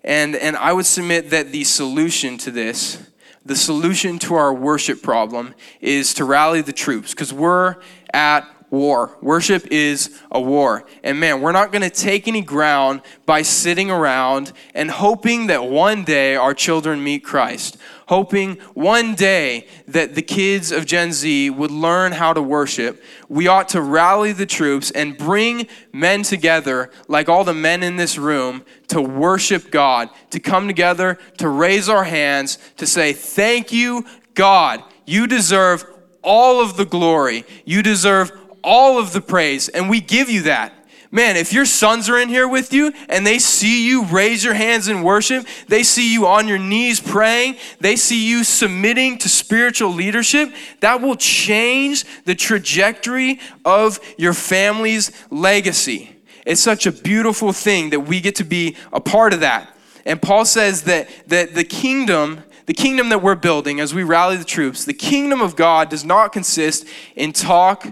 And, 0.05 0.35
and 0.35 0.57
I 0.57 0.73
would 0.73 0.87
submit 0.87 1.31
that 1.31 1.53
the 1.53 1.63
solution 1.65 2.37
to 2.39 2.51
this, 2.51 2.99
the 3.45 3.57
solution 3.57 4.19
to 4.21 4.35
our 4.35 4.53
worship 4.53 5.01
problem, 5.01 5.55
is 5.81 6.13
to 6.15 6.25
rally 6.25 6.61
the 6.61 6.73
troops, 6.73 7.13
because 7.13 7.33
we're 7.33 7.77
at 8.13 8.45
war. 8.73 9.17
Worship 9.21 9.67
is 9.71 10.19
a 10.31 10.41
war. 10.41 10.85
And 11.05 11.21
man, 11.21 11.43
we're 11.43 11.53
not 11.53 11.71
going 11.71 11.83
to 11.83 11.91
take 11.91 12.27
any 12.27 12.41
ground 12.41 13.03
by 13.27 13.43
sitting 13.43 13.91
around 13.91 14.53
and 14.75 14.91
hoping 14.91 15.47
that 15.49 15.65
one 15.69 16.05
day 16.05 16.35
our 16.35 16.55
children 16.55 17.05
meet 17.05 17.23
Christ. 17.23 17.77
Hoping 18.09 18.57
one 18.75 19.15
day 19.15 19.67
that 19.87 20.15
the 20.15 20.23
kids 20.23 20.73
of 20.73 20.87
Gen 20.87 21.13
Z 21.13 21.51
would 21.51 21.71
learn 21.71 22.13
how 22.13 22.33
to 22.33 22.43
worship. 22.43 23.03
We 23.29 23.47
ought 23.47 23.69
to 23.71 23.81
rally 23.83 24.33
the 24.33 24.47
troops 24.47 24.91
and 24.91 25.17
bring 25.17 25.69
men 25.93 26.23
together, 26.23 26.91
like 27.09 27.29
all 27.29 27.45
the 27.45 27.55
men 27.55 27.83
in 27.83 27.97
this 27.97 28.19
room, 28.19 28.65
to 28.89 29.01
worship 29.01 29.71
God, 29.71 30.09
to 30.31 30.41
come 30.41 30.67
together, 30.67 31.19
to 31.39 31.49
raise 31.49 31.89
our 31.89 32.05
hands, 32.05 32.59
to 32.79 32.87
say, 32.87 33.13
Thank 33.13 33.73
you, 33.73 34.05
God. 34.35 34.83
You 35.07 35.27
deserve 35.27 35.85
all 36.23 36.61
of 36.63 36.77
the 36.77 36.85
glory. 36.85 37.45
You 37.65 37.83
deserve 37.83 38.33
all 38.63 38.99
of 38.99 39.13
the 39.13 39.21
praise, 39.21 39.69
and 39.69 39.89
we 39.91 40.01
give 40.01 40.29
you 40.29 40.43
that. 40.43 40.73
Man, 41.15 41.37
if 41.37 41.53
your 41.53 41.67
sons 41.67 42.09
are 42.09 42.19
in 42.19 42.31
here 42.31 42.49
with 42.49 42.73
you 42.73 42.91
and 43.11 43.27
they 43.27 43.39
see 43.39 43.87
you 43.87 44.07
raise 44.07 44.43
your 44.43 44.55
hands 44.55 44.89
in 44.89 45.03
worship, 45.03 45.47
they 45.69 45.83
see 45.83 46.11
you 46.11 46.27
on 46.27 46.49
your 46.49 46.57
knees 46.59 47.01
praying, 47.01 47.57
they 47.81 47.97
see 47.97 48.27
you 48.27 48.45
submitting 48.45 49.19
to 49.19 49.29
spiritual 49.29 49.91
leadership, 49.91 50.55
that 50.81 51.03
will 51.03 51.17
change 51.17 52.07
the 52.25 52.35
trajectory 52.35 53.41
of 53.67 54.01
your 54.17 54.33
family's 54.33 55.13
legacy. 55.31 56.17
It's 56.47 56.63
such 56.63 56.87
a 56.87 56.93
beautiful 56.93 57.53
thing 57.53 57.91
that 57.91 58.01
we 58.01 58.23
get 58.23 58.37
to 58.37 58.45
be 58.45 58.77
a 58.91 59.01
part 59.01 59.35
of 59.35 59.41
that. 59.41 59.77
And 60.07 60.21
Paul 60.21 60.47
says 60.47 60.85
that, 60.85 61.11
that 61.29 61.55
the 61.55 61.65
kingdom 61.65 62.43
the 62.65 62.75
kingdom 62.75 63.09
that 63.09 63.21
we're 63.21 63.35
building 63.35 63.81
as 63.81 63.93
we 63.93 64.05
rally 64.05 64.37
the 64.37 64.45
troops, 64.45 64.85
the 64.85 64.95
kingdom 64.95 65.41
of 65.41 65.57
God 65.57 65.89
does 65.89 66.05
not 66.05 66.33
consist 66.33 66.87
in 67.17 67.33
talk 67.33 67.89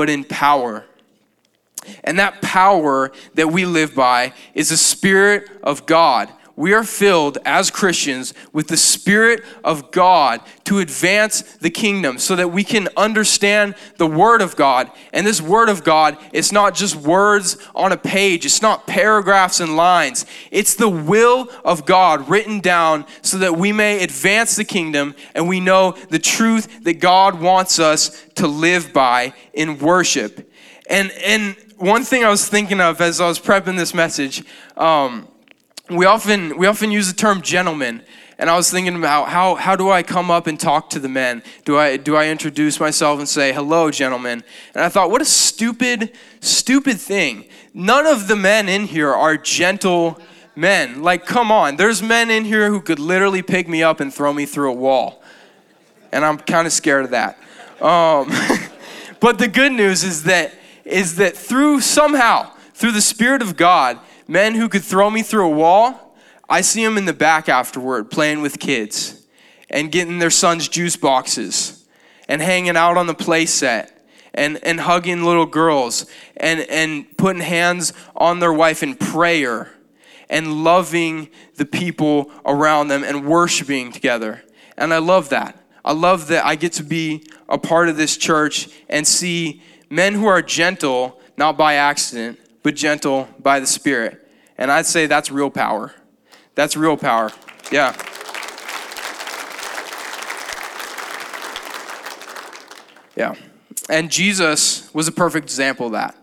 but 0.00 0.08
in 0.08 0.24
power. 0.24 0.86
And 2.04 2.18
that 2.18 2.40
power 2.40 3.12
that 3.34 3.48
we 3.48 3.66
live 3.66 3.94
by 3.94 4.32
is 4.54 4.70
the 4.70 4.78
Spirit 4.78 5.50
of 5.62 5.84
God. 5.84 6.30
We 6.60 6.74
are 6.74 6.84
filled 6.84 7.38
as 7.46 7.70
Christians 7.70 8.34
with 8.52 8.68
the 8.68 8.76
Spirit 8.76 9.42
of 9.64 9.90
God 9.90 10.42
to 10.64 10.80
advance 10.80 11.40
the 11.40 11.70
kingdom 11.70 12.18
so 12.18 12.36
that 12.36 12.48
we 12.52 12.64
can 12.64 12.86
understand 12.98 13.76
the 13.96 14.06
Word 14.06 14.42
of 14.42 14.56
God. 14.56 14.90
And 15.14 15.26
this 15.26 15.40
Word 15.40 15.70
of 15.70 15.84
God, 15.84 16.18
it's 16.34 16.52
not 16.52 16.74
just 16.74 16.96
words 16.96 17.56
on 17.74 17.92
a 17.92 17.96
page, 17.96 18.44
it's 18.44 18.60
not 18.60 18.86
paragraphs 18.86 19.60
and 19.60 19.74
lines. 19.74 20.26
It's 20.50 20.74
the 20.74 20.90
will 20.90 21.48
of 21.64 21.86
God 21.86 22.28
written 22.28 22.60
down 22.60 23.06
so 23.22 23.38
that 23.38 23.56
we 23.56 23.72
may 23.72 24.04
advance 24.04 24.54
the 24.54 24.64
kingdom 24.64 25.14
and 25.34 25.48
we 25.48 25.60
know 25.60 25.92
the 26.10 26.18
truth 26.18 26.84
that 26.84 27.00
God 27.00 27.40
wants 27.40 27.78
us 27.78 28.22
to 28.34 28.46
live 28.46 28.92
by 28.92 29.32
in 29.54 29.78
worship. 29.78 30.52
And, 30.90 31.10
and 31.24 31.56
one 31.78 32.04
thing 32.04 32.22
I 32.22 32.28
was 32.28 32.46
thinking 32.46 32.82
of 32.82 33.00
as 33.00 33.18
I 33.18 33.26
was 33.26 33.40
prepping 33.40 33.78
this 33.78 33.94
message, 33.94 34.44
um, 34.76 35.26
we 35.90 36.06
often 36.06 36.56
we 36.56 36.66
often 36.66 36.90
use 36.90 37.08
the 37.08 37.14
term 37.14 37.42
gentleman 37.42 38.02
and 38.38 38.48
i 38.48 38.56
was 38.56 38.70
thinking 38.70 38.94
about 38.94 39.28
how, 39.28 39.56
how 39.56 39.74
do 39.74 39.90
i 39.90 40.02
come 40.02 40.30
up 40.30 40.46
and 40.46 40.58
talk 40.58 40.88
to 40.90 40.98
the 40.98 41.08
men? 41.08 41.42
Do 41.64 41.78
i 41.78 41.96
do 41.96 42.16
i 42.16 42.28
introduce 42.28 42.78
myself 42.78 43.18
and 43.18 43.28
say 43.28 43.52
hello 43.52 43.90
gentlemen? 43.90 44.44
And 44.74 44.84
i 44.84 44.88
thought 44.88 45.10
what 45.10 45.20
a 45.20 45.26
stupid 45.26 46.12
stupid 46.40 46.98
thing. 46.98 47.46
None 47.74 48.06
of 48.06 48.28
the 48.28 48.36
men 48.36 48.68
in 48.68 48.86
here 48.86 49.10
are 49.10 49.36
gentle 49.36 50.20
men. 50.54 51.02
Like 51.02 51.26
come 51.26 51.50
on. 51.50 51.76
There's 51.76 52.02
men 52.02 52.30
in 52.30 52.44
here 52.44 52.68
who 52.68 52.80
could 52.80 52.98
literally 52.98 53.42
pick 53.42 53.68
me 53.68 53.82
up 53.82 54.00
and 54.00 54.12
throw 54.12 54.32
me 54.32 54.46
through 54.46 54.70
a 54.70 54.74
wall. 54.74 55.22
And 56.12 56.24
i'm 56.24 56.38
kind 56.38 56.66
of 56.66 56.72
scared 56.72 57.04
of 57.04 57.10
that. 57.10 57.38
Um, 57.82 58.30
but 59.20 59.38
the 59.38 59.48
good 59.48 59.72
news 59.72 60.04
is 60.04 60.22
that 60.24 60.52
is 60.84 61.16
that 61.16 61.36
through 61.36 61.80
somehow 61.80 62.52
through 62.74 62.92
the 62.92 63.02
spirit 63.02 63.42
of 63.42 63.56
god 63.56 63.98
men 64.30 64.54
who 64.54 64.68
could 64.68 64.84
throw 64.84 65.10
me 65.10 65.22
through 65.22 65.46
a 65.46 65.50
wall, 65.50 66.16
I 66.48 66.60
see 66.60 66.84
them 66.84 66.96
in 66.96 67.04
the 67.04 67.12
back 67.12 67.48
afterward 67.48 68.12
playing 68.12 68.42
with 68.42 68.60
kids 68.60 69.26
and 69.68 69.90
getting 69.90 70.20
their 70.20 70.30
son's 70.30 70.68
juice 70.68 70.96
boxes 70.96 71.84
and 72.28 72.40
hanging 72.40 72.76
out 72.76 72.96
on 72.96 73.08
the 73.08 73.14
play 73.14 73.44
set 73.44 74.06
and, 74.32 74.60
and 74.62 74.78
hugging 74.78 75.24
little 75.24 75.46
girls 75.46 76.06
and, 76.36 76.60
and 76.60 77.16
putting 77.18 77.42
hands 77.42 77.92
on 78.14 78.38
their 78.38 78.52
wife 78.52 78.84
in 78.84 78.94
prayer 78.94 79.72
and 80.28 80.62
loving 80.62 81.28
the 81.56 81.66
people 81.66 82.30
around 82.46 82.86
them 82.86 83.02
and 83.02 83.26
worshiping 83.26 83.90
together. 83.90 84.44
And 84.78 84.94
I 84.94 84.98
love 84.98 85.30
that. 85.30 85.60
I 85.84 85.92
love 85.92 86.28
that 86.28 86.46
I 86.46 86.54
get 86.54 86.72
to 86.74 86.84
be 86.84 87.26
a 87.48 87.58
part 87.58 87.88
of 87.88 87.96
this 87.96 88.16
church 88.16 88.68
and 88.88 89.04
see 89.04 89.60
men 89.88 90.14
who 90.14 90.26
are 90.26 90.40
gentle, 90.40 91.20
not 91.36 91.56
by 91.56 91.74
accident, 91.74 92.38
but 92.62 92.74
gentle 92.74 93.28
by 93.38 93.60
the 93.60 93.66
Spirit. 93.66 94.26
And 94.58 94.70
I'd 94.70 94.86
say 94.86 95.06
that's 95.06 95.30
real 95.30 95.50
power. 95.50 95.94
That's 96.54 96.76
real 96.76 96.96
power. 96.96 97.30
Yeah. 97.72 97.96
Yeah. 103.16 103.34
And 103.88 104.10
Jesus 104.10 104.92
was 104.92 105.08
a 105.08 105.12
perfect 105.12 105.44
example 105.44 105.86
of 105.86 105.92
that. 105.92 106.16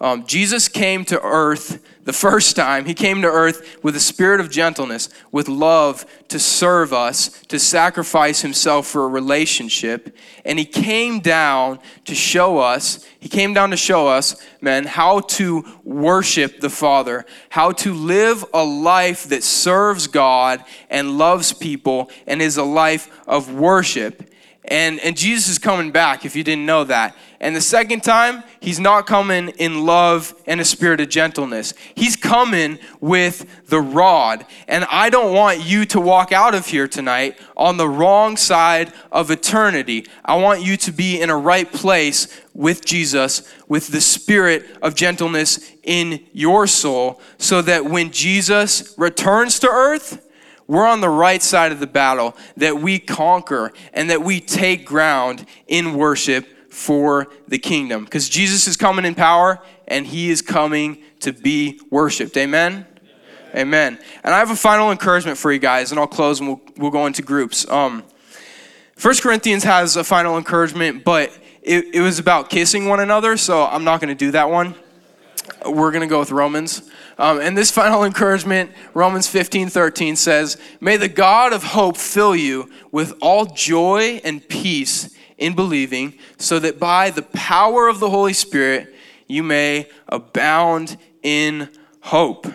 Um, 0.00 0.26
Jesus 0.26 0.68
came 0.68 1.04
to 1.06 1.20
earth 1.22 1.82
the 2.04 2.12
first 2.12 2.56
time. 2.56 2.84
He 2.84 2.94
came 2.94 3.22
to 3.22 3.28
earth 3.28 3.78
with 3.82 3.96
a 3.96 4.00
spirit 4.00 4.40
of 4.40 4.50
gentleness, 4.50 5.08
with 5.30 5.48
love 5.48 6.04
to 6.28 6.38
serve 6.38 6.92
us, 6.92 7.28
to 7.44 7.58
sacrifice 7.58 8.42
himself 8.42 8.86
for 8.86 9.04
a 9.04 9.08
relationship. 9.08 10.14
And 10.44 10.58
he 10.58 10.64
came 10.64 11.20
down 11.20 11.78
to 12.04 12.14
show 12.14 12.58
us, 12.58 13.06
he 13.18 13.28
came 13.28 13.54
down 13.54 13.70
to 13.70 13.76
show 13.76 14.08
us, 14.08 14.36
men, 14.60 14.84
how 14.84 15.20
to 15.20 15.64
worship 15.84 16.60
the 16.60 16.70
Father, 16.70 17.24
how 17.50 17.72
to 17.72 17.94
live 17.94 18.44
a 18.52 18.64
life 18.64 19.24
that 19.28 19.44
serves 19.44 20.06
God 20.08 20.62
and 20.90 21.16
loves 21.16 21.52
people 21.52 22.10
and 22.26 22.42
is 22.42 22.56
a 22.56 22.64
life 22.64 23.10
of 23.26 23.54
worship. 23.54 24.28
And, 24.66 24.98
and 25.00 25.16
Jesus 25.16 25.48
is 25.48 25.58
coming 25.58 25.90
back, 25.90 26.24
if 26.24 26.34
you 26.34 26.42
didn't 26.42 26.66
know 26.66 26.84
that. 26.84 27.14
And 27.44 27.54
the 27.54 27.60
second 27.60 28.02
time, 28.02 28.42
he's 28.58 28.80
not 28.80 29.06
coming 29.06 29.50
in 29.50 29.84
love 29.84 30.34
and 30.46 30.62
a 30.62 30.64
spirit 30.64 30.98
of 31.02 31.10
gentleness. 31.10 31.74
He's 31.94 32.16
coming 32.16 32.78
with 33.02 33.66
the 33.66 33.82
rod. 33.82 34.46
And 34.66 34.86
I 34.90 35.10
don't 35.10 35.34
want 35.34 35.62
you 35.62 35.84
to 35.84 36.00
walk 36.00 36.32
out 36.32 36.54
of 36.54 36.64
here 36.64 36.88
tonight 36.88 37.38
on 37.54 37.76
the 37.76 37.86
wrong 37.86 38.38
side 38.38 38.94
of 39.12 39.30
eternity. 39.30 40.06
I 40.24 40.36
want 40.36 40.62
you 40.62 40.78
to 40.78 40.90
be 40.90 41.20
in 41.20 41.28
a 41.28 41.36
right 41.36 41.70
place 41.70 42.34
with 42.54 42.82
Jesus, 42.82 43.46
with 43.68 43.88
the 43.88 44.00
spirit 44.00 44.64
of 44.80 44.94
gentleness 44.94 45.70
in 45.82 46.24
your 46.32 46.66
soul, 46.66 47.20
so 47.36 47.60
that 47.60 47.84
when 47.84 48.10
Jesus 48.10 48.94
returns 48.96 49.58
to 49.58 49.68
earth, 49.68 50.26
we're 50.66 50.86
on 50.86 51.02
the 51.02 51.10
right 51.10 51.42
side 51.42 51.72
of 51.72 51.80
the 51.80 51.86
battle, 51.86 52.34
that 52.56 52.78
we 52.78 52.98
conquer 52.98 53.70
and 53.92 54.08
that 54.08 54.22
we 54.22 54.40
take 54.40 54.86
ground 54.86 55.44
in 55.66 55.92
worship 55.92 56.48
for 56.74 57.28
the 57.46 57.56
kingdom. 57.56 58.04
Because 58.04 58.28
Jesus 58.28 58.66
is 58.66 58.76
coming 58.76 59.04
in 59.04 59.14
power 59.14 59.60
and 59.86 60.04
he 60.04 60.28
is 60.28 60.42
coming 60.42 60.98
to 61.20 61.32
be 61.32 61.80
worshiped. 61.88 62.36
Amen? 62.36 62.84
Amen? 63.54 63.94
Amen. 63.94 63.98
And 64.24 64.34
I 64.34 64.40
have 64.40 64.50
a 64.50 64.56
final 64.56 64.90
encouragement 64.90 65.38
for 65.38 65.52
you 65.52 65.60
guys, 65.60 65.92
and 65.92 66.00
I'll 66.00 66.08
close 66.08 66.40
and 66.40 66.48
we'll, 66.48 66.60
we'll 66.76 66.90
go 66.90 67.06
into 67.06 67.22
groups. 67.22 67.68
Um, 67.70 68.02
1 69.00 69.14
Corinthians 69.18 69.62
has 69.62 69.96
a 69.96 70.02
final 70.02 70.36
encouragement, 70.36 71.04
but 71.04 71.30
it, 71.62 71.94
it 71.94 72.00
was 72.00 72.18
about 72.18 72.50
kissing 72.50 72.88
one 72.88 72.98
another, 72.98 73.36
so 73.36 73.64
I'm 73.64 73.84
not 73.84 74.00
going 74.00 74.08
to 74.08 74.14
do 74.16 74.32
that 74.32 74.50
one. 74.50 74.74
We're 75.64 75.92
going 75.92 76.02
to 76.02 76.08
go 76.08 76.18
with 76.18 76.32
Romans. 76.32 76.90
Um, 77.18 77.40
and 77.40 77.56
this 77.56 77.70
final 77.70 78.02
encouragement, 78.02 78.72
Romans 78.94 79.28
15 79.28 79.68
13 79.68 80.16
says, 80.16 80.58
May 80.80 80.96
the 80.96 81.08
God 81.08 81.52
of 81.52 81.62
hope 81.62 81.96
fill 81.96 82.34
you 82.34 82.68
with 82.90 83.14
all 83.20 83.46
joy 83.46 84.20
and 84.24 84.46
peace 84.48 85.14
in 85.38 85.54
believing, 85.54 86.18
so 86.38 86.58
that 86.58 86.78
by 86.78 87.10
the 87.10 87.22
power 87.22 87.88
of 87.88 88.00
the 88.00 88.10
Holy 88.10 88.32
Spirit 88.32 88.94
you 89.26 89.42
may 89.42 89.88
abound 90.08 90.96
in 91.22 91.68
hope. 92.00 92.46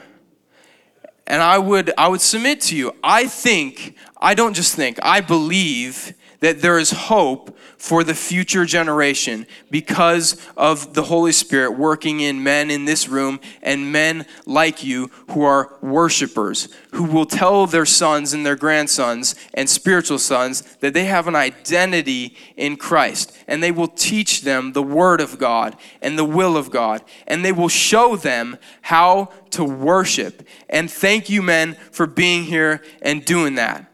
And 1.28 1.42
I 1.44 1.58
would, 1.58 1.92
I 1.98 2.08
would 2.08 2.22
submit 2.22 2.62
to 2.62 2.76
you, 2.76 2.96
I 3.04 3.28
think, 3.28 3.96
I 4.18 4.34
don't 4.34 4.54
just 4.54 4.76
think, 4.76 4.98
I 5.04 5.22
believe 5.22 6.14
that 6.40 6.62
there 6.62 6.80
is 6.80 6.92
hope 6.92 7.58
for 7.78 8.04
the 8.04 8.14
future 8.14 8.66
generation 8.66 9.46
because 9.70 10.40
of 10.58 10.94
the 10.94 11.04
Holy 11.04 11.32
Spirit 11.32 11.72
working 11.72 12.20
in 12.20 12.44
men 12.44 12.70
in 12.70 12.86
this 12.86 13.08
room 13.08 13.40
and 13.62 13.92
men 13.92 14.26
like 14.46 14.84
you 14.84 15.10
who 15.32 15.44
are 15.44 15.74
worshipers, 15.82 16.70
who 16.92 17.04
will 17.04 17.26
tell 17.26 17.66
their 17.66 17.86
sons 17.86 18.34
and 18.34 18.46
their 18.46 18.56
grandsons 18.56 19.36
and 19.54 19.70
spiritual 19.70 20.20
sons 20.20 20.62
that 20.78 20.94
they 20.94 21.06
have 21.06 21.28
an 21.28 21.36
identity 21.36 22.36
in 22.58 22.76
Christ. 22.76 23.36
And 23.48 23.64
they 23.64 23.72
will 23.72 23.88
teach 23.88 24.42
them 24.42 24.74
the 24.74 24.84
Word 24.84 25.22
of 25.22 25.40
God 25.40 25.76
and 26.02 26.18
the 26.18 26.26
will 26.26 26.58
of 26.58 26.70
God. 26.72 27.02
And 27.28 27.44
they 27.44 27.52
will 27.52 27.70
show 27.70 28.16
them 28.16 28.58
how 28.82 29.32
to 29.52 29.64
worship. 29.64 30.48
And 30.70 30.92
thank 30.92 31.30
you, 31.30 31.42
men, 31.42 31.76
for 31.92 32.08
being 32.08 32.44
here 32.44 32.82
and 33.02 33.24
doing 33.26 33.56
that 33.56 33.89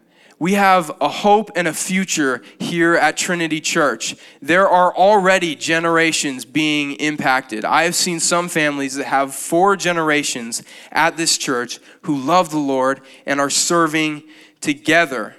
we 0.46 0.54
have 0.54 0.92
a 1.02 1.10
hope 1.10 1.50
and 1.56 1.68
a 1.68 1.74
future 1.74 2.40
here 2.60 2.94
at 2.94 3.18
Trinity 3.18 3.60
Church. 3.60 4.16
There 4.44 4.70
are 4.70 4.96
already 4.96 5.56
generations 5.56 6.46
being 6.46 6.92
impacted. 6.98 7.66
I 7.66 7.82
have 7.86 7.96
seen 7.96 8.20
some 8.20 8.48
families 8.48 8.94
that 8.94 9.08
have 9.08 9.34
four 9.34 9.76
generations 9.76 10.62
at 10.92 11.18
this 11.18 11.40
church 11.40 11.80
who 12.04 12.16
love 12.16 12.52
the 12.52 12.60
Lord 12.60 13.02
and 13.26 13.40
are 13.40 13.50
serving 13.50 14.22
together. 14.62 15.36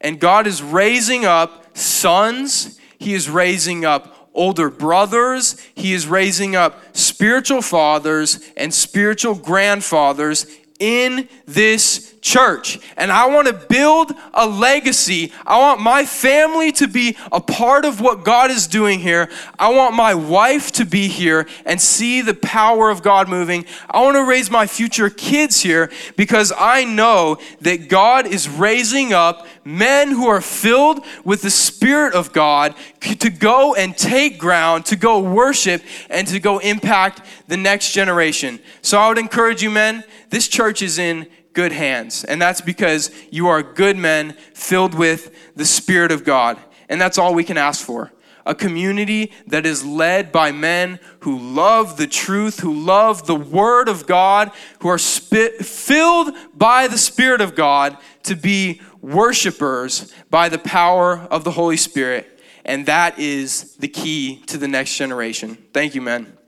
And 0.00 0.18
God 0.18 0.48
is 0.48 0.60
raising 0.60 1.24
up 1.24 1.76
sons, 1.78 2.80
He 2.98 3.14
is 3.14 3.30
raising 3.30 3.84
up 3.84 4.28
older 4.34 4.70
brothers, 4.70 5.60
He 5.76 5.92
is 5.92 6.08
raising 6.08 6.56
up 6.56 6.80
spiritual 6.96 7.62
fathers 7.62 8.40
and 8.56 8.74
spiritual 8.74 9.36
grandfathers 9.36 10.46
in 10.82 11.28
this 11.46 12.12
church 12.20 12.78
and 12.96 13.10
I 13.10 13.26
want 13.26 13.48
to 13.48 13.52
build 13.52 14.12
a 14.34 14.46
legacy. 14.46 15.32
I 15.44 15.58
want 15.58 15.80
my 15.80 16.04
family 16.04 16.72
to 16.72 16.88
be 16.88 17.16
a 17.30 17.40
part 17.40 17.84
of 17.84 18.00
what 18.00 18.24
God 18.24 18.50
is 18.50 18.66
doing 18.66 19.00
here. 19.00 19.28
I 19.58 19.72
want 19.72 19.94
my 19.94 20.14
wife 20.14 20.72
to 20.72 20.84
be 20.84 21.08
here 21.08 21.48
and 21.64 21.80
see 21.80 22.20
the 22.20 22.34
power 22.34 22.90
of 22.90 23.02
God 23.02 23.28
moving. 23.28 23.64
I 23.90 24.02
want 24.02 24.16
to 24.16 24.24
raise 24.24 24.50
my 24.50 24.66
future 24.66 25.10
kids 25.10 25.60
here 25.60 25.90
because 26.16 26.52
I 26.56 26.84
know 26.84 27.38
that 27.60 27.88
God 27.88 28.26
is 28.26 28.48
raising 28.48 29.12
up 29.12 29.46
men 29.64 30.10
who 30.10 30.26
are 30.26 30.40
filled 30.40 31.04
with 31.24 31.42
the 31.42 31.50
Spirit 31.50 32.14
of 32.14 32.32
God 32.32 32.74
to 33.00 33.30
go 33.30 33.74
and 33.74 33.96
take 33.96 34.38
ground, 34.38 34.86
to 34.86 34.96
go 34.96 35.20
worship, 35.20 35.82
and 36.10 36.26
to 36.28 36.40
go 36.40 36.58
impact 36.58 37.22
the 37.48 37.56
next 37.56 37.92
generation. 37.92 38.58
So 38.80 38.98
I 38.98 39.08
would 39.08 39.18
encourage 39.18 39.62
you, 39.62 39.70
men, 39.70 40.04
this 40.32 40.48
church 40.48 40.80
is 40.80 40.98
in 40.98 41.28
good 41.52 41.72
hands. 41.72 42.24
And 42.24 42.40
that's 42.40 42.62
because 42.62 43.10
you 43.30 43.48
are 43.48 43.62
good 43.62 43.98
men 43.98 44.32
filled 44.54 44.94
with 44.94 45.54
the 45.54 45.66
Spirit 45.66 46.10
of 46.10 46.24
God. 46.24 46.58
And 46.88 46.98
that's 46.98 47.18
all 47.18 47.34
we 47.34 47.44
can 47.44 47.58
ask 47.58 47.84
for. 47.84 48.10
A 48.46 48.54
community 48.54 49.30
that 49.48 49.66
is 49.66 49.84
led 49.84 50.32
by 50.32 50.50
men 50.50 51.00
who 51.20 51.38
love 51.38 51.98
the 51.98 52.06
truth, 52.06 52.60
who 52.60 52.72
love 52.72 53.26
the 53.26 53.36
Word 53.36 53.90
of 53.90 54.06
God, 54.06 54.50
who 54.80 54.88
are 54.88 54.96
spit, 54.96 55.66
filled 55.66 56.34
by 56.54 56.88
the 56.88 56.96
Spirit 56.96 57.42
of 57.42 57.54
God 57.54 57.98
to 58.22 58.34
be 58.34 58.80
worshipers 59.02 60.10
by 60.30 60.48
the 60.48 60.58
power 60.58 61.28
of 61.30 61.44
the 61.44 61.50
Holy 61.50 61.76
Spirit. 61.76 62.40
And 62.64 62.86
that 62.86 63.18
is 63.18 63.76
the 63.76 63.88
key 63.88 64.36
to 64.46 64.56
the 64.56 64.66
next 64.66 64.96
generation. 64.96 65.58
Thank 65.74 65.94
you, 65.94 66.00
men. 66.00 66.38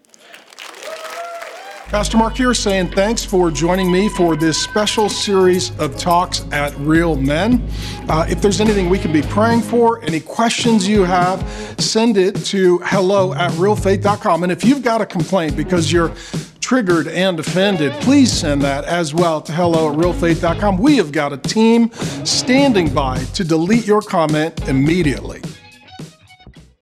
Pastor 1.94 2.16
Mark 2.16 2.36
here 2.36 2.52
saying 2.54 2.88
thanks 2.90 3.24
for 3.24 3.52
joining 3.52 3.88
me 3.88 4.08
for 4.08 4.34
this 4.34 4.60
special 4.60 5.08
series 5.08 5.70
of 5.78 5.96
talks 5.96 6.44
at 6.50 6.76
Real 6.78 7.14
Men. 7.14 7.64
Uh, 8.08 8.26
if 8.28 8.42
there's 8.42 8.60
anything 8.60 8.88
we 8.88 8.98
can 8.98 9.12
be 9.12 9.22
praying 9.22 9.60
for, 9.60 10.02
any 10.02 10.18
questions 10.18 10.88
you 10.88 11.04
have, 11.04 11.48
send 11.78 12.16
it 12.16 12.34
to 12.46 12.78
hello 12.78 13.32
at 13.34 13.52
realfaith.com. 13.52 14.42
And 14.42 14.50
if 14.50 14.64
you've 14.64 14.82
got 14.82 15.02
a 15.02 15.06
complaint 15.06 15.56
because 15.56 15.92
you're 15.92 16.12
triggered 16.58 17.06
and 17.06 17.38
offended, 17.38 17.92
please 18.02 18.32
send 18.32 18.62
that 18.62 18.82
as 18.86 19.14
well 19.14 19.40
to 19.42 19.52
hello 19.52 19.92
at 19.92 19.96
realfaith.com. 19.96 20.78
We 20.78 20.96
have 20.96 21.12
got 21.12 21.32
a 21.32 21.38
team 21.38 21.92
standing 22.24 22.92
by 22.92 23.18
to 23.34 23.44
delete 23.44 23.86
your 23.86 24.02
comment 24.02 24.66
immediately. 24.66 25.42